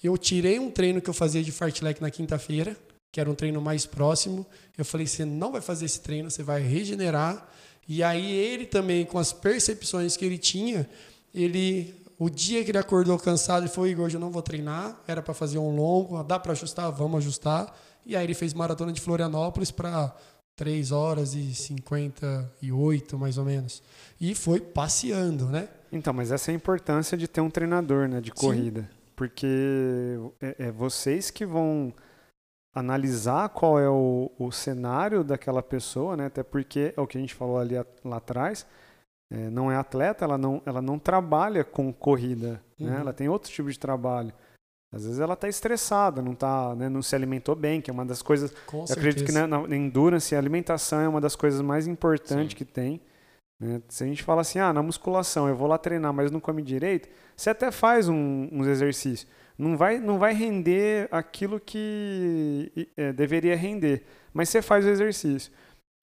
eu 0.06 0.18
tirei 0.18 0.60
um 0.60 0.70
treino 0.70 1.02
que 1.02 1.10
eu 1.10 1.14
fazia 1.14 1.44
de 1.44 1.52
fartlek 1.52 2.02
na 2.02 2.12
quinta-feira 2.12 2.78
que 3.16 3.22
era 3.22 3.32
um 3.32 3.34
treino 3.34 3.62
mais 3.62 3.86
próximo. 3.86 4.46
Eu 4.78 4.84
falei: 4.84 5.08
você 5.08 5.24
não 5.24 5.54
vai 5.54 5.62
fazer 5.62 5.86
esse 5.86 6.02
treino, 6.02 6.30
você 6.30 6.44
vai 6.44 6.62
regenerar. 6.62 7.48
E 7.88 8.04
aí 8.04 8.30
ele 8.30 8.66
também, 8.66 9.06
com 9.06 9.18
as 9.18 9.32
percepções 9.32 10.18
que 10.18 10.26
ele 10.26 10.38
tinha, 10.38 10.86
ele 11.34 11.96
o 12.20 12.30
dia 12.30 12.62
que 12.66 12.72
ele 12.72 12.78
acordou 12.78 13.18
cansado, 13.18 13.64
ele 13.64 13.72
falou: 13.72 13.88
Igor, 13.88 14.06
hoje 14.08 14.18
eu 14.18 14.20
não 14.20 14.32
vou 14.32 14.42
treinar, 14.42 15.00
era 15.08 15.22
para 15.22 15.34
fazer 15.34 15.58
um 15.58 15.74
longo, 15.74 16.22
dá 16.24 16.38
para 16.38 16.52
ajustar, 16.52 16.92
vamos 16.92 17.20
ajustar. 17.20 17.74
E 18.06 18.18
aí 18.18 18.26
ele 18.26 18.34
fez 18.34 18.54
maratona 18.54 18.92
de 18.92 19.00
Florianópolis 19.00 19.72
para 19.72 20.14
3 20.58 20.92
horas 20.92 21.36
e 21.36 21.56
58, 21.56 23.18
mais 23.18 23.38
ou 23.38 23.46
menos. 23.46 23.82
E 24.20 24.36
foi 24.36 24.60
passeando, 24.60 25.46
né? 25.46 25.70
Então, 25.90 26.14
mas 26.14 26.34
essa 26.34 26.52
é 26.52 26.54
a 26.54 26.56
importância 26.56 27.18
de 27.18 27.30
ter 27.30 27.40
um 27.40 27.50
treinador 27.50 28.10
né, 28.10 28.20
de 28.20 28.32
corrida. 28.32 28.82
Sim. 28.82 28.95
Porque 29.16 30.18
é, 30.42 30.68
é 30.68 30.72
vocês 30.72 31.32
que 31.32 31.46
vão 31.46 31.94
analisar 32.74 33.50
qual 33.50 33.80
é 33.80 33.90
o, 33.90 34.30
o 34.38 34.52
cenário 34.52 35.24
daquela 35.24 35.64
pessoa, 35.64 36.18
né? 36.18 36.26
Até 36.26 36.44
porque 36.44 36.94
é 36.96 37.00
o 37.00 37.08
que 37.08 37.18
a 37.18 37.22
gente 37.22 37.34
falou 37.34 37.58
ali 37.58 37.76
lá 38.04 38.18
atrás. 38.18 38.68
É, 39.32 39.50
não 39.50 39.72
é 39.72 39.76
atleta, 39.76 40.26
ela 40.26 40.38
não, 40.38 40.62
ela 40.66 40.82
não 40.82 41.00
trabalha 41.00 41.64
com 41.64 41.92
corrida, 41.92 42.62
né? 42.78 42.88
uhum. 42.88 42.94
né? 42.94 43.00
Ela 43.00 43.14
tem 43.14 43.30
outro 43.30 43.50
tipo 43.50 43.72
de 43.72 43.80
trabalho. 43.80 44.34
Às 44.94 45.04
vezes 45.04 45.20
ela 45.20 45.34
está 45.34 45.50
estressada, 45.50 46.22
não 46.22 46.36
tá, 46.36 46.74
né, 46.76 46.88
não 46.88 47.02
se 47.02 47.14
alimentou 47.16 47.54
bem, 47.56 47.82
que 47.82 47.90
é 47.90 47.94
uma 47.94 48.06
das 48.06 48.22
coisas. 48.22 48.54
Com 48.66 48.82
eu 48.82 48.88
certeza. 48.88 49.00
acredito 49.00 49.26
que 49.26 49.32
na, 49.32 49.48
na 49.48 49.76
endurance 49.76 50.34
a 50.34 50.38
alimentação 50.38 51.02
é 51.02 51.08
uma 51.08 51.20
das 51.20 51.36
coisas 51.36 51.60
mais 51.62 51.88
importantes 51.88 52.52
Sim. 52.52 52.56
que 52.56 52.64
tem. 52.64 53.02
Né? 53.60 53.82
Se 53.88 54.04
a 54.04 54.08
gente 54.08 54.24
fala 54.24 54.42
assim, 54.42 54.60
ah, 54.60 54.74
na 54.74 54.84
musculação 54.84 55.48
eu 55.48 55.56
vou 55.56 55.68
lá 55.68 55.78
treinar, 55.78 56.14
mas 56.14 56.32
não 56.32 56.40
come 56.40 56.62
direito, 56.62 57.10
você 57.36 57.50
até 57.50 57.72
faz 57.72 58.08
um, 58.08 58.50
uns 58.52 58.68
exercícios 58.68 59.28
não 59.58 59.78
vai, 59.78 60.00
não 60.00 60.20
vai 60.20 60.34
render 60.34 61.08
aquilo 61.12 61.60
que 61.60 62.90
é, 62.96 63.14
deveria 63.14 63.56
render. 63.56 64.04
Mas 64.34 64.50
você 64.50 64.62
faz 64.62 64.86
o 64.86 64.90
exercício. 64.90 65.52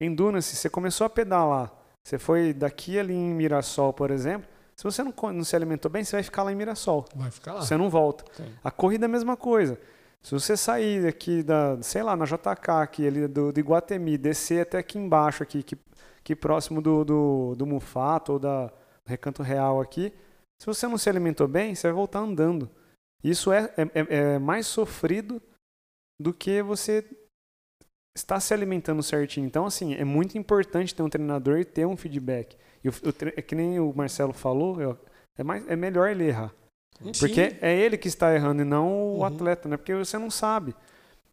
Endurance, 0.01 0.57
você 0.57 0.69
começou 0.69 1.07
a 1.07 1.11
pedalar, 1.11 1.73
você 2.03 2.19
foi 2.19 2.53
daqui 2.53 2.99
ali 2.99 3.15
em 3.15 3.35
Mirassol, 3.35 3.93
por 3.93 4.11
exemplo, 4.11 4.49
se 4.75 4.83
você 4.83 5.05
não, 5.05 5.15
não 5.33 5.45
se 5.45 5.55
alimentou 5.55 5.91
bem, 5.91 6.03
você 6.03 6.17
vai 6.17 6.23
ficar 6.23 6.43
lá 6.43 6.51
em 6.51 6.57
Mirassol. 6.57 7.05
Vai 7.15 7.31
ficar 7.31 7.53
lá. 7.53 7.61
Você 7.61 7.77
não 7.77 7.89
volta. 7.89 8.25
Sim. 8.33 8.51
A 8.65 8.71
corrida 8.71 9.05
é 9.05 9.07
a 9.07 9.09
mesma 9.09 9.37
coisa. 9.37 9.79
Se 10.21 10.33
você 10.33 10.57
sair 10.57 11.07
aqui 11.07 11.43
da, 11.43 11.79
sei 11.83 12.03
lá, 12.03 12.17
na 12.17 12.25
JK, 12.25 12.71
aqui, 12.83 13.07
ali 13.07 13.29
do, 13.29 13.53
do 13.53 13.61
Iguatemi, 13.61 14.17
descer 14.17 14.63
até 14.63 14.79
aqui 14.79 14.99
embaixo, 14.99 15.43
aqui, 15.43 15.63
que, 15.63 15.77
que 16.23 16.37
próximo 16.37 16.81
do, 16.81 17.05
do, 17.05 17.55
do 17.57 17.67
Mufato 17.67 18.35
ou 18.35 18.39
da 18.39 18.73
do 19.05 19.09
Recanto 19.09 19.43
Real 19.43 19.81
aqui, 19.81 20.13
se 20.61 20.67
você 20.67 20.87
não 20.87 20.97
se 20.97 21.09
alimentou 21.09 21.49
bem, 21.49 21.75
você 21.75 21.89
vai 21.89 21.95
voltar 21.95 22.21
andando. 22.21 22.71
Isso 23.23 23.53
é, 23.53 23.73
é, 23.77 23.83
é, 23.83 24.17
é 24.35 24.39
mais 24.39 24.67
sofrido 24.67 25.41
do 26.21 26.33
que 26.33 26.63
você 26.63 27.05
estar 28.17 28.39
se 28.41 28.53
alimentando 28.53 29.03
certinho. 29.03 29.47
Então, 29.47 29.67
assim, 29.67 29.95
é 29.95 30.05
muito 30.05 30.37
importante 30.37 30.95
ter 30.95 31.03
um 31.03 31.09
treinador 31.09 31.59
e 31.59 31.65
ter 31.65 31.87
um 31.87 31.97
feedback. 31.97 32.57
E 32.85 32.89
o, 32.89 32.93
o, 32.93 33.15
é 33.37 33.43
que 33.43 33.55
nem 33.55 33.81
o 33.81 33.93
Marcelo 33.95 34.33
falou, 34.33 34.99
é, 35.37 35.43
mais, 35.43 35.67
é 35.69 35.77
melhor 35.77 36.09
ele 36.09 36.25
errar. 36.29 36.53
Sim. 37.01 37.13
Porque 37.19 37.57
é 37.61 37.77
ele 37.77 37.97
que 37.97 38.09
está 38.09 38.35
errando 38.35 38.63
e 38.63 38.65
não 38.65 38.89
uhum. 38.89 39.19
o 39.19 39.25
atleta, 39.25 39.69
né? 39.69 39.77
Porque 39.77 39.95
você 39.95 40.19
não 40.19 40.31
sabe. 40.31 40.75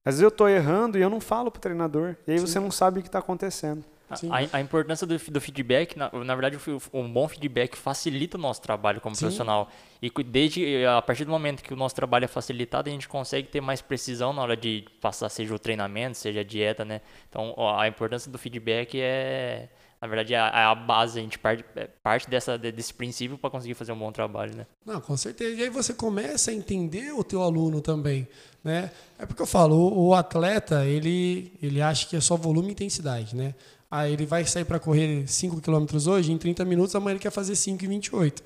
Às 0.04 0.16
vezes 0.16 0.22
eu 0.22 0.30
estou 0.30 0.48
errando 0.48 0.98
e 0.98 1.02
eu 1.02 1.10
não 1.10 1.20
falo 1.20 1.52
para 1.52 1.60
o 1.60 1.62
treinador. 1.62 2.16
E 2.26 2.32
aí 2.32 2.40
Sim. 2.40 2.48
você 2.48 2.60
não 2.60 2.72
sabe 2.72 3.00
o 3.00 3.02
que 3.04 3.10
está 3.10 3.20
acontecendo. 3.20 3.84
A, 4.10 4.58
a, 4.58 4.62
importância 4.62 5.06
do, 5.06 5.18
do 5.18 5.40
feedback, 5.42 5.96
na, 5.96 6.10
na, 6.12 6.36
verdade, 6.36 6.58
um 6.92 7.12
bom 7.12 7.28
feedback 7.28 7.78
facilita 7.78 8.38
o 8.38 8.42
nosso 8.42 8.62
trabalho 8.62 9.00
como 9.00 9.16
Sim. 9.16 9.26
profissional. 9.26 9.70
E 10.02 10.10
desde 10.24 10.86
a 10.86 11.02
partir 11.02 11.26
do 11.26 11.32
momento 11.32 11.62
que 11.62 11.74
o 11.74 11.78
nosso 11.78 11.94
trabalho 11.94 12.26
é 12.26 12.28
facilitado, 12.28 12.90
a 12.90 12.92
gente 12.92 13.08
consegue 13.08 13.48
ter 13.50 13.62
mais 13.62 13.82
precisão 13.82 14.34
na 14.34 14.42
hora 14.42 14.58
de 14.58 14.86
passar, 15.00 15.30
seja 15.30 15.54
o 15.54 15.60
treinamento, 15.60 16.18
seja 16.18 16.40
a 16.40 16.44
dieta, 16.44 16.84
né? 16.84 17.02
Então, 17.30 17.54
ó, 17.56 17.78
a 17.78 17.88
importância 17.88 18.32
do 18.32 18.38
feedback 18.38 19.00
é 19.00 19.70
Na 20.02 20.08
verdade, 20.08 20.34
é 20.34 20.40
a, 20.40 20.48
é 20.48 20.64
a 20.64 20.74
base, 20.74 21.20
a 21.20 21.22
gente 21.22 21.38
parte, 21.38 21.64
é, 21.76 21.88
parte 22.02 22.30
dessa, 22.30 22.58
desse 22.58 22.94
princípio 22.94 23.38
para 23.38 23.50
conseguir 23.50 23.74
fazer 23.76 23.92
um 23.92 24.00
bom 24.00 24.12
trabalho, 24.12 24.56
né? 24.56 24.66
Não, 24.86 25.00
com 25.02 25.16
certeza. 25.18 25.56
E 25.56 25.64
aí 25.64 25.70
você 25.70 25.94
começa 25.94 26.50
a 26.50 26.54
entender 26.54 27.12
o 27.12 27.24
teu 27.24 27.44
aluno 27.44 27.82
também, 27.82 28.28
né? 28.64 28.92
É 29.20 29.26
porque 29.26 29.42
eu 29.42 29.46
falo, 29.46 29.76
o, 29.76 30.08
o 30.08 30.14
atleta, 30.16 30.86
ele, 30.86 31.52
ele 31.62 31.82
acha 31.82 32.08
que 32.08 32.16
é 32.16 32.22
só 32.22 32.36
volume 32.38 32.70
e 32.70 32.72
intensidade, 32.72 33.36
né? 33.36 33.54
Aí 33.92 34.14
ele 34.14 34.26
vai 34.26 34.46
sair 34.46 34.66
para 34.66 34.80
correr 34.80 35.28
5 35.28 35.62
km 35.62 35.86
hoje, 36.08 36.32
em 36.32 36.38
30 36.38 36.64
minutos, 36.64 36.96
amanhã 36.96 37.14
ele 37.14 37.20
quer 37.20 37.32
fazer 37.32 37.56
5 37.56 37.84
e 37.84 37.88
28. 37.88 38.44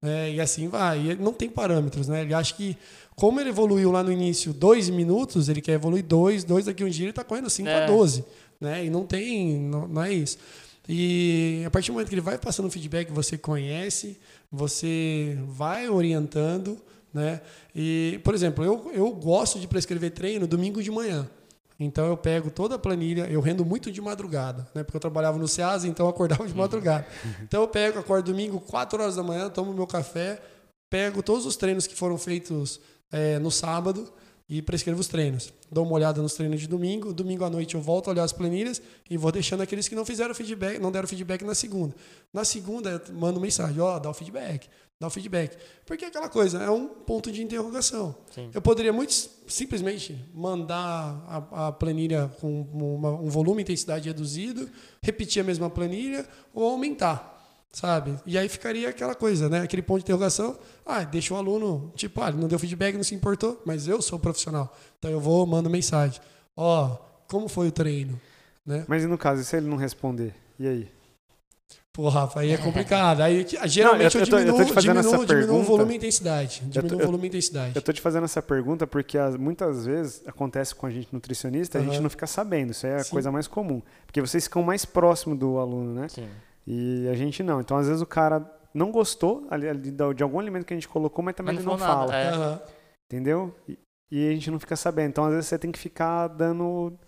Né? 0.00 0.32
E 0.32 0.40
assim 0.40 0.68
vai. 0.68 1.10
E 1.10 1.14
não 1.16 1.32
tem 1.32 1.50
parâmetros, 1.50 2.08
né? 2.08 2.22
Ele 2.22 2.32
acha 2.32 2.54
que, 2.54 2.76
como 3.14 3.40
ele 3.40 3.50
evoluiu 3.50 3.90
lá 3.90 4.02
no 4.02 4.10
início 4.10 4.52
2 4.52 4.88
minutos, 4.90 5.48
ele 5.48 5.60
quer 5.60 5.72
evoluir 5.72 6.04
2, 6.04 6.44
2 6.44 6.66
daqui 6.66 6.82
um 6.82 6.88
dia 6.88 7.04
ele 7.04 7.10
está 7.10 7.24
correndo 7.24 7.50
5 7.50 7.68
é. 7.68 7.84
a 7.84 7.86
12. 7.86 8.24
Né? 8.60 8.86
E 8.86 8.90
não 8.90 9.04
tem, 9.04 9.58
não, 9.58 9.86
não 9.86 10.02
é 10.02 10.12
isso. 10.12 10.38
E 10.88 11.62
a 11.66 11.70
partir 11.70 11.88
do 11.88 11.94
momento 11.94 12.08
que 12.08 12.14
ele 12.14 12.20
vai 12.22 12.38
passando 12.38 12.70
feedback, 12.70 13.10
você 13.10 13.36
conhece, 13.36 14.18
você 14.50 15.36
vai 15.48 15.88
orientando, 15.88 16.78
né? 17.12 17.40
E, 17.74 18.20
por 18.22 18.34
exemplo, 18.34 18.64
eu, 18.64 18.92
eu 18.94 19.10
gosto 19.10 19.58
de 19.58 19.66
prescrever 19.66 20.12
treino 20.12 20.46
domingo 20.46 20.82
de 20.82 20.90
manhã. 20.90 21.28
Então 21.78 22.06
eu 22.06 22.16
pego 22.16 22.50
toda 22.50 22.76
a 22.76 22.78
planilha, 22.78 23.26
eu 23.30 23.40
rendo 23.40 23.64
muito 23.64 23.92
de 23.92 24.00
madrugada, 24.00 24.66
né? 24.74 24.82
Porque 24.82 24.96
eu 24.96 25.00
trabalhava 25.00 25.38
no 25.38 25.46
SEASA, 25.46 25.86
então 25.86 26.06
eu 26.06 26.10
acordava 26.10 26.46
de 26.46 26.52
uhum. 26.52 26.58
madrugada. 26.58 27.06
Então 27.42 27.60
eu 27.62 27.68
pego, 27.68 27.98
acordo 27.98 28.32
domingo, 28.32 28.60
4 28.60 29.02
horas 29.02 29.16
da 29.16 29.22
manhã, 29.22 29.50
tomo 29.50 29.74
meu 29.74 29.86
café, 29.86 30.40
pego 30.88 31.22
todos 31.22 31.44
os 31.44 31.56
treinos 31.56 31.86
que 31.86 31.94
foram 31.94 32.16
feitos 32.16 32.80
é, 33.12 33.38
no 33.38 33.50
sábado 33.50 34.10
e 34.48 34.62
prescrevo 34.62 35.00
os 35.00 35.08
treinos. 35.08 35.52
Dou 35.70 35.84
uma 35.84 35.94
olhada 35.94 36.22
nos 36.22 36.34
treinos 36.34 36.60
de 36.60 36.68
domingo, 36.68 37.12
domingo 37.12 37.44
à 37.44 37.50
noite 37.50 37.74
eu 37.74 37.80
volto 37.80 38.08
a 38.08 38.10
olhar 38.12 38.24
as 38.24 38.32
planilhas 38.32 38.80
e 39.10 39.16
vou 39.16 39.32
deixando 39.32 39.62
aqueles 39.62 39.88
que 39.88 39.94
não 39.94 40.04
fizeram 40.04 40.34
feedback, 40.34 40.78
não 40.78 40.92
deram 40.92 41.08
feedback 41.08 41.42
na 41.42 41.54
segunda. 41.54 41.94
Na 42.32 42.44
segunda 42.44 42.90
eu 42.90 43.14
mando 43.14 43.40
mensagem, 43.40 43.80
ó, 43.80 43.96
oh, 43.96 44.00
dá 44.00 44.08
o 44.08 44.14
feedback, 44.14 44.68
dá 45.00 45.08
o 45.08 45.10
feedback. 45.10 45.56
Porque 45.84 46.04
é 46.04 46.08
aquela 46.08 46.28
coisa, 46.28 46.62
é 46.62 46.70
um 46.70 46.86
ponto 46.86 47.32
de 47.32 47.42
interrogação. 47.42 48.14
Sim. 48.32 48.50
Eu 48.54 48.62
poderia 48.62 48.92
muito 48.92 49.12
simplesmente 49.48 50.16
mandar 50.32 51.24
a, 51.26 51.68
a 51.68 51.72
planilha 51.72 52.30
com 52.40 52.62
uma, 52.72 53.14
um 53.14 53.28
volume 53.28 53.62
e 53.62 53.64
intensidade 53.64 54.08
reduzido, 54.08 54.70
repetir 55.02 55.42
a 55.42 55.44
mesma 55.44 55.68
planilha 55.68 56.24
ou 56.54 56.70
aumentar 56.70 57.35
sabe? 57.76 58.18
E 58.24 58.38
aí 58.38 58.48
ficaria 58.48 58.88
aquela 58.88 59.14
coisa, 59.14 59.50
né? 59.50 59.60
Aquele 59.60 59.82
ponto 59.82 59.98
de 59.98 60.04
interrogação. 60.04 60.58
Ah, 60.84 61.04
deixa 61.04 61.34
o 61.34 61.36
aluno, 61.36 61.92
tipo, 61.94 62.22
ah, 62.22 62.30
ele 62.30 62.38
não 62.38 62.48
deu 62.48 62.58
feedback, 62.58 62.96
não 62.96 63.04
se 63.04 63.14
importou, 63.14 63.60
mas 63.66 63.86
eu 63.86 64.00
sou 64.00 64.18
profissional. 64.18 64.74
Então 64.98 65.10
eu 65.10 65.20
vou, 65.20 65.46
mando 65.46 65.68
mensagem. 65.68 66.18
Ó, 66.56 66.86
oh, 66.86 66.98
como 67.28 67.48
foi 67.48 67.68
o 67.68 67.70
treino? 67.70 68.18
Né? 68.64 68.86
Mas 68.88 69.04
e 69.04 69.06
no 69.06 69.18
caso, 69.18 69.44
se 69.44 69.54
ele 69.58 69.66
não 69.66 69.76
responder? 69.76 70.34
E 70.58 70.66
aí? 70.66 70.88
Pô, 71.92 72.08
Rafa, 72.08 72.40
aí 72.40 72.50
é 72.50 72.56
complicado. 72.56 73.20
Aí 73.20 73.46
geralmente 73.66 74.14
não, 74.16 74.22
eu, 74.22 74.26
eu, 74.26 74.30
eu, 74.30 74.44
diminuo, 74.44 74.60
eu 74.62 74.74
tô 74.74 74.80
diminuo, 74.80 75.26
diminuo 75.26 75.60
o 75.60 75.62
volume 75.62 75.92
e 75.92 75.96
intensidade. 75.98 76.62
Diminuo 76.64 77.02
o 77.02 77.04
volume 77.04 77.24
e 77.24 77.28
intensidade. 77.28 77.72
Eu 77.76 77.82
tô 77.82 77.92
te 77.92 78.00
fazendo 78.00 78.24
essa 78.24 78.40
pergunta 78.40 78.86
porque 78.86 79.18
as, 79.18 79.36
muitas 79.36 79.84
vezes 79.84 80.22
acontece 80.26 80.74
com 80.74 80.86
a 80.86 80.90
gente 80.90 81.08
nutricionista, 81.12 81.78
uhum. 81.78 81.84
a 81.84 81.88
gente 81.88 82.02
não 82.02 82.08
fica 82.08 82.26
sabendo. 82.26 82.70
Isso 82.70 82.86
é 82.86 82.96
a 82.96 83.04
Sim. 83.04 83.10
coisa 83.10 83.30
mais 83.30 83.46
comum. 83.46 83.82
Porque 84.06 84.22
vocês 84.22 84.44
ficam 84.44 84.62
mais 84.62 84.86
próximo 84.86 85.36
do 85.36 85.58
aluno, 85.58 85.92
né? 85.92 86.08
Sim. 86.08 86.26
E 86.66 87.08
a 87.08 87.14
gente 87.14 87.42
não. 87.42 87.60
Então, 87.60 87.76
às 87.76 87.86
vezes, 87.86 88.02
o 88.02 88.06
cara 88.06 88.44
não 88.74 88.90
gostou 88.90 89.48
de 90.14 90.22
algum 90.22 90.38
alimento 90.38 90.66
que 90.66 90.74
a 90.74 90.76
gente 90.76 90.88
colocou, 90.88 91.24
mas 91.24 91.34
também 91.34 91.54
mas 91.54 91.64
ele 91.64 91.70
não, 91.70 91.78
não 91.78 91.86
fala. 91.86 92.16
É. 92.16 92.62
Entendeu? 93.06 93.54
E, 93.68 93.78
e, 94.10 94.28
a 94.28 94.32
gente 94.32 94.50
não 94.50 94.58
fica 94.58 94.76
sabendo. 94.76 95.10
Então, 95.10 95.24
às 95.24 95.32
vezes, 95.32 95.46
você 95.46 95.58
tem 95.58 95.70
que 95.70 95.78
ficar 95.78 96.28
dando 96.28 96.98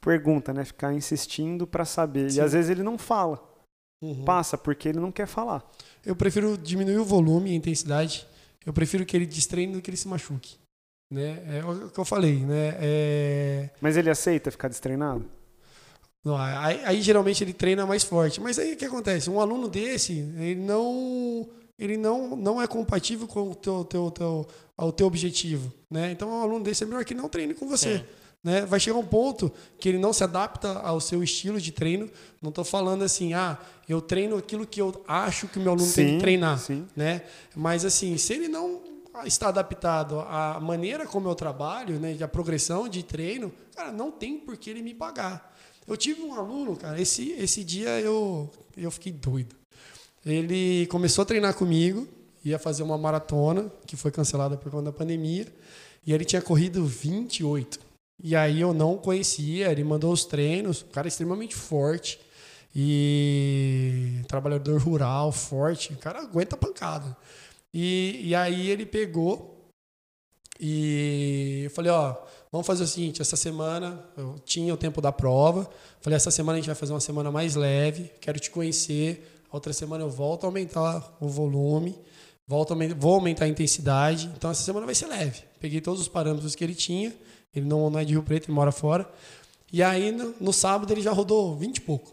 pergunta, 0.00 0.52
né? 0.52 0.64
Ficar 0.64 0.92
insistindo 0.92 1.66
para 1.66 1.84
saber. 1.84 2.30
Sim. 2.30 2.38
E 2.38 2.40
às 2.40 2.52
vezes 2.52 2.70
ele 2.70 2.82
não 2.82 2.98
fala. 2.98 3.42
Uhum. 4.02 4.24
Passa 4.24 4.56
porque 4.56 4.88
ele 4.88 4.98
não 4.98 5.12
quer 5.12 5.26
falar. 5.26 5.62
Eu 6.04 6.16
prefiro 6.16 6.56
diminuir 6.56 6.98
o 6.98 7.04
volume 7.04 7.50
e 7.50 7.52
a 7.52 7.56
intensidade. 7.56 8.26
Eu 8.64 8.72
prefiro 8.72 9.04
que 9.04 9.16
ele 9.16 9.26
destreine 9.26 9.74
do 9.74 9.82
que 9.82 9.90
ele 9.90 9.96
se 9.96 10.08
machuque. 10.08 10.58
Né? 11.12 11.58
É 11.58 11.64
o 11.64 11.90
que 11.90 11.98
eu 11.98 12.04
falei, 12.04 12.44
né? 12.44 12.76
É... 12.80 13.70
Mas 13.80 13.96
ele 13.96 14.08
aceita 14.08 14.50
ficar 14.50 14.68
destreinado? 14.68 15.28
Aí, 16.38 16.80
aí, 16.84 17.02
geralmente 17.02 17.42
ele 17.42 17.52
treina 17.52 17.86
mais 17.86 18.04
forte. 18.04 18.40
Mas 18.40 18.58
aí 18.58 18.74
o 18.74 18.76
que 18.76 18.84
acontece? 18.84 19.30
Um 19.30 19.40
aluno 19.40 19.68
desse, 19.68 20.12
ele 20.38 20.60
não, 20.60 21.48
ele 21.78 21.96
não, 21.96 22.36
não 22.36 22.60
é 22.60 22.66
compatível 22.66 23.26
com 23.26 23.50
o 23.50 23.54
teu, 23.54 23.84
teu, 23.84 24.10
teu, 24.10 24.46
o 24.76 24.92
teu 24.92 25.06
objetivo. 25.06 25.72
Né? 25.90 26.12
Então, 26.12 26.28
um 26.28 26.42
aluno 26.42 26.62
desse 26.62 26.84
é 26.84 26.86
melhor 26.86 27.04
que 27.04 27.14
não 27.14 27.28
treine 27.28 27.54
com 27.54 27.66
você. 27.66 28.04
Né? 28.44 28.66
Vai 28.66 28.78
chegar 28.78 28.98
um 28.98 29.06
ponto 29.06 29.50
que 29.78 29.88
ele 29.88 29.98
não 29.98 30.12
se 30.12 30.22
adapta 30.22 30.78
ao 30.80 31.00
seu 31.00 31.22
estilo 31.22 31.58
de 31.58 31.72
treino. 31.72 32.10
Não 32.40 32.50
estou 32.50 32.64
falando 32.64 33.02
assim, 33.02 33.32
ah, 33.32 33.58
eu 33.88 34.00
treino 34.00 34.36
aquilo 34.36 34.66
que 34.66 34.80
eu 34.80 35.02
acho 35.08 35.48
que 35.48 35.58
o 35.58 35.62
meu 35.62 35.72
aluno 35.72 35.86
sim, 35.86 35.94
tem 35.94 36.14
que 36.14 36.20
treinar. 36.20 36.58
Sim. 36.58 36.86
Né? 36.94 37.22
Mas 37.56 37.84
assim, 37.84 38.16
se 38.18 38.34
ele 38.34 38.48
não 38.48 38.82
está 39.24 39.48
adaptado 39.48 40.20
à 40.20 40.58
maneira 40.60 41.06
como 41.06 41.28
eu 41.28 41.34
trabalho, 41.34 41.98
né, 41.98 42.16
a 42.22 42.28
progressão 42.28 42.88
de 42.88 43.02
treino, 43.02 43.52
cara, 43.74 43.92
não 43.92 44.10
tem 44.10 44.38
por 44.38 44.56
que 44.56 44.70
ele 44.70 44.82
me 44.82 44.94
pagar. 44.94 45.50
Eu 45.86 45.96
tive 45.96 46.22
um 46.22 46.34
aluno, 46.34 46.76
cara, 46.76 47.00
esse, 47.00 47.32
esse 47.32 47.64
dia 47.64 48.00
eu, 48.00 48.50
eu 48.76 48.90
fiquei 48.90 49.12
doido. 49.12 49.56
Ele 50.24 50.86
começou 50.86 51.22
a 51.22 51.24
treinar 51.24 51.54
comigo, 51.54 52.06
ia 52.44 52.58
fazer 52.58 52.82
uma 52.82 52.98
maratona, 52.98 53.70
que 53.86 53.96
foi 53.96 54.10
cancelada 54.10 54.56
por 54.56 54.70
conta 54.70 54.84
da 54.84 54.92
pandemia, 54.92 55.46
e 56.06 56.12
ele 56.12 56.24
tinha 56.24 56.42
corrido 56.42 56.84
28. 56.84 57.80
E 58.22 58.36
aí 58.36 58.60
eu 58.60 58.74
não 58.74 58.98
conhecia, 58.98 59.70
ele 59.70 59.82
mandou 59.82 60.12
os 60.12 60.24
treinos, 60.24 60.82
um 60.82 60.92
cara 60.92 61.08
extremamente 61.08 61.54
forte 61.54 62.20
e 62.74 64.20
trabalhador 64.28 64.80
rural, 64.80 65.32
forte, 65.32 65.92
o 65.92 65.96
cara 65.96 66.20
aguenta 66.20 66.56
pancada. 66.56 67.16
E, 67.72 68.20
e 68.24 68.34
aí 68.34 68.68
ele 68.68 68.84
pegou 68.84 69.59
e 70.60 71.62
eu 71.64 71.70
falei, 71.70 71.90
ó, 71.90 72.16
Vamos 72.52 72.66
fazer 72.66 72.82
o 72.82 72.86
seguinte, 72.86 73.22
essa 73.22 73.36
semana 73.36 74.04
eu 74.16 74.34
tinha 74.44 74.74
o 74.74 74.76
tempo 74.76 75.00
da 75.00 75.12
prova. 75.12 75.70
Falei, 76.00 76.16
essa 76.16 76.32
semana 76.32 76.58
a 76.58 76.60
gente 76.60 76.66
vai 76.66 76.74
fazer 76.74 76.92
uma 76.92 77.00
semana 77.00 77.30
mais 77.30 77.54
leve, 77.54 78.10
quero 78.20 78.40
te 78.40 78.50
conhecer. 78.50 79.44
Outra 79.52 79.72
semana 79.72 80.02
eu 80.02 80.10
volto 80.10 80.44
a 80.44 80.48
aumentar 80.48 81.16
o 81.20 81.28
volume, 81.28 81.96
volto 82.48 82.74
vou 82.96 83.14
aumentar 83.14 83.44
a 83.44 83.48
intensidade. 83.48 84.28
Então 84.36 84.50
essa 84.50 84.64
semana 84.64 84.84
vai 84.84 84.96
ser 84.96 85.06
leve. 85.06 85.42
Peguei 85.60 85.80
todos 85.80 86.00
os 86.00 86.08
parâmetros 86.08 86.56
que 86.56 86.64
ele 86.64 86.74
tinha. 86.74 87.14
Ele 87.54 87.66
não, 87.66 87.88
não 87.88 88.00
é 88.00 88.04
de 88.04 88.12
Rio 88.12 88.22
Preto, 88.22 88.46
ele 88.46 88.52
mora 88.52 88.72
fora. 88.72 89.08
E 89.72 89.80
aí 89.80 90.10
no, 90.10 90.34
no 90.40 90.52
sábado 90.52 90.92
ele 90.92 91.02
já 91.02 91.12
rodou 91.12 91.56
20 91.56 91.76
e 91.76 91.80
pouco. 91.82 92.12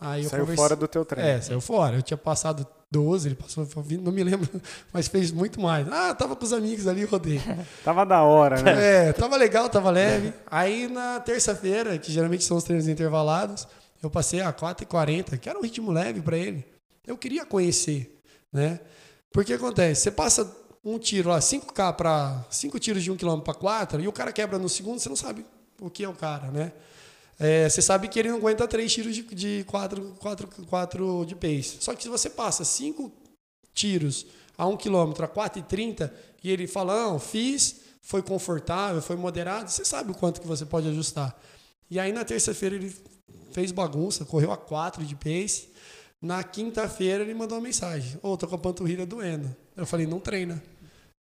Aí 0.00 0.24
saiu 0.24 0.46
fora 0.46 0.74
do 0.74 0.88
teu 0.88 1.04
treino. 1.04 1.28
É, 1.28 1.40
saiu 1.42 1.60
fora. 1.60 1.96
Eu 1.96 2.02
tinha 2.02 2.16
passado 2.16 2.66
12, 2.90 3.28
ele 3.28 3.34
passou, 3.36 3.66
não 4.02 4.10
me 4.10 4.24
lembro, 4.24 4.48
mas 4.92 5.06
fez 5.06 5.30
muito 5.30 5.60
mais. 5.60 5.86
Ah, 5.90 6.14
tava 6.14 6.34
com 6.34 6.44
os 6.44 6.52
amigos 6.52 6.88
ali, 6.88 7.04
rodei. 7.04 7.40
tava 7.84 8.04
da 8.04 8.22
hora, 8.22 8.60
né? 8.60 9.08
É, 9.08 9.12
tava 9.12 9.36
legal, 9.36 9.68
tava 9.68 9.90
leve. 9.90 10.32
Aí 10.50 10.88
na 10.88 11.20
terça-feira, 11.20 11.96
que 11.98 12.10
geralmente 12.10 12.42
são 12.42 12.56
os 12.56 12.64
treinos 12.64 12.88
intervalados, 12.88 13.68
eu 14.02 14.10
passei 14.10 14.40
a 14.40 14.52
4h40, 14.52 15.38
que 15.38 15.48
era 15.48 15.58
um 15.58 15.62
ritmo 15.62 15.92
leve 15.92 16.20
para 16.20 16.36
ele. 16.36 16.64
Eu 17.06 17.16
queria 17.16 17.44
conhecer, 17.46 18.20
né? 18.52 18.80
Porque 19.32 19.52
acontece, 19.52 20.02
você 20.02 20.10
passa 20.10 20.56
um 20.84 20.98
tiro 20.98 21.28
lá, 21.28 21.38
5K 21.38 21.94
para 21.94 22.44
5 22.50 22.78
tiros 22.80 23.04
de 23.04 23.10
1 23.10 23.16
km 23.16 23.40
para 23.40 23.54
4, 23.54 24.00
e 24.00 24.08
o 24.08 24.12
cara 24.12 24.32
quebra 24.32 24.58
no 24.58 24.68
segundo, 24.68 24.98
você 24.98 25.08
não 25.08 25.16
sabe 25.16 25.44
o 25.80 25.88
que 25.88 26.02
é 26.02 26.08
o 26.08 26.14
cara, 26.14 26.50
né? 26.50 26.72
É, 27.42 27.66
você 27.66 27.80
sabe 27.80 28.06
que 28.06 28.18
ele 28.18 28.28
não 28.28 28.36
aguenta 28.36 28.68
três 28.68 28.92
tiros 28.92 29.16
de, 29.16 29.22
de 29.22 29.64
quatro, 29.66 30.14
quatro, 30.18 30.46
quatro 30.66 31.24
de 31.24 31.34
pace. 31.34 31.78
Só 31.80 31.94
que 31.94 32.02
se 32.02 32.08
você 32.10 32.28
passa 32.28 32.66
cinco 32.66 33.10
tiros 33.72 34.26
a 34.58 34.66
um 34.66 34.76
quilômetro 34.76 35.24
a 35.24 35.28
4,30 35.28 36.12
e 36.44 36.50
ele 36.50 36.66
fala, 36.66 36.94
não, 36.94 37.18
fiz, 37.18 37.80
foi 38.02 38.20
confortável, 38.20 39.00
foi 39.00 39.16
moderado, 39.16 39.70
você 39.70 39.86
sabe 39.86 40.10
o 40.10 40.14
quanto 40.14 40.38
que 40.38 40.46
você 40.46 40.66
pode 40.66 40.86
ajustar. 40.88 41.34
E 41.90 41.98
aí 41.98 42.12
na 42.12 42.26
terça-feira 42.26 42.74
ele 42.74 42.94
fez 43.52 43.72
bagunça, 43.72 44.26
correu 44.26 44.52
a 44.52 44.56
4 44.58 45.02
de 45.02 45.16
pace. 45.16 45.70
Na 46.20 46.44
quinta-feira 46.44 47.24
ele 47.24 47.32
mandou 47.32 47.56
uma 47.56 47.64
mensagem: 47.64 48.18
Ô, 48.22 48.32
oh, 48.32 48.36
tô 48.36 48.46
com 48.46 48.54
a 48.54 48.58
panturrilha 48.58 49.06
doendo. 49.06 49.56
Eu 49.74 49.86
falei: 49.86 50.06
não 50.06 50.20
treina. 50.20 50.62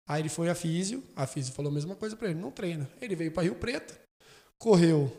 Aí 0.05 0.21
ele 0.21 0.27
foi 0.27 0.49
a 0.49 0.55
físio, 0.55 1.01
a 1.15 1.25
físio 1.25 1.53
falou 1.53 1.71
a 1.71 1.73
mesma 1.73 1.95
coisa 1.95 2.17
para 2.17 2.29
ele: 2.29 2.39
não 2.41 2.51
treina. 2.51 2.89
Ele 3.01 3.15
veio 3.15 3.32
para 3.32 3.43
Rio 3.43 3.55
Preto, 3.55 3.97
correu 4.58 5.10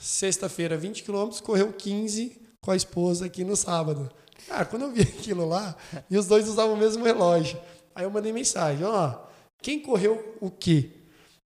Sexta-feira, 0.00 0.78
20 0.78 1.02
quilômetros, 1.02 1.42
correu 1.42 1.74
15 1.74 2.40
com 2.62 2.70
a 2.70 2.76
esposa 2.76 3.26
aqui 3.26 3.44
no 3.44 3.54
sábado. 3.54 4.10
Cara, 4.48 4.64
quando 4.64 4.82
eu 4.82 4.90
vi 4.90 5.02
aquilo 5.04 5.46
lá, 5.46 5.76
e 6.08 6.16
os 6.16 6.26
dois 6.26 6.48
usavam 6.48 6.72
o 6.72 6.78
mesmo 6.78 7.04
relógio. 7.04 7.60
Aí 7.94 8.04
eu 8.04 8.10
mandei 8.10 8.32
mensagem, 8.32 8.82
ó, 8.82 9.18
quem 9.60 9.78
correu 9.78 10.38
o 10.40 10.50
quê? 10.50 10.90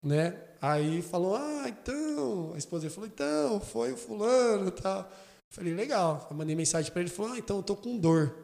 Né? 0.02 0.36
Aí 0.60 1.04
falou, 1.04 1.36
ah, 1.36 1.66
então, 1.68 2.54
a 2.56 2.58
esposa 2.58 2.90
falou, 2.90 3.08
então, 3.08 3.60
foi 3.60 3.94
o 3.94 3.98
fulano 3.98 4.70
e 4.70 4.72
tal. 4.72 5.08
Falei, 5.52 5.76
legal. 5.76 6.28
Eu 6.32 6.36
mandei 6.36 6.56
mensagem 6.56 6.92
para 6.92 7.02
ele, 7.02 7.12
falou, 7.12 7.34
ah, 7.34 7.38
então 7.38 7.58
eu 7.58 7.64
tô 7.64 7.76
com 7.76 8.00
dor. 8.00 8.36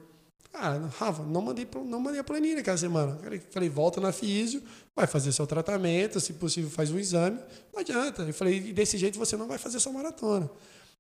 Ah, 0.54 0.88
Rafa, 1.00 1.24
não 1.24 1.42
mandei, 1.42 1.68
não 1.84 2.00
mandei 2.00 2.20
a 2.20 2.24
planilha 2.24 2.60
aquela 2.60 2.78
semana. 2.78 3.18
Falei, 3.50 3.70
volta 3.70 4.00
na 4.00 4.12
físio, 4.12 4.62
vai 4.96 5.06
fazer 5.08 5.32
seu 5.32 5.46
tratamento, 5.46 6.20
se 6.20 6.34
possível 6.34 6.70
faz 6.70 6.90
um 6.92 6.98
exame. 6.98 7.38
Não 7.74 7.80
adianta. 7.82 8.24
Eu 8.24 8.34
falei, 8.34 8.58
e 8.58 8.74
desse 8.74 8.98
jeito 8.98 9.18
você 9.20 9.36
não 9.36 9.48
vai 9.48 9.58
fazer 9.58 9.80
sua 9.80 9.92
maratona. 9.92 10.50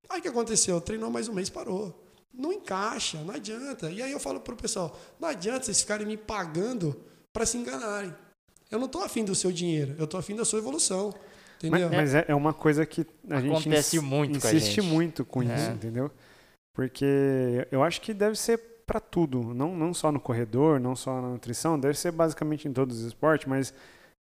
Aí 0.09 0.19
o 0.19 0.21
que 0.21 0.27
aconteceu? 0.27 0.79
Treinou 0.81 1.09
mais 1.09 1.27
um 1.27 1.33
mês, 1.33 1.49
parou. 1.49 2.03
Não 2.33 2.51
encaixa, 2.51 3.17
não 3.23 3.33
adianta. 3.33 3.89
E 3.89 4.01
aí 4.01 4.11
eu 4.11 4.19
falo 4.19 4.39
pro 4.41 4.55
pessoal, 4.55 4.99
não 5.19 5.29
adianta 5.29 5.65
vocês 5.65 5.79
ficarem 5.79 6.05
me 6.05 6.17
pagando 6.17 6.95
para 7.31 7.45
se 7.45 7.57
enganarem. 7.57 8.13
Eu 8.69 8.77
não 8.79 8.87
tô 8.89 8.99
afim 8.99 9.23
do 9.23 9.33
seu 9.33 9.51
dinheiro, 9.51 9.95
eu 9.97 10.05
tô 10.07 10.17
afim 10.17 10.35
da 10.35 10.43
sua 10.43 10.59
evolução. 10.59 11.13
Entendeu? 11.57 11.87
Mas, 11.87 11.95
mas 11.97 12.15
é, 12.15 12.25
é 12.27 12.35
uma 12.35 12.53
coisa 12.53 12.85
que 12.85 13.07
a 13.29 13.39
gente 13.39 13.51
Acontece 13.51 13.95
ins- 13.97 14.03
muito 14.03 14.39
com 14.41 14.47
a 14.47 14.51
insiste 14.53 14.75
gente. 14.75 14.85
muito 14.85 15.23
com 15.25 15.41
É. 15.43 15.55
isso, 15.55 15.71
entendeu? 15.71 16.11
Porque 16.73 17.65
eu 17.71 17.81
acho 17.81 18.01
que 18.01 18.13
deve 18.13 18.35
ser 18.35 18.59
para 18.85 18.99
tudo, 18.99 19.53
não, 19.53 19.75
não 19.75 19.93
só 19.93 20.11
no 20.11 20.19
corredor, 20.19 20.79
não 20.79 20.95
só 20.95 21.21
na 21.21 21.29
nutrição, 21.29 21.79
deve 21.79 21.97
ser 21.97 22.11
basicamente 22.11 22.67
em 22.67 22.73
todos 22.73 22.99
os 22.99 23.05
esportes, 23.05 23.47
mas 23.47 23.73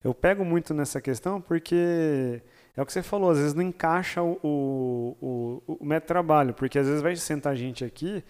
eu 0.03 0.15
pego 0.15 0.45
muito 0.45 0.73
nessa 0.75 1.01
questão 1.01 1.41
porque 1.41 2.43
é 2.77 2.83
o 2.83 2.87
que 2.87 2.93
você 2.93 3.03
falou, 3.03 3.31
às 3.31 3.39
vezes 3.39 3.55
não 3.55 3.63
encaixa 3.63 4.23
o, 4.23 4.39
o, 4.43 5.17
o, 5.67 5.77
o 5.81 5.85
método 5.85 6.05
de 6.05 6.09
trabalho, 6.09 6.55
porque 6.55 6.79
às 6.79 6.87
vezes 6.87 7.03
vai 7.03 7.15
sentar 7.17 7.53
a 7.53 7.57
gente 7.57 7.85
aqui. 7.85 8.23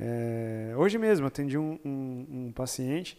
é, 0.00 0.74
hoje 0.76 0.98
mesmo 0.98 1.26
atendi 1.26 1.56
um, 1.58 1.78
um, 1.84 2.26
um 2.48 2.52
paciente, 2.52 3.18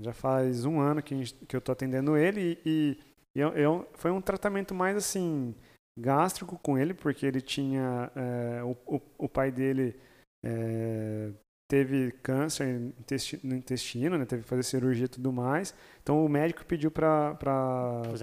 já 0.00 0.12
faz 0.12 0.64
um 0.64 0.80
ano 0.80 1.02
que, 1.02 1.14
gente- 1.16 1.34
que 1.46 1.56
eu 1.56 1.58
estou 1.58 1.72
atendendo 1.72 2.16
ele 2.16 2.58
e, 2.64 2.98
e 3.34 3.40
eu- 3.40 3.50
eu- 3.54 3.88
foi 3.94 4.10
um 4.10 4.20
tratamento 4.20 4.74
mais 4.74 4.96
assim 4.96 5.54
gástrico 5.98 6.58
com 6.62 6.78
ele, 6.78 6.94
porque 6.94 7.26
ele 7.26 7.40
tinha. 7.40 8.10
é, 8.16 8.62
o, 8.64 8.76
o, 8.86 9.00
o 9.18 9.28
pai 9.28 9.50
dele 9.50 9.94
é, 10.44 11.30
teve 11.72 12.12
câncer 12.22 12.66
no 12.66 12.88
intesti- 12.88 13.40
no 13.42 13.56
intestino, 13.56 14.18
né, 14.18 14.26
teve 14.26 14.42
que 14.42 14.48
fazer 14.50 14.62
cirurgia 14.62 15.06
e 15.06 15.08
tudo 15.08 15.32
mais. 15.32 15.74
Então 16.02 16.22
o 16.22 16.28
médico 16.28 16.66
pediu 16.66 16.90
para 16.90 17.34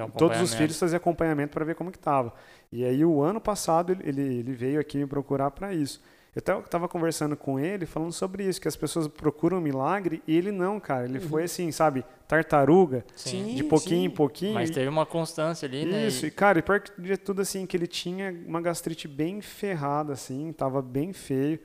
um 0.06 0.10
todos 0.12 0.40
os 0.40 0.54
filhos 0.54 0.78
fazer 0.78 0.98
acompanhamento 0.98 1.52
para 1.52 1.66
ver 1.66 1.74
como 1.74 1.90
que 1.90 1.98
estava. 1.98 2.32
E 2.72 2.86
aí 2.86 3.04
o 3.04 3.24
ano 3.24 3.42
passado 3.42 3.98
ele, 4.04 4.22
ele, 4.22 4.54
veio 4.54 4.80
aqui 4.80 5.00
me 5.00 5.08
procurar 5.08 5.50
para 5.50 5.74
isso. 5.74 6.00
Eu 6.36 6.60
estava 6.60 6.88
conversando 6.88 7.36
com 7.36 7.60
ele 7.60 7.88
falando 7.88 8.12
sobre 8.12 8.44
isso, 8.48 8.62
que 8.62 8.68
as 8.68 8.76
pessoas 8.76 9.08
procuram 9.08 9.60
milagre 9.60 10.22
e 10.28 10.38
ele 10.38 10.52
não, 10.52 10.80
cara. 10.80 11.06
Ele 11.06 11.20
foi 11.20 11.46
assim, 11.46 11.72
sabe, 11.72 12.06
tartaruga, 12.28 13.04
Sim. 13.16 13.56
de 13.56 13.64
pouquinho 13.64 14.06
em 14.06 14.12
pouquinho. 14.12 14.54
Mas 14.54 14.70
teve 14.70 14.88
uma 14.88 15.08
constância 15.08 15.68
ali, 15.68 15.86
né? 15.86 16.06
isso, 16.06 16.24
e 16.24 16.30
cara, 16.30 16.60
e 16.60 16.62
pior 16.62 16.82
que 16.82 17.02
de 17.02 17.18
tudo 17.18 17.42
assim, 17.42 17.66
que 17.66 17.76
ele 17.76 17.88
tinha 17.88 18.32
uma 18.46 18.62
gastrite 18.62 19.08
bem 19.08 19.42
ferrada, 19.42 20.14
assim, 20.14 20.54
tava 20.54 20.84
bem 20.84 21.12
feio. 21.14 21.60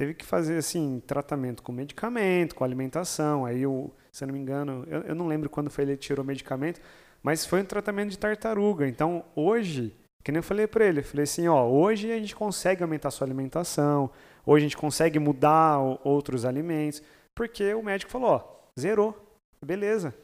Teve 0.00 0.14
que 0.14 0.24
fazer, 0.24 0.56
assim, 0.56 1.02
tratamento 1.06 1.62
com 1.62 1.72
medicamento, 1.72 2.54
com 2.54 2.64
alimentação. 2.64 3.44
Aí, 3.44 3.60
eu, 3.60 3.94
se 4.10 4.24
eu 4.24 4.28
não 4.28 4.32
me 4.32 4.40
engano, 4.40 4.82
eu, 4.88 5.02
eu 5.02 5.14
não 5.14 5.26
lembro 5.26 5.50
quando 5.50 5.68
foi 5.68 5.84
ele 5.84 5.94
tirou 5.94 6.24
o 6.24 6.26
medicamento, 6.26 6.80
mas 7.22 7.44
foi 7.44 7.60
um 7.60 7.66
tratamento 7.66 8.08
de 8.08 8.18
tartaruga. 8.18 8.88
Então, 8.88 9.22
hoje, 9.36 9.94
que 10.24 10.32
nem 10.32 10.38
eu 10.38 10.42
falei 10.42 10.66
pra 10.66 10.86
ele, 10.86 11.00
eu 11.00 11.04
falei 11.04 11.24
assim, 11.24 11.48
ó, 11.48 11.68
hoje 11.68 12.10
a 12.10 12.16
gente 12.16 12.34
consegue 12.34 12.82
aumentar 12.82 13.08
a 13.08 13.10
sua 13.10 13.26
alimentação, 13.26 14.10
hoje 14.46 14.64
a 14.64 14.68
gente 14.70 14.76
consegue 14.78 15.18
mudar 15.18 15.78
outros 16.02 16.46
alimentos, 16.46 17.02
porque 17.34 17.74
o 17.74 17.82
médico 17.82 18.10
falou, 18.10 18.30
ó, 18.30 18.80
zerou, 18.80 19.38
beleza. 19.62 20.14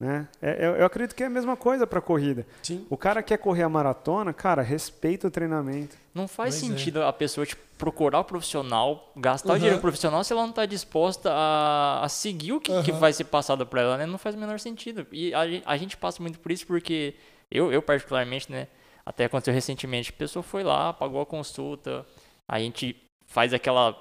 Né? 0.00 0.28
É, 0.42 0.66
eu, 0.66 0.76
eu 0.76 0.86
acredito 0.86 1.14
que 1.14 1.22
é 1.22 1.26
a 1.26 1.30
mesma 1.30 1.56
coisa 1.56 1.86
para 1.86 2.00
corrida. 2.00 2.44
Sim. 2.62 2.84
O 2.90 2.96
cara 2.96 3.22
quer 3.22 3.38
correr 3.38 3.62
a 3.62 3.68
maratona, 3.68 4.32
cara, 4.32 4.60
respeita 4.60 5.28
o 5.28 5.30
treinamento. 5.30 5.96
Não 6.12 6.26
faz 6.26 6.58
Pois 6.58 6.64
é. 6.64 6.74
sentido 6.74 7.02
a 7.02 7.12
pessoa 7.12 7.46
tipo, 7.46 7.62
procurar 7.78 8.20
o 8.20 8.24
profissional, 8.24 9.12
gastar 9.16 9.50
o 9.50 9.52
Uhum. 9.52 9.58
dinheiro 9.58 9.80
profissional 9.80 10.22
se 10.24 10.32
ela 10.32 10.42
não 10.42 10.50
está 10.50 10.66
disposta 10.66 11.30
a, 11.32 12.04
a 12.04 12.08
seguir 12.08 12.52
o 12.52 12.60
que, 12.60 12.82
que 12.82 12.90
Uhum. 12.92 12.98
vai 12.98 13.12
ser 13.12 13.24
passado 13.24 13.64
para 13.66 13.82
ela, 13.82 13.96
né? 13.96 14.04
Não 14.06 14.18
faz 14.18 14.34
o 14.34 14.38
menor 14.38 14.58
sentido. 14.58 15.06
E 15.12 15.32
a, 15.32 15.40
a 15.64 15.76
gente 15.76 15.96
passa 15.96 16.20
muito 16.20 16.38
por 16.40 16.50
isso 16.50 16.66
porque 16.66 17.14
eu, 17.50 17.72
eu 17.72 17.80
particularmente, 17.80 18.50
né? 18.50 18.66
Até 19.06 19.26
aconteceu 19.26 19.54
recentemente, 19.54 20.10
a 20.10 20.18
pessoa 20.18 20.42
foi 20.42 20.64
lá, 20.64 20.92
pagou 20.92 21.20
a 21.20 21.26
consulta, 21.26 22.04
a 22.48 22.58
gente 22.58 22.96
faz 23.26 23.52
aquela 23.54 23.94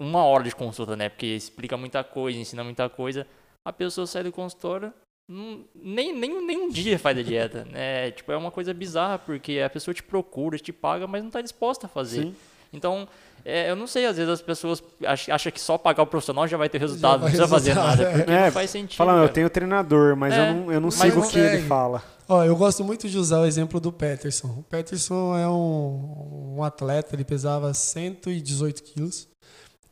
uma 0.00 0.24
hora 0.24 0.44
de 0.44 0.54
consulta, 0.54 0.94
né? 0.96 1.08
Porque 1.08 1.26
explica 1.26 1.76
muita 1.76 2.02
coisa, 2.04 2.38
ensina 2.38 2.62
muita 2.64 2.88
coisa. 2.88 3.26
A 3.66 3.72
pessoa 3.72 4.06
sai 4.06 4.22
do 4.22 4.30
consultório, 4.32 4.92
não- 5.28 5.64
nem, 5.74 6.14
nem, 6.16 6.46
nem 6.46 6.58
um 6.62 6.68
dia 6.70 6.98
faz 6.98 7.18
a 7.18 7.22
dieta, 7.22 7.66
né? 7.70 8.12
Tipo, 8.12 8.30
é 8.32 8.36
uma 8.36 8.50
coisa 8.52 8.72
bizarra, 8.72 9.18
porque 9.18 9.58
a 9.58 9.68
pessoa 9.68 9.92
te 9.92 10.02
procura, 10.02 10.56
te 10.58 10.72
paga, 10.72 11.06
mas 11.06 11.20
não 11.20 11.28
está 11.28 11.40
disposta 11.40 11.86
a 11.86 11.88
fazer. 11.88 12.22
Sim. 12.22 12.34
Então, 12.72 13.08
é, 13.44 13.70
eu 13.70 13.76
não 13.76 13.86
sei, 13.86 14.06
às 14.06 14.16
vezes 14.16 14.30
as 14.32 14.42
pessoas 14.42 14.82
ach- 15.04 15.28
acham 15.30 15.50
que 15.52 15.60
só 15.60 15.76
pagar 15.78 16.02
o 16.02 16.06
profissional 16.06 16.46
já 16.46 16.56
vai 16.56 16.68
ter 16.68 16.78
resultado, 16.78 17.20
vai 17.22 17.30
não 17.32 17.38
precisa 17.38 17.48
fazer 17.48 17.74
nada, 17.74 18.02
é. 18.02 18.18
porque 18.18 18.30
É, 18.32 18.44
não 18.46 18.52
faz 18.52 18.70
sentido. 18.70 18.96
Fala, 18.98 19.22
eu 19.22 19.28
tenho 19.28 19.48
treinador, 19.50 20.16
mas 20.16 20.34
É, 20.34 20.48
eu 20.50 20.54
não, 20.54 20.72
eu 20.72 20.80
não 20.80 20.88
mas 20.88 20.94
sigo 20.94 21.20
o 21.20 21.28
que 21.28 21.38
ele 21.38 21.62
fala. 21.62 22.02
Ó, 22.28 22.44
eu 22.44 22.56
gosto 22.56 22.82
muito 22.84 23.08
de 23.08 23.16
usar 23.18 23.40
o 23.40 23.46
exemplo 23.46 23.78
do 23.80 23.92
Peterson. 23.92 24.48
O 24.58 24.62
Peterson 24.64 25.36
é 25.38 25.48
um, 25.48 26.56
um 26.58 26.62
atleta, 26.64 27.14
ele 27.14 27.24
pesava 27.24 27.72
118 27.72 28.82
quilos. 28.82 29.28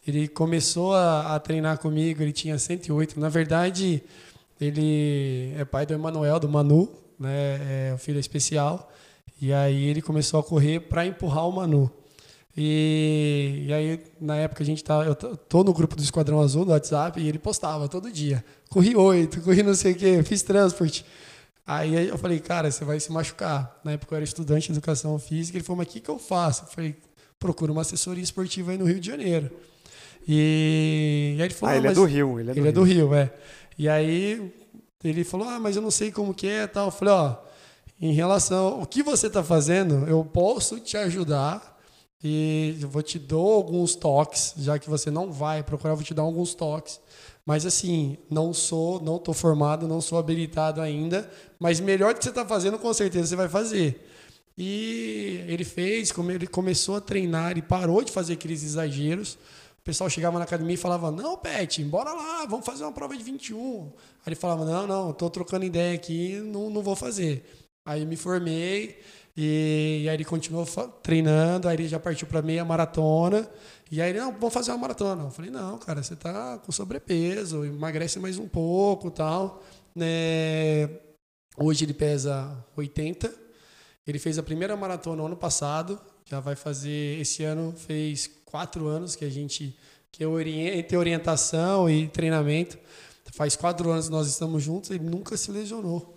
Ele 0.07 0.29
começou 0.29 0.95
a, 0.95 1.35
a 1.35 1.41
treinar 1.41 1.79
comigo, 1.79 2.23
ele 2.23 2.33
tinha 2.33 2.59
108. 2.59 3.19
Na 3.19 3.29
verdade, 3.29 4.03
ele 4.61 5.53
é 5.57 5.65
pai 5.65 5.87
do 5.87 5.95
Emanuel, 5.95 6.39
do 6.39 6.49
Manu, 6.49 6.89
né? 7.19 7.91
É 7.91 7.95
o 7.95 7.99
filho 7.99 8.19
especial. 8.21 8.91
E 9.41 9.53
aí 9.53 9.85
ele 9.85 10.03
começou 10.03 10.39
a 10.41 10.43
correr 10.43 10.81
para 10.81 11.07
empurrar 11.07 11.49
o 11.49 11.53
Manu. 11.53 11.91
E, 12.57 13.65
e 13.67 13.73
aí, 13.73 14.01
na 14.21 14.37
época, 14.37 14.63
a 14.63 14.67
gente 14.67 14.85
tá. 14.85 15.03
Eu 15.05 15.15
tô- 15.15 15.65
no 15.65 15.73
grupo 15.73 15.97
do 15.97 16.03
Esquadrão 16.03 16.41
Azul, 16.41 16.65
do 16.65 16.71
WhatsApp, 16.71 17.21
e 17.21 17.29
ele 17.29 17.39
postava 17.39 17.89
todo 17.89 18.11
dia. 18.13 18.45
Corri 18.69 18.95
oito, 18.95 19.41
corri 19.41 19.63
não 19.63 19.75
sei 19.75 19.93
o 19.93 19.97
quê, 19.97 20.23
fiz 20.23 20.43
transporte. 20.43 21.05
Aí 21.67 22.09
eu 22.09 22.19
falei, 22.19 22.39
cara, 22.41 22.71
você 22.71 22.85
vai 22.85 23.01
se 23.01 23.11
machucar. 23.11 23.81
Na 23.83 23.93
época 23.93 24.15
eu 24.15 24.17
era 24.17 24.25
estudante 24.25 24.67
de 24.67 24.73
educação 24.73 25.19
física. 25.19 25.57
Ele 25.57 25.65
falou, 25.65 25.79
mas 25.79 25.89
o 25.89 25.91
que, 25.91 26.01
que 26.01 26.11
eu 26.11 26.19
faço? 26.19 26.65
Eu 26.65 26.69
falei, 26.69 26.95
procura 27.39 27.73
uma 27.73 27.81
assessoria 27.81 28.23
esportiva 28.23 28.71
aí 28.73 28.79
no 28.79 28.85
Rio 28.85 29.01
de 29.01 29.07
Janeiro. 29.07 29.51
E, 30.27 31.35
e 31.37 31.41
aí 31.43 31.47
ele 31.49 31.55
falou, 31.55 31.71
Ah, 31.71 31.75
"Ah, 31.75 31.79
ele 31.79 31.87
é 31.87 31.91
mas- 31.91 31.99
do 31.99 32.05
Rio. 32.05 32.41
Ele 32.41 32.51
é 32.51 32.55
do 32.55 32.59
ele 32.61 32.69
é 32.69 32.71
Rio. 32.71 32.73
do 32.73 32.83
Rio, 32.83 33.15
é. 33.15 33.33
E 33.79 33.89
aí 33.89 34.53
ele 35.03 35.25
falou, 35.25 35.49
ah, 35.49 35.59
mas 35.61 35.77
eu 35.77 35.83
não 35.83 35.91
sei 35.91 36.11
como 36.11 36.33
que 36.35 36.47
é 36.47 36.67
tal. 36.67 36.87
Eu 36.87 36.91
falei, 36.93 37.13
ó, 37.15 37.37
em 38.01 38.13
relação 38.13 38.81
ao 38.81 38.87
que 38.87 39.03
você 39.03 39.27
está 39.27 39.43
fazendo, 39.43 40.07
eu 40.09 40.25
posso 40.25 40.81
te 40.81 40.97
ajudar 40.97 41.79
e 42.23 42.77
eu 42.81 42.89
vou 42.89 43.03
te 43.03 43.19
dar 43.19 43.37
alguns 43.37 43.95
toques, 43.95 44.55
já 44.59 44.79
que 44.79 44.89
você 44.89 45.11
não 45.11 45.31
vai 45.31 45.63
procurar, 45.63 45.93
eu 45.93 45.97
vou 45.97 46.05
te 46.05 46.15
dar 46.15 46.23
alguns 46.23 46.55
toques. 46.55 47.01
Mas 47.45 47.67
assim, 47.67 48.17
não 48.31 48.55
sou, 48.55 48.99
não 49.03 49.17
estou 49.17 49.35
formado, 49.35 49.87
não 49.87 50.01
sou 50.01 50.19
habilitado 50.19 50.81
ainda, 50.81 51.31
mas 51.59 51.79
melhor 51.81 52.15
do 52.15 52.19
que 52.19 52.25
você 52.25 52.31
está 52.31 52.47
fazendo, 52.47 52.79
com 52.79 52.93
certeza 52.95 53.27
você 53.27 53.37
vai 53.37 53.49
fazer. 53.51 54.09
E 54.57 55.45
ele 55.49 55.65
fez, 55.65 56.11
ele 56.33 56.47
começou 56.47 56.97
a 56.97 57.01
treinar, 57.03 57.51
ele 57.51 57.61
parou 57.61 58.03
de 58.03 58.11
fazer 58.13 58.35
aqueles 58.35 58.63
exageros. 58.63 59.37
O 59.85 59.91
pessoal 59.93 60.09
chegava 60.09 60.39
na 60.39 60.47
academia 60.47 60.73
e 60.73 60.79
falava: 60.79 61.11
Não, 61.11 61.37
Pet, 61.37 61.85
bora 61.85 62.11
lá, 62.11 62.47
vamos 62.47 62.65
fazer 62.65 62.85
uma 62.85 62.93
prova 62.93 63.15
de 63.15 63.23
21. 63.23 63.83
Aí 63.85 64.29
ele 64.29 64.35
falava: 64.35 64.65
Não, 64.65 64.87
não, 64.87 65.11
estou 65.11 65.29
trocando 65.29 65.67
ideia 65.67 65.95
aqui, 65.95 66.41
não, 66.41 66.71
não 66.71 66.83
vou 66.83 66.97
fazer. 66.97 67.45
Aí 67.85 68.07
me 68.07 68.17
formei 68.17 68.99
e, 69.37 70.01
e 70.05 70.09
aí 70.09 70.17
ele 70.17 70.25
continuou 70.25 70.65
treinando, 71.03 71.69
aí 71.69 71.77
ele 71.77 71.87
já 71.87 72.01
partiu 72.01 72.27
para 72.27 72.41
meia 72.41 72.65
maratona. 72.65 73.47
E 73.91 74.01
aí 74.01 74.09
ele, 74.09 74.21
não, 74.21 74.33
vamos 74.33 74.55
fazer 74.55 74.71
uma 74.71 74.79
maratona. 74.79 75.25
Eu 75.25 75.31
falei, 75.31 75.51
não, 75.51 75.77
cara, 75.77 76.03
você 76.03 76.17
tá 76.17 76.59
com 76.65 76.73
sobrepeso, 76.73 77.63
emagrece 77.67 78.19
mais 78.19 78.39
um 78.39 78.49
pouco 78.49 79.11
tal. 79.11 79.63
Né? 79.95 80.89
Hoje 81.59 81.85
ele 81.85 81.93
pesa 81.93 82.57
80. 82.75 83.31
Ele 84.07 84.19
fez 84.19 84.39
a 84.39 84.43
primeira 84.43 84.75
maratona 84.79 85.17
no 85.17 85.27
ano 85.27 85.37
passado. 85.37 86.01
Já 86.25 86.41
vai 86.41 86.57
fazer, 86.57 87.21
esse 87.21 87.45
ano 87.45 87.75
fez 87.77 88.31
quatro 88.55 88.87
anos 88.87 89.17
que 89.17 89.25
a 89.25 89.29
gente, 89.29 89.77
que 90.13 90.25
eu 90.25 90.31
orien- 90.31 90.79
entre 90.79 90.97
orientação 90.97 91.91
e 91.91 92.07
treinamento. 92.07 92.79
Faz 93.33 93.57
quatro 93.57 93.91
anos 93.91 94.07
que 94.07 94.13
nós 94.13 94.29
estamos 94.29 94.63
juntos, 94.63 94.91
ele 94.91 95.03
nunca 95.03 95.37
se 95.37 95.51
lesionou. 95.51 96.15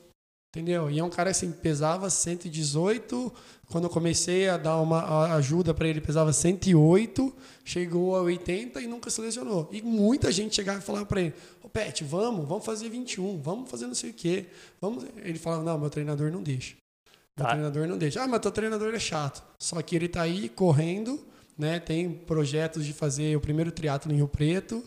Entendeu? 0.56 0.88
E 0.90 1.00
é 1.00 1.04
um 1.04 1.10
cara 1.10 1.32
assim, 1.32 1.52
pesava 1.52 2.10
118. 2.12 3.34
Quando 3.72 3.86
eu 3.86 3.90
comecei 3.90 4.48
a 4.48 4.56
dar 4.58 4.78
uma 4.80 5.34
ajuda 5.36 5.74
para 5.74 5.88
ele, 5.88 6.00
pesava 6.00 6.32
108. 6.32 7.34
Chegou 7.66 8.16
a 8.16 8.22
80 8.22 8.80
e 8.82 8.88
nunca 8.88 9.10
se 9.10 9.20
lesionou. 9.20 9.68
E 9.72 9.82
muita 9.82 10.32
gente 10.32 10.56
chegava 10.56 10.78
e 10.78 10.82
falava 10.82 11.06
para 11.08 11.22
ele: 11.22 11.34
Ô 11.64 11.68
Pet, 11.70 12.04
vamos, 12.04 12.48
vamos 12.48 12.64
fazer 12.66 12.88
21, 12.90 13.42
vamos 13.42 13.68
fazer 13.70 13.88
não 13.88 13.96
sei 13.96 14.12
o 14.12 14.14
quê. 14.14 14.46
Vamos. 14.80 15.06
Ele 15.18 15.40
falava: 15.40 15.64
Não, 15.64 15.78
meu 15.80 15.90
treinador 15.90 16.32
não 16.32 16.44
deixa. 16.44 16.76
Meu 17.36 17.46
Tá. 17.46 17.52
treinador 17.54 17.88
não 17.88 17.98
deixa. 17.98 18.22
Ah, 18.22 18.28
mas 18.28 18.40
teu 18.42 18.52
treinador 18.52 18.94
é 18.94 19.00
chato. 19.00 19.44
Só 19.60 19.82
que 19.82 19.96
ele 19.96 20.08
tá 20.08 20.22
aí 20.22 20.50
correndo, 20.50 21.20
né? 21.58 21.80
Tem 21.80 22.10
projetos 22.10 22.86
de 22.86 22.94
fazer 22.94 23.36
o 23.36 23.40
primeiro 23.42 23.72
triatlo 23.72 24.12
em 24.12 24.16
Rio 24.18 24.28
Preto 24.28 24.84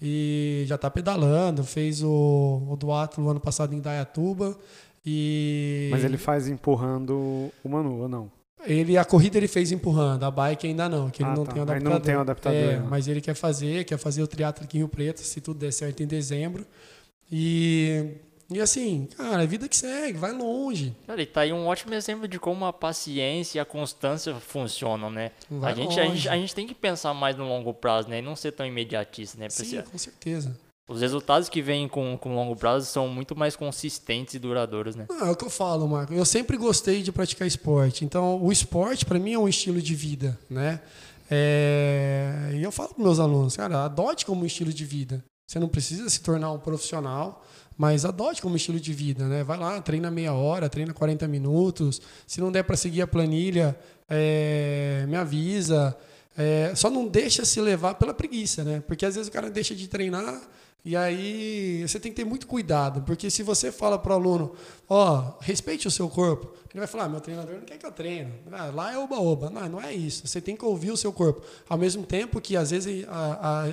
e 0.00 0.64
já 0.66 0.76
tá 0.78 0.90
pedalando. 0.90 1.64
Fez 1.64 2.02
o, 2.02 2.62
o 2.70 2.76
duatlo 2.76 3.28
ano 3.28 3.40
passado 3.40 3.74
em 3.74 3.80
Dayatuba. 3.80 4.56
E 5.04 5.88
Mas 5.90 6.04
ele 6.04 6.16
faz 6.16 6.46
empurrando 6.48 7.50
o 7.64 7.68
Manu, 7.68 8.02
ou 8.02 8.08
não? 8.08 8.30
ele 8.64 8.96
a 8.96 9.04
corrida 9.04 9.36
ele 9.36 9.48
fez 9.48 9.72
empurrando, 9.72 10.22
a 10.22 10.30
bike 10.30 10.68
ainda 10.68 10.88
não, 10.88 11.10
que 11.10 11.20
ele 11.24 11.30
Ah, 11.30 11.34
não 11.34 11.44
tá. 11.44 11.52
tem 11.52 11.62
adaptador. 11.62 11.92
não 11.92 12.00
tem 12.00 12.14
o 12.14 12.20
adaptador, 12.20 12.56
É, 12.60 12.76
né? 12.78 12.86
mas 12.88 13.08
ele 13.08 13.20
quer 13.20 13.34
fazer, 13.34 13.84
quer 13.84 13.98
fazer 13.98 14.22
o 14.22 14.26
triatlo 14.28 14.62
aqui 14.64 14.76
em 14.76 14.80
Rio 14.82 14.88
Preto, 14.88 15.18
se 15.18 15.40
tudo 15.40 15.58
der 15.58 15.72
certo 15.72 16.00
em 16.00 16.06
dezembro. 16.06 16.64
E 17.30 18.10
E 18.54 18.60
assim, 18.60 19.08
cara, 19.16 19.42
é 19.42 19.46
vida 19.46 19.68
que 19.68 19.76
segue, 19.76 20.18
vai 20.18 20.32
longe. 20.32 20.94
Cara, 21.06 21.20
e 21.22 21.26
tá 21.26 21.42
aí 21.42 21.52
um 21.52 21.66
ótimo 21.66 21.94
exemplo 21.94 22.28
de 22.28 22.38
como 22.38 22.64
a 22.64 22.72
paciência 22.72 23.58
e 23.58 23.60
a 23.60 23.64
constância 23.64 24.34
funcionam, 24.34 25.10
né? 25.10 25.32
Vai 25.50 25.72
a 25.72 25.74
gente, 25.74 26.00
a, 26.00 26.04
gente, 26.04 26.28
a 26.28 26.36
gente 26.36 26.54
tem 26.54 26.66
que 26.66 26.74
pensar 26.74 27.14
mais 27.14 27.36
no 27.36 27.48
longo 27.48 27.72
prazo, 27.72 28.08
né? 28.08 28.18
E 28.18 28.22
não 28.22 28.36
ser 28.36 28.52
tão 28.52 28.66
imediatista, 28.66 29.38
né? 29.38 29.48
Sim, 29.48 29.64
Porque 29.64 29.90
com 29.90 29.98
certeza. 29.98 30.56
Os 30.88 31.00
resultados 31.00 31.48
que 31.48 31.62
vêm 31.62 31.88
com, 31.88 32.18
com 32.18 32.34
longo 32.34 32.56
prazo 32.56 32.86
são 32.86 33.08
muito 33.08 33.36
mais 33.36 33.54
consistentes 33.54 34.34
e 34.34 34.38
duradouros, 34.38 34.96
né? 34.96 35.06
Ah, 35.10 35.28
é 35.28 35.30
o 35.30 35.36
que 35.36 35.44
eu 35.44 35.50
falo, 35.50 35.88
Marco. 35.88 36.12
Eu 36.12 36.24
sempre 36.24 36.56
gostei 36.56 37.02
de 37.02 37.12
praticar 37.12 37.46
esporte. 37.46 38.04
Então, 38.04 38.42
o 38.42 38.50
esporte, 38.50 39.06
para 39.06 39.18
mim, 39.18 39.32
é 39.32 39.38
um 39.38 39.48
estilo 39.48 39.80
de 39.80 39.94
vida, 39.94 40.38
né? 40.50 40.80
É, 41.30 42.50
E 42.54 42.62
eu 42.62 42.70
falo 42.70 42.90
para 42.94 43.02
meus 43.02 43.18
alunos, 43.18 43.56
cara, 43.56 43.84
adote 43.84 44.26
como 44.26 44.44
estilo 44.44 44.72
de 44.72 44.84
vida. 44.84 45.24
Você 45.48 45.58
não 45.58 45.68
precisa 45.68 46.08
se 46.10 46.20
tornar 46.20 46.50
um 46.52 46.58
profissional, 46.58 47.44
mas 47.76 48.04
adote 48.04 48.42
como 48.42 48.56
estilo 48.56 48.78
de 48.78 48.92
vida, 48.92 49.26
né? 49.26 49.42
Vai 49.44 49.58
lá, 49.58 49.80
treina 49.80 50.10
meia 50.10 50.32
hora, 50.32 50.68
treina 50.68 50.92
40 50.92 51.26
minutos. 51.28 52.00
Se 52.26 52.40
não 52.40 52.52
der 52.52 52.64
para 52.64 52.76
seguir 52.76 53.02
a 53.02 53.06
planilha, 53.06 53.76
é, 54.08 55.04
me 55.08 55.16
avisa. 55.16 55.96
É, 56.36 56.72
só 56.74 56.88
não 56.88 57.06
deixa 57.06 57.44
se 57.44 57.60
levar 57.60 57.94
pela 57.94 58.14
preguiça, 58.14 58.64
né? 58.64 58.82
Porque 58.86 59.04
às 59.04 59.14
vezes 59.14 59.28
o 59.28 59.32
cara 59.32 59.50
deixa 59.50 59.74
de 59.74 59.88
treinar 59.88 60.40
e 60.84 60.96
aí 60.96 61.82
você 61.86 62.00
tem 62.00 62.10
que 62.10 62.16
ter 62.16 62.24
muito 62.24 62.46
cuidado, 62.46 63.02
porque 63.02 63.30
se 63.30 63.42
você 63.42 63.70
fala 63.70 63.98
para 63.98 64.12
o 64.12 64.14
aluno, 64.16 64.52
ó, 64.88 65.34
respeite 65.40 65.86
o 65.86 65.90
seu 65.90 66.08
corpo, 66.08 66.52
ele 66.72 66.80
vai 66.80 66.86
falar, 66.88 67.04
ah, 67.04 67.08
meu 67.08 67.20
treinador 67.20 67.54
não 67.54 67.62
quer 67.62 67.78
que 67.78 67.86
eu 67.86 67.92
treine, 67.92 68.32
Ah, 68.50 68.66
lá 68.74 68.92
é 68.92 68.98
oba-oba. 68.98 69.48
Não, 69.50 69.68
não 69.68 69.80
é 69.80 69.92
isso. 69.92 70.26
Você 70.26 70.40
tem 70.40 70.56
que 70.56 70.64
ouvir 70.64 70.90
o 70.90 70.96
seu 70.96 71.12
corpo. 71.12 71.42
Ao 71.68 71.76
mesmo 71.78 72.04
tempo 72.04 72.40
que 72.40 72.56
às 72.56 72.70
vezes 72.70 73.06
a- 73.08 73.66
a- 73.68 73.72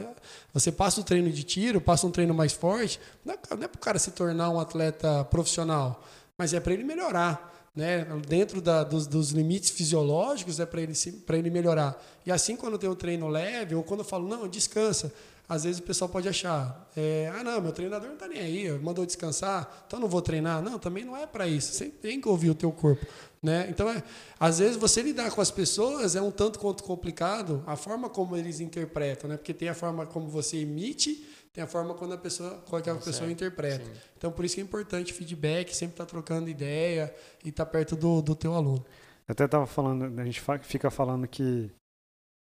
você 0.54 0.72
passa 0.72 1.00
o 1.02 1.04
treino 1.04 1.32
de 1.32 1.44
tiro, 1.44 1.80
passa 1.82 2.06
um 2.06 2.12
treino 2.12 2.34
mais 2.34 2.52
forte, 2.54 3.00
não 3.26 3.34
é, 3.34 3.38
é 3.38 3.68
para 3.68 3.76
o 3.78 3.80
cara 3.80 3.98
se 3.98 4.12
tornar 4.12 4.50
um 4.50 4.60
atleta 4.60 5.24
profissional, 5.26 6.04
mas 6.38 6.54
é 6.54 6.60
para 6.60 6.74
ele 6.74 6.84
melhorar. 6.84 7.48
Né? 7.76 8.06
Dentro 8.28 8.62
da- 8.62 8.84
dos, 8.84 9.08
dos 9.08 9.30
limites 9.32 9.70
fisiológicos 9.70 10.60
é 10.60 10.66
para 10.66 10.82
ele, 10.82 10.94
ele 11.34 11.50
melhorar. 11.50 11.98
E 12.26 12.32
assim, 12.32 12.56
quando 12.56 12.78
tem 12.78 12.90
o 12.90 12.96
treino 12.96 13.28
leve, 13.30 13.74
ou 13.76 13.84
quando 13.84 14.02
eu 14.02 14.06
falo, 14.06 14.28
não, 14.28 14.48
descansa, 14.48 15.14
às 15.50 15.64
vezes 15.64 15.80
o 15.80 15.84
pessoal 15.84 16.08
pode 16.08 16.30
achar, 16.30 16.88
é, 16.96 17.32
ah, 17.36 17.44
não, 17.44 17.60
meu 17.60 17.72
treinador 17.72 18.08
não 18.08 18.14
está 18.14 18.28
nem 18.28 18.40
aí, 18.40 18.70
mandou 18.78 19.04
descansar, 19.04 19.84
então 19.88 20.00
não 20.00 20.08
vou 20.08 20.22
treinar. 20.22 20.62
Não, 20.62 20.78
também 20.78 21.04
não 21.04 21.18
é 21.18 21.26
para 21.26 21.48
isso. 21.48 21.74
Você 21.74 21.86
tem 21.86 22.22
que 22.22 22.30
ouvir 22.30 22.52
o 22.52 22.56
teu 22.56 22.72
corpo. 22.72 23.04
Né? 23.42 23.66
Então, 23.68 23.90
é, 23.90 24.04
às 24.40 24.60
vezes, 24.60 24.78
você 24.78 25.02
lidar 25.02 25.32
com 25.32 25.42
as 25.42 25.50
pessoas 25.50 26.16
é 26.16 26.22
um 26.22 26.30
tanto 26.30 26.60
quanto 26.60 26.84
complicado 26.84 27.64
a 27.66 27.76
forma 27.76 28.10
como 28.10 28.38
eles 28.38 28.60
interpretam, 28.60 29.28
né? 29.28 29.38
porque 29.38 29.54
tem 29.54 29.70
a 29.70 29.74
forma 29.74 30.06
como 30.06 30.30
você 30.30 30.58
emite, 30.58 31.28
tem 31.52 31.64
a 31.64 31.68
forma 31.68 31.96
quando 31.96 32.14
a 32.14 32.18
pessoa, 32.18 32.62
como 32.66 32.78
aquela 32.78 32.98
pessoa 32.98 33.14
Certo, 33.14 33.32
interpreta. 33.32 33.86
sim. 33.86 33.92
Então, 34.18 34.32
por 34.32 34.46
isso 34.46 34.54
que 34.54 34.62
é 34.62 34.64
importante 34.64 35.12
feedback, 35.14 35.76
sempre 35.76 35.96
estar 35.96 36.06
trocando 36.06 36.48
ideia 36.48 37.12
e 37.44 37.50
estar 37.50 37.66
perto 37.66 37.96
do, 37.96 38.22
do 38.22 38.36
teu 38.36 38.54
aluno. 38.54 38.86
Eu 39.28 39.32
até 39.32 39.48
tava 39.48 39.66
falando, 39.66 40.20
a 40.20 40.26
gente 40.26 40.42
fica 40.62 40.92
falando 40.92 41.28
que 41.28 41.72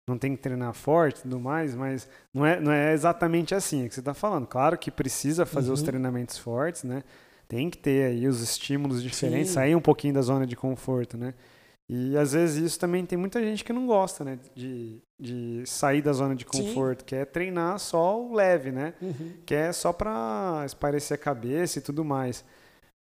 não 0.09 0.19
tem 0.19 0.37
que 0.37 0.43
treinar 0.43 0.73
forte 0.75 1.19
e 1.19 1.23
tudo 1.23 1.41
mais, 1.41 1.75
mas 1.75 2.09
não 2.33 2.45
é, 2.45 2.61
não 2.61 2.71
é 2.71 2.93
exatamente 2.93 3.55
assim 3.55 3.85
é 3.85 3.89
que 3.89 3.95
você 3.95 4.01
está 4.01 4.13
falando. 4.15 4.47
Claro 4.47 4.77
que 4.77 4.91
precisa 4.91 5.47
fazer 5.47 5.73
os 5.73 5.81
Uhum. 5.81 5.87
treinamentos 5.87 6.37
fortes, 6.39 6.85
né? 6.85 7.03
Tem 7.49 7.71
que 7.71 7.79
ter 7.79 8.07
aí 8.07 8.27
os 8.27 8.41
estímulos 8.41 9.03
diferentes, 9.03 9.49
Sim. 9.49 9.55
sair 9.55 9.75
um 9.75 9.81
pouquinho 9.81 10.15
da 10.15 10.23
zona 10.23 10.47
de 10.47 10.57
conforto, 10.57 11.17
né? 11.17 11.35
E 11.89 12.17
às 12.17 12.33
vezes 12.33 12.57
isso 12.65 12.81
também 12.81 13.05
tem 13.05 13.19
muita 13.19 13.41
gente 13.43 13.63
que 13.63 13.73
não 13.73 13.87
gosta, 13.87 14.25
né? 14.25 14.39
De, 14.55 15.03
de 15.21 15.63
sair 15.67 16.01
da 16.01 16.13
zona 16.13 16.35
de 16.35 16.47
Sim. 16.51 16.65
conforto, 16.65 17.05
quer 17.05 17.27
treinar 17.27 17.79
só 17.79 18.21
o 18.23 18.35
leve, 18.35 18.71
né? 18.73 18.95
que 19.45 19.55
é 19.55 19.71
só 19.73 19.93
para 19.93 20.63
espairecer 20.65 21.15
a 21.15 21.19
cabeça 21.19 21.79
e 21.79 21.83
tudo 21.83 22.03
mais. 22.05 22.45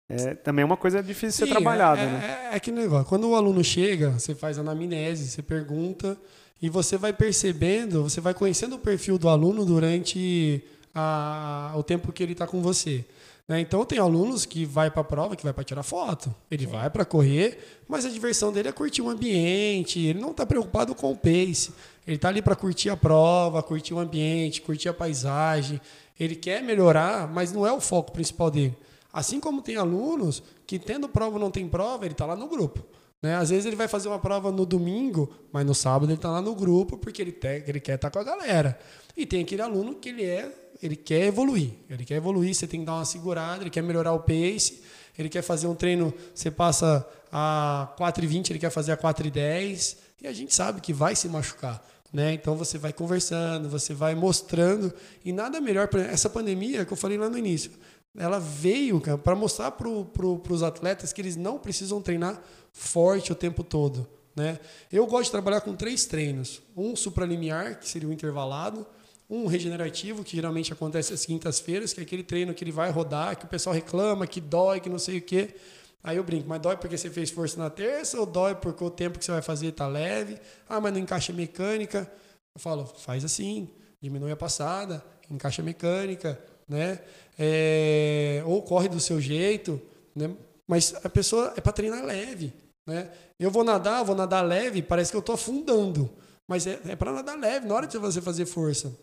É, 0.09 0.33
também 0.33 0.63
é 0.63 0.65
uma 0.65 0.75
coisa 0.75 1.01
difícil 1.01 1.29
de 1.29 1.35
ser 1.35 1.45
Sim, 1.45 1.51
trabalhada, 1.51 2.01
é, 2.01 2.05
né? 2.05 2.49
É, 2.51 2.55
é 2.55 2.59
que 2.59 2.71
negócio. 2.71 3.05
Quando 3.07 3.29
o 3.29 3.35
aluno 3.35 3.63
chega, 3.63 4.09
você 4.09 4.35
faz 4.35 4.57
anamnese, 4.57 5.27
você 5.27 5.41
pergunta 5.41 6.17
e 6.61 6.69
você 6.69 6.97
vai 6.97 7.11
percebendo, 7.11 8.03
você 8.03 8.21
vai 8.21 8.33
conhecendo 8.33 8.75
o 8.75 8.79
perfil 8.79 9.17
do 9.17 9.27
aluno 9.29 9.65
durante 9.65 10.63
a- 10.93 11.73
o 11.75 11.83
tempo 11.83 12.11
que 12.11 12.21
ele 12.21 12.33
está 12.33 12.45
com 12.45 12.61
você. 12.61 13.05
né? 13.47 13.59
Então 13.59 13.83
tem 13.83 13.99
alunos 13.99 14.45
que 14.45 14.63
vai 14.63 14.89
para 14.89 15.01
a 15.01 15.03
prova, 15.03 15.35
que 15.35 15.43
vai 15.43 15.51
para 15.51 15.63
tirar 15.63 15.83
foto, 15.83 16.33
ele 16.49 16.65
vai 16.65 16.89
para 16.89 17.03
correr, 17.03 17.81
mas 17.85 18.05
a 18.05 18.09
diversão 18.09 18.53
dele 18.53 18.69
é 18.69 18.71
curtir 18.71 19.01
o 19.01 19.09
ambiente, 19.09 19.99
ele 19.99 20.21
não 20.21 20.31
está 20.31 20.45
preocupado 20.45 20.95
com 20.95 21.11
o 21.11 21.17
pace, 21.17 21.73
ele 22.07 22.15
está 22.15 22.29
ali 22.29 22.41
para 22.41 22.55
curtir 22.55 22.89
a 22.89 22.95
prova, 22.95 23.61
curtir 23.61 23.93
o 23.93 23.99
ambiente, 23.99 24.61
curtir 24.61 24.87
a 24.87 24.93
paisagem, 24.93 25.81
ele 26.17 26.35
quer 26.35 26.63
melhorar, 26.63 27.27
mas 27.27 27.51
não 27.51 27.67
é 27.67 27.73
o 27.73 27.81
foco 27.81 28.13
principal 28.13 28.49
dele. 28.49 28.77
Assim 29.11 29.37
como 29.39 29.61
tem 29.61 29.75
alunos 29.75 30.41
que 30.65 30.79
tendo 30.79 31.09
prova 31.09 31.33
ou 31.33 31.39
não 31.41 31.51
tem 31.51 31.67
prova, 31.67 32.05
ele 32.05 32.13
está 32.13 32.25
lá 32.25 32.35
no 32.37 32.47
grupo. 32.47 32.81
Né? 33.21 33.35
Às 33.35 33.49
vezes 33.51 33.65
ele 33.65 33.75
vai 33.75 33.87
fazer 33.87 34.07
uma 34.07 34.19
prova 34.19 34.51
no 34.51 34.65
domingo, 34.65 35.31
mas 35.51 35.65
no 35.65 35.75
sábado 35.75 36.05
ele 36.09 36.15
está 36.15 36.31
lá 36.31 36.41
no 36.41 36.55
grupo 36.55 36.97
porque 36.97 37.21
ele, 37.21 37.31
te- 37.31 37.63
ele 37.67 37.79
quer 37.79 37.95
estar 37.95 38.09
com 38.09 38.19
a 38.19 38.23
galera. 38.23 38.79
E 39.15 39.25
tem 39.25 39.41
aquele 39.43 39.61
aluno 39.61 39.95
que 39.95 40.09
ele 40.09 40.23
é, 40.23 40.51
ele 40.81 40.95
quer 40.95 41.27
evoluir. 41.27 41.71
Ele 41.89 42.03
quer 42.03 42.15
evoluir, 42.15 42.55
você 42.55 42.65
tem 42.65 42.79
que 42.79 42.85
dar 42.85 42.95
uma 42.95 43.05
segurada, 43.05 43.61
ele 43.61 43.69
quer 43.69 43.83
melhorar 43.83 44.13
o 44.13 44.19
pace, 44.21 44.81
ele 45.17 45.29
quer 45.29 45.43
fazer 45.43 45.67
um 45.67 45.75
treino, 45.75 46.11
você 46.33 46.49
passa 46.49 47.07
a 47.31 47.93
4,20, 47.99 48.49
ele 48.49 48.59
quer 48.59 48.71
fazer 48.71 48.91
a 48.91 48.97
4,10, 48.97 49.97
e 50.21 50.27
a 50.27 50.33
gente 50.33 50.53
sabe 50.55 50.81
que 50.81 50.91
vai 50.91 51.15
se 51.15 51.27
machucar. 51.27 51.85
Né? 52.11 52.33
Então 52.33 52.55
você 52.55 52.77
vai 52.77 52.91
conversando, 52.91 53.69
você 53.69 53.93
vai 53.93 54.15
mostrando, 54.15 54.91
e 55.23 55.31
nada 55.31 55.61
melhor 55.61 55.87
para 55.87 56.01
essa 56.01 56.29
pandemia 56.29 56.85
que 56.85 56.91
eu 56.91 56.97
falei 56.97 57.17
lá 57.17 57.29
no 57.29 57.37
início. 57.37 57.71
Ela 58.17 58.39
veio 58.39 59.01
para 59.19 59.35
mostrar 59.35 59.71
para 59.71 59.87
pro, 60.03 60.41
os 60.49 60.63
atletas 60.63 61.13
que 61.13 61.21
eles 61.21 61.35
não 61.35 61.57
precisam 61.57 62.01
treinar 62.01 62.41
forte 62.73 63.31
o 63.31 63.35
tempo 63.35 63.63
todo. 63.63 64.07
Né? 64.35 64.59
Eu 64.91 65.05
gosto 65.07 65.25
de 65.25 65.31
trabalhar 65.31 65.61
com 65.61 65.75
três 65.75 66.05
treinos: 66.05 66.61
um 66.75 66.95
supralimiar, 66.95 67.79
que 67.79 67.87
seria 67.87 68.09
o 68.09 68.13
intervalado, 68.13 68.85
um 69.29 69.45
regenerativo, 69.45 70.23
que 70.23 70.35
geralmente 70.35 70.73
acontece 70.73 71.13
às 71.13 71.25
quintas-feiras, 71.25 71.93
que 71.93 72.01
é 72.01 72.03
aquele 72.03 72.23
treino 72.23 72.53
que 72.53 72.63
ele 72.63 72.71
vai 72.71 72.91
rodar, 72.91 73.37
que 73.37 73.45
o 73.45 73.47
pessoal 73.47 73.73
reclama, 73.73 74.27
que 74.27 74.41
dói, 74.41 74.81
que 74.81 74.89
não 74.89 74.99
sei 74.99 75.19
o 75.19 75.21
quê. 75.21 75.55
Aí 76.03 76.17
eu 76.17 76.23
brinco, 76.23 76.49
mas 76.49 76.59
dói 76.59 76.75
porque 76.75 76.97
você 76.97 77.09
fez 77.09 77.29
força 77.29 77.57
na 77.57 77.69
terça 77.69 78.19
ou 78.19 78.25
dói 78.25 78.55
porque 78.55 78.83
o 78.83 78.89
tempo 78.89 79.19
que 79.19 79.23
você 79.23 79.31
vai 79.31 79.41
fazer 79.41 79.67
está 79.67 79.87
leve? 79.87 80.37
Ah, 80.67 80.81
mas 80.81 80.91
não 80.91 80.99
encaixa 80.99 81.31
mecânica. 81.31 82.11
Eu 82.53 82.59
falo, 82.59 82.85
faz 82.85 83.23
assim, 83.23 83.69
diminui 84.01 84.31
a 84.31 84.35
passada, 84.35 85.03
encaixa 85.29 85.61
mecânica, 85.61 86.41
né? 86.71 86.99
É, 87.37 88.41
ou 88.45 88.61
corre 88.61 88.87
do 88.87 88.99
seu 88.99 89.19
jeito, 89.19 89.79
né? 90.15 90.31
Mas 90.67 90.95
a 91.03 91.09
pessoa 91.09 91.53
é 91.57 91.61
para 91.61 91.73
treinar 91.73 92.03
leve, 92.05 92.53
né? 92.87 93.11
Eu 93.37 93.51
vou 93.51 93.63
nadar, 93.63 94.03
vou 94.03 94.15
nadar 94.15 94.45
leve, 94.45 94.81
parece 94.81 95.11
que 95.11 95.17
eu 95.17 95.19
estou 95.19 95.35
afundando, 95.35 96.09
mas 96.47 96.65
é, 96.65 96.79
é 96.87 96.95
para 96.95 97.11
nadar 97.11 97.37
leve, 97.37 97.67
na 97.67 97.75
hora 97.75 97.87
de 97.87 97.97
você 97.97 98.21
fazer 98.21 98.45
força. 98.45 98.95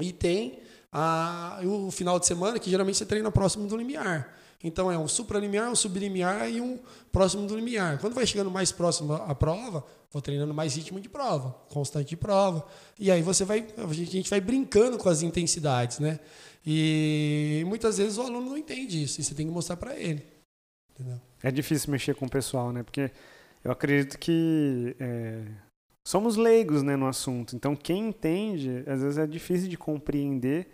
E 0.00 0.12
tem 0.12 0.60
a, 0.90 1.60
o 1.62 1.90
final 1.90 2.18
de 2.18 2.26
semana 2.26 2.58
que 2.58 2.70
geralmente 2.70 2.96
você 2.96 3.04
treina 3.04 3.30
próximo 3.30 3.66
do 3.66 3.76
limiar. 3.76 4.34
Então 4.62 4.90
é 4.90 4.98
um 4.98 5.06
supralimiar, 5.06 5.70
um 5.70 5.76
sublimiar 5.76 6.50
e 6.50 6.58
um 6.58 6.78
próximo 7.12 7.46
do 7.46 7.54
limiar. 7.54 7.98
Quando 7.98 8.14
vai 8.14 8.26
chegando 8.26 8.50
mais 8.50 8.72
próximo 8.72 9.12
à 9.12 9.34
prova, 9.34 9.84
vou 10.10 10.22
treinando 10.22 10.54
mais 10.54 10.74
ritmo 10.74 10.98
de 10.98 11.08
prova, 11.08 11.54
constante 11.68 12.08
de 12.08 12.16
prova. 12.16 12.64
E 12.98 13.10
aí 13.10 13.20
você 13.20 13.44
vai, 13.44 13.66
a 13.76 13.92
gente 13.92 14.30
vai 14.30 14.40
brincando 14.40 14.96
com 14.96 15.08
as 15.10 15.20
intensidades, 15.20 15.98
né? 15.98 16.18
E 16.66 17.62
muitas 17.66 17.98
vezes 17.98 18.16
o 18.16 18.22
aluno 18.22 18.50
não 18.50 18.58
entende 18.58 19.02
isso, 19.02 19.20
e 19.20 19.24
você 19.24 19.34
tem 19.34 19.46
que 19.46 19.52
mostrar 19.52 19.76
para 19.76 19.94
ele. 19.98 20.24
Entendeu? 20.92 21.20
É 21.42 21.50
difícil 21.50 21.90
mexer 21.90 22.14
com 22.14 22.26
o 22.26 22.30
pessoal, 22.30 22.72
né? 22.72 22.82
Porque 22.82 23.10
eu 23.62 23.70
acredito 23.70 24.18
que 24.18 24.96
é, 24.98 25.44
somos 26.06 26.36
leigos 26.36 26.82
né, 26.82 26.96
no 26.96 27.06
assunto. 27.06 27.54
Então, 27.54 27.74
quem 27.74 28.08
entende, 28.08 28.82
às 28.86 29.02
vezes 29.02 29.18
é 29.18 29.26
difícil 29.26 29.68
de 29.68 29.76
compreender 29.76 30.68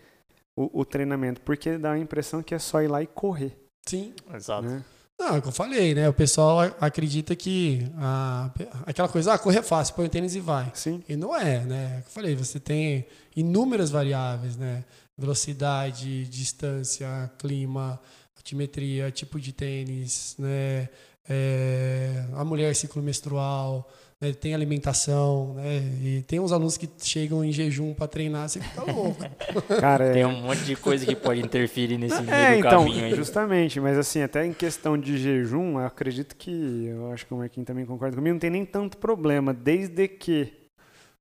o, 0.56 0.80
o 0.80 0.84
treinamento, 0.84 1.40
porque 1.40 1.78
dá 1.78 1.92
a 1.92 1.98
impressão 1.98 2.42
que 2.42 2.54
é 2.54 2.58
só 2.58 2.82
ir 2.82 2.88
lá 2.88 3.02
e 3.02 3.06
correr. 3.06 3.56
Sim. 3.86 4.14
Exato. 4.32 4.68
Né? 4.68 4.84
Não, 5.20 5.34
é 5.34 5.38
o 5.38 5.42
que 5.42 5.48
eu 5.48 5.52
falei, 5.52 5.94
né? 5.94 6.08
O 6.08 6.14
pessoal 6.14 6.60
acredita 6.80 7.36
que 7.36 7.86
a- 7.98 8.50
aquela 8.86 9.06
coisa, 9.06 9.34
ah, 9.34 9.38
correr 9.38 9.58
é 9.58 9.62
fácil, 9.62 9.94
põe 9.94 10.06
o 10.06 10.08
tênis 10.08 10.34
e 10.34 10.40
vai. 10.40 10.72
Sim. 10.74 11.04
E 11.06 11.14
não 11.14 11.36
é, 11.36 11.60
né? 11.60 11.96
É 11.96 11.98
o 11.98 12.02
que 12.04 12.08
eu 12.08 12.12
falei, 12.12 12.34
você 12.34 12.58
tem 12.58 13.04
inúmeras 13.36 13.90
variáveis, 13.90 14.56
né? 14.56 14.82
Velocidade, 15.18 16.24
distância, 16.26 17.30
clima, 17.38 18.00
altimetria, 18.34 19.10
tipo 19.10 19.38
de 19.38 19.52
tênis, 19.52 20.34
né? 20.38 20.88
É, 21.28 22.24
a 22.34 22.42
mulher 22.42 22.74
ciclo 22.74 23.02
menstrual, 23.02 23.86
né? 24.20 24.32
tem 24.32 24.54
alimentação, 24.54 25.54
né? 25.54 25.78
E 26.02 26.22
tem 26.26 26.38
uns 26.40 26.52
alunos 26.52 26.76
que 26.76 26.88
chegam 27.02 27.44
em 27.44 27.50
jejum 27.52 27.94
para 27.94 28.06
treinar, 28.06 28.48
você 28.48 28.60
fica 28.60 28.82
louco. 28.90 29.24
Cara, 29.80 30.06
é, 30.06 30.12
Tem 30.12 30.24
um 30.26 30.42
monte 30.42 30.62
de 30.64 30.76
coisa 30.76 31.06
que 31.06 31.16
pode 31.16 31.40
interferir 31.40 31.96
nesse 31.98 32.20
meio 32.22 32.34
É, 32.34 32.58
então, 32.58 32.84
caminho 32.84 33.04
aí. 33.06 33.14
justamente, 33.14 33.80
mas 33.80 33.96
assim, 33.96 34.22
até 34.22 34.44
em 34.44 34.52
questão 34.52 34.98
de 34.98 35.16
jejum, 35.18 35.78
eu 35.80 35.86
acredito 35.86 36.36
que, 36.36 36.86
eu 36.86 37.10
acho 37.12 37.26
que 37.26 37.32
o 37.34 37.36
Marquinhos 37.38 37.66
também 37.66 37.86
concorda 37.86 38.16
comigo, 38.16 38.34
não 38.34 38.40
tem 38.40 38.50
nem 38.50 38.64
tanto 38.64 38.96
problema, 38.98 39.54
desde 39.54 40.06
que, 40.08 40.52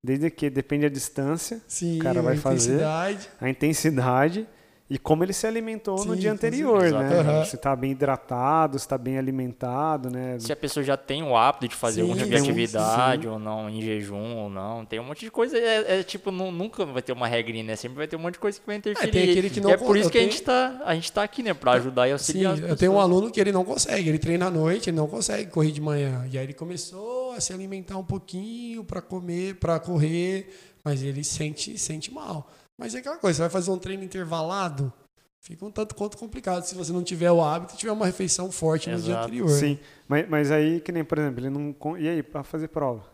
desde 0.02 0.30
que 0.30 0.50
depende 0.50 0.82
da 0.88 0.92
distância, 0.92 1.60
Sim, 1.66 1.98
O 1.98 2.02
cara 2.02 2.20
vai 2.22 2.34
a 2.36 2.38
fazer. 2.38 2.80
a 3.40 3.48
intensidade 3.48 4.46
e 4.90 4.98
como 4.98 5.22
ele 5.22 5.32
se 5.32 5.46
alimentou 5.46 6.04
no 6.04 6.14
Sim, 6.14 6.20
dia 6.20 6.30
com 6.30 6.34
anterior, 6.34 6.90
né? 6.90 7.20
Aham. 7.20 7.44
Se 7.44 7.56
tá 7.56 7.76
bem 7.76 7.92
hidratado, 7.92 8.76
se 8.76 8.88
tá 8.88 8.98
bem 8.98 9.16
alimentado, 9.18 10.10
né? 10.10 10.36
Se 10.40 10.52
a 10.52 10.56
pessoa 10.56 10.82
já 10.82 10.96
tem 10.96 11.22
o 11.22 11.36
hábito 11.36 11.68
de 11.68 11.76
fazer 11.76 12.00
Sim, 12.02 12.10
algum 12.10 12.16
tipo 12.16 12.28
de 12.28 12.36
sim, 12.36 12.42
atividade 12.42 13.22
sim. 13.22 13.28
ou 13.28 13.38
não, 13.38 13.70
em 13.70 13.80
jejum 13.80 14.36
ou 14.36 14.50
não, 14.50 14.84
tem 14.84 14.98
um 14.98 15.04
monte 15.04 15.20
de 15.20 15.30
coisa. 15.30 15.56
É, 15.56 16.00
é 16.00 16.02
tipo, 16.02 16.32
nu- 16.32 16.50
nunca 16.50 16.84
vai 16.84 17.00
ter 17.02 17.12
uma 17.12 17.28
regrinha, 17.28 17.62
né? 17.62 17.76
Sempre 17.76 17.98
vai 17.98 18.08
ter 18.08 18.16
um 18.16 18.18
monte 18.18 18.32
de 18.34 18.40
coisa 18.40 18.58
que 18.58 18.66
vai 18.66 18.76
interferir. 18.76 19.12
tem 19.12 19.30
aquele 19.30 19.48
que 19.50 19.60
não 19.60 19.70
e 19.70 19.72
é 19.74 19.76
por 19.76 19.96
isso 19.96 20.10
que 20.10 20.18
a 20.18 20.22
gente 20.22 20.42
tá, 20.42 20.82
a 20.84 20.92
gente 20.96 21.12
tá 21.12 21.22
aqui, 21.22 21.44
né? 21.44 21.54
Pra 21.54 21.72
ajudar 21.74 22.06
e 22.06 22.08
Sim, 22.08 22.12
auxiliar. 22.14 22.54
as 22.54 22.60
eu 22.60 22.76
tenho 22.76 22.92
um 22.92 22.98
aluno 23.00 23.30
que 23.30 23.40
ele 23.40 23.52
não 23.52 23.64
consegue, 23.64 24.08
ele 24.08 24.18
treina 24.18 24.46
à 24.46 24.50
noite, 24.50 24.90
ele 24.90 24.96
não 24.96 25.06
consegue 25.06 25.50
correr 25.52 25.70
de 25.70 25.80
manhã. 25.80 26.26
E 26.32 26.36
aí 26.36 26.44
ele 26.44 26.52
começou 26.52 27.30
a 27.30 27.40
se 27.40 27.52
alimentar 27.52 27.96
um 27.96 28.04
pouquinho 28.04 28.82
para 28.82 29.00
comer, 29.00 29.54
para 29.54 29.78
correr, 29.78 30.52
mas 30.82 31.00
ele 31.00 31.22
sente, 31.22 31.78
sente 31.78 32.12
mal. 32.12 32.50
Mas 32.80 32.94
é 32.94 33.00
aquela 33.00 33.18
coisa, 33.18 33.36
você 33.36 33.42
vai 33.42 33.50
fazer 33.50 33.70
um 33.70 33.78
treino 33.78 34.02
intervalado, 34.02 34.90
fica 35.38 35.66
um 35.66 35.70
tanto 35.70 35.94
quanto 35.94 36.16
complicado 36.16 36.64
se 36.64 36.74
você 36.74 36.90
não 36.94 37.04
tiver 37.04 37.30
o 37.30 37.44
hábito, 37.44 37.76
tiver 37.76 37.92
uma 37.92 38.06
refeição 38.06 38.50
forte 38.50 38.88
no 38.88 38.98
dia 38.98 39.20
anterior. 39.20 39.50
Sim, 39.50 39.78
mas, 40.08 40.26
mas 40.26 40.50
aí, 40.50 40.80
que 40.80 40.90
nem, 40.90 41.04
por 41.04 41.18
exemplo, 41.18 41.40
ele 41.40 41.50
não. 41.50 41.98
E 41.98 42.08
aí, 42.08 42.22
pra 42.22 42.42
fazer 42.42 42.68
prova? 42.68 43.04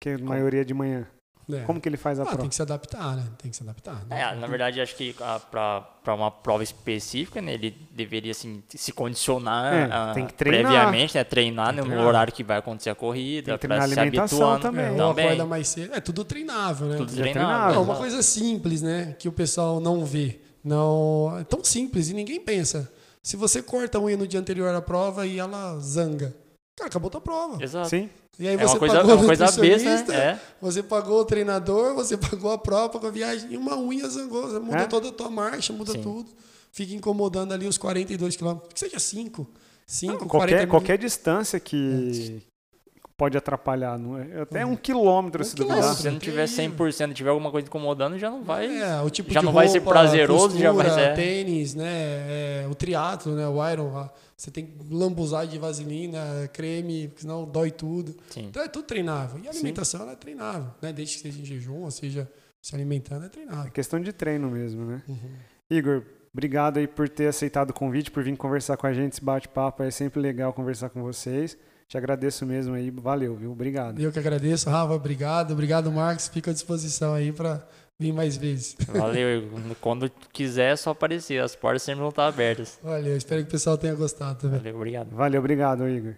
Que 0.00 0.08
a 0.08 0.18
maioria 0.18 0.62
é 0.62 0.64
de 0.64 0.72
manhã. 0.72 1.06
É. 1.52 1.60
Como 1.60 1.80
que 1.80 1.88
ele 1.88 1.96
faz 1.96 2.18
a 2.18 2.22
Ah, 2.22 2.26
prova? 2.26 2.40
tem 2.40 2.48
que 2.48 2.54
se 2.54 2.62
adaptar, 2.62 3.16
né? 3.16 3.24
Tem 3.38 3.50
que 3.50 3.56
se 3.56 3.62
adaptar. 3.62 4.04
né? 4.06 4.20
É, 4.22 4.34
na 4.34 4.46
verdade, 4.46 4.80
acho 4.80 4.96
que 4.96 5.14
para 5.50 6.14
uma 6.14 6.30
prova 6.30 6.62
específica, 6.62 7.40
né, 7.42 7.54
ele 7.54 7.76
deveria 7.90 8.30
assim, 8.30 8.62
se 8.68 8.92
condicionar 8.92 9.74
É, 9.74 9.88
ah, 9.92 10.12
tem 10.14 10.26
que 10.26 10.32
treinar. 10.34 10.72
previamente, 10.72 11.14
né, 11.16 11.24
treinar, 11.24 11.66
Tem 11.68 11.74
que 11.76 11.80
no 11.82 11.86
treinar. 11.88 12.06
horário 12.06 12.32
que 12.32 12.42
vai 12.44 12.58
acontecer 12.58 12.90
a 12.90 12.94
corrida, 12.94 13.46
Tem 13.46 13.54
que 13.58 13.66
treinar 13.66 13.88
se 13.88 13.98
habituando. 14.00 14.60
também. 14.62 14.86
É, 14.86 14.90
ou 14.92 14.96
Também. 15.10 15.26
acorda 15.26 15.44
mais 15.46 15.68
cedo. 15.68 15.94
É 15.94 16.00
tudo 16.00 16.24
treinável, 16.24 16.86
né? 16.88 16.96
Tudo 16.96 17.10
Já 17.14 17.22
treinável. 17.22 17.46
treinava. 17.48 17.74
Não, 17.74 17.82
uma 17.82 17.92
exato. 17.92 17.98
coisa 18.00 18.22
simples, 18.22 18.82
né? 18.82 19.14
Que 19.18 19.28
o 19.28 19.32
pessoal 19.32 19.80
não 19.80 20.04
vê. 20.04 20.40
Não, 20.64 21.36
é 21.38 21.44
tão 21.44 21.62
simples 21.62 22.08
e 22.08 22.14
ninguém 22.14 22.40
pensa. 22.40 22.90
Se 23.22 23.36
você 23.36 23.62
corta 23.62 23.98
a 23.98 24.00
unha 24.00 24.16
no 24.16 24.26
dia 24.26 24.40
anterior 24.40 24.74
à 24.74 24.80
prova 24.82 25.26
e 25.26 25.38
ela 25.38 25.78
zanga, 25.78 26.34
cara, 26.76 26.88
acabou 26.88 27.10
tua 27.10 27.20
prova. 27.20 27.62
Exato. 27.62 27.88
Sim. 27.88 28.08
E 28.38 28.48
aí 28.48 28.54
É 28.54 28.58
você 28.58 28.64
uma 28.72 28.78
coisa, 28.78 28.94
pagou 28.96 29.10
é 29.10 29.14
o 29.14 29.16
uma 29.18 29.26
coisa 29.26 29.44
besta, 29.44 29.60
nutricionista, 29.62 30.12
né? 30.12 30.18
É. 30.18 30.38
você 30.60 30.82
pagou 30.82 31.20
o 31.20 31.24
treinador, 31.24 31.94
você 31.94 32.16
pagou 32.16 32.50
a 32.50 32.58
prova, 32.58 32.88
pagou 32.88 33.08
a 33.08 33.12
viagem 33.12 33.52
e 33.52 33.56
uma 33.56 33.78
unha 33.78 34.08
zangou. 34.08 34.48
Você 34.48 34.58
muda 34.58 34.78
É? 34.78 34.86
toda 34.86 35.08
a 35.08 35.12
tua 35.12 35.30
marcha, 35.30 35.72
muda 35.72 35.92
Sim. 35.92 36.02
tudo. 36.02 36.30
Fica 36.72 36.92
incomodando 36.94 37.52
ali 37.52 37.68
os 37.68 37.78
42 37.78 38.34
quilômetros. 38.36 38.72
Que 38.72 38.80
seja 38.80 38.98
5. 38.98 39.46
5, 39.86 40.12
Não, 40.12 40.18
40 40.26 40.28
qualquer, 40.28 40.66
qualquer 40.68 40.98
distância 40.98 41.60
que 41.60 42.42
pode 43.16 43.36
atrapalhar. 43.38 43.96
Não 43.98 44.18
é? 44.18 44.40
Até 44.42 44.66
um 44.66 44.74
quilômetro, 44.74 45.42
Um 45.42 45.44
se 45.44 45.54
quilômetro. 45.54 45.82
duvidar. 45.82 45.96
Se 45.96 46.02
você 46.02 46.10
não 46.10 46.18
tiver 46.18 46.46
100%, 46.48 47.14
tiver 47.14 47.30
alguma 47.30 47.50
coisa 47.52 47.68
incomodando, 47.68 48.18
já 48.18 48.28
não 48.30 48.42
vai. 48.42 48.66
É, 48.82 49.00
o 49.02 49.10
tipo 49.10 49.32
já 49.32 49.38
de 49.40 49.46
não 49.46 49.52
vai 49.52 49.68
ser 49.68 49.78
roupa, 49.78 49.92
prazeroso, 49.92 50.58
já 50.58 50.72
vai 50.72 50.90
ser- 50.90 51.14
tênis, 51.14 51.74
né? 51.74 51.84
é, 52.64 52.66
o 52.68 52.74
triatlo, 52.74 53.34
né? 53.36 53.46
O 53.46 53.70
Iron, 53.70 53.92
lá, 53.92 54.10
você 54.36 54.50
tem 54.50 54.66
que 54.66 54.72
lambuzar 54.94 55.46
de 55.46 55.58
vaselina, 55.58 56.48
creme, 56.52 57.08
porque 57.08 57.22
senão 57.22 57.44
dói 57.44 57.70
tudo. 57.70 58.16
Sim. 58.30 58.46
Então 58.46 58.62
é 58.62 58.68
tudo 58.68 58.84
treinável. 58.84 59.40
E 59.42 59.46
a 59.48 59.50
alimentação 59.50 60.02
ela 60.02 60.12
é 60.12 60.16
treinável, 60.16 60.70
né? 60.82 60.92
Desde 60.92 61.16
que 61.16 61.22
seja 61.22 61.40
em 61.40 61.44
jejum, 61.44 61.82
ou 61.82 61.90
seja, 61.90 62.30
se 62.60 62.74
alimentando 62.74 63.22
é 63.22 63.26
É 63.26 63.28
treinável. 63.28 63.72
questão 63.72 64.00
de 64.00 64.12
treino 64.12 64.50
mesmo, 64.50 64.84
né? 64.84 65.02
Uhum. 65.08 65.30
Igor, 65.70 66.02
obrigado 66.32 66.78
aí 66.78 66.86
por 66.88 67.08
ter 67.08 67.26
aceitado 67.28 67.70
o 67.70 67.72
convite, 67.74 68.10
por 68.10 68.22
vir 68.24 68.36
conversar 68.36 68.76
com 68.76 68.86
a 68.86 68.92
gente, 68.92 69.12
esse 69.12 69.24
bate-papo. 69.24 69.82
É 69.82 69.90
sempre 69.90 70.20
legal 70.20 70.52
conversar 70.52 70.90
com 70.90 71.02
vocês. 71.02 71.56
Te 71.86 71.98
agradeço 71.98 72.46
mesmo 72.46 72.74
aí. 72.74 72.90
Valeu, 72.90 73.36
viu? 73.36 73.52
Obrigado. 73.52 74.00
Eu 74.00 74.10
que 74.10 74.18
agradeço, 74.18 74.68
Rafa, 74.70 74.94
obrigado. 74.94 75.52
Obrigado, 75.52 75.92
Marcos. 75.92 76.28
Fico 76.28 76.48
à 76.50 76.52
disposição 76.52 77.12
aí 77.14 77.30
para 77.30 77.66
vir 77.98 78.12
mais 78.12 78.36
vezes. 78.36 78.76
Valeu. 78.88 79.38
Igor. 79.44 79.60
Quando 79.80 80.10
quiser, 80.32 80.72
é 80.72 80.76
só 80.76 80.90
aparecer. 80.90 81.40
As 81.42 81.54
portas 81.54 81.82
sempre 81.82 82.00
vão 82.00 82.10
estar 82.10 82.26
abertas. 82.26 82.78
Olha, 82.84 83.08
eu 83.08 83.16
espero 83.16 83.42
que 83.42 83.48
o 83.48 83.50
pessoal 83.52 83.78
tenha 83.78 83.94
gostado 83.94 84.40
também. 84.40 84.58
Valeu, 84.58 84.76
obrigado. 84.76 85.10
Valeu, 85.14 85.40
obrigado, 85.40 85.88
Igor. 85.88 86.14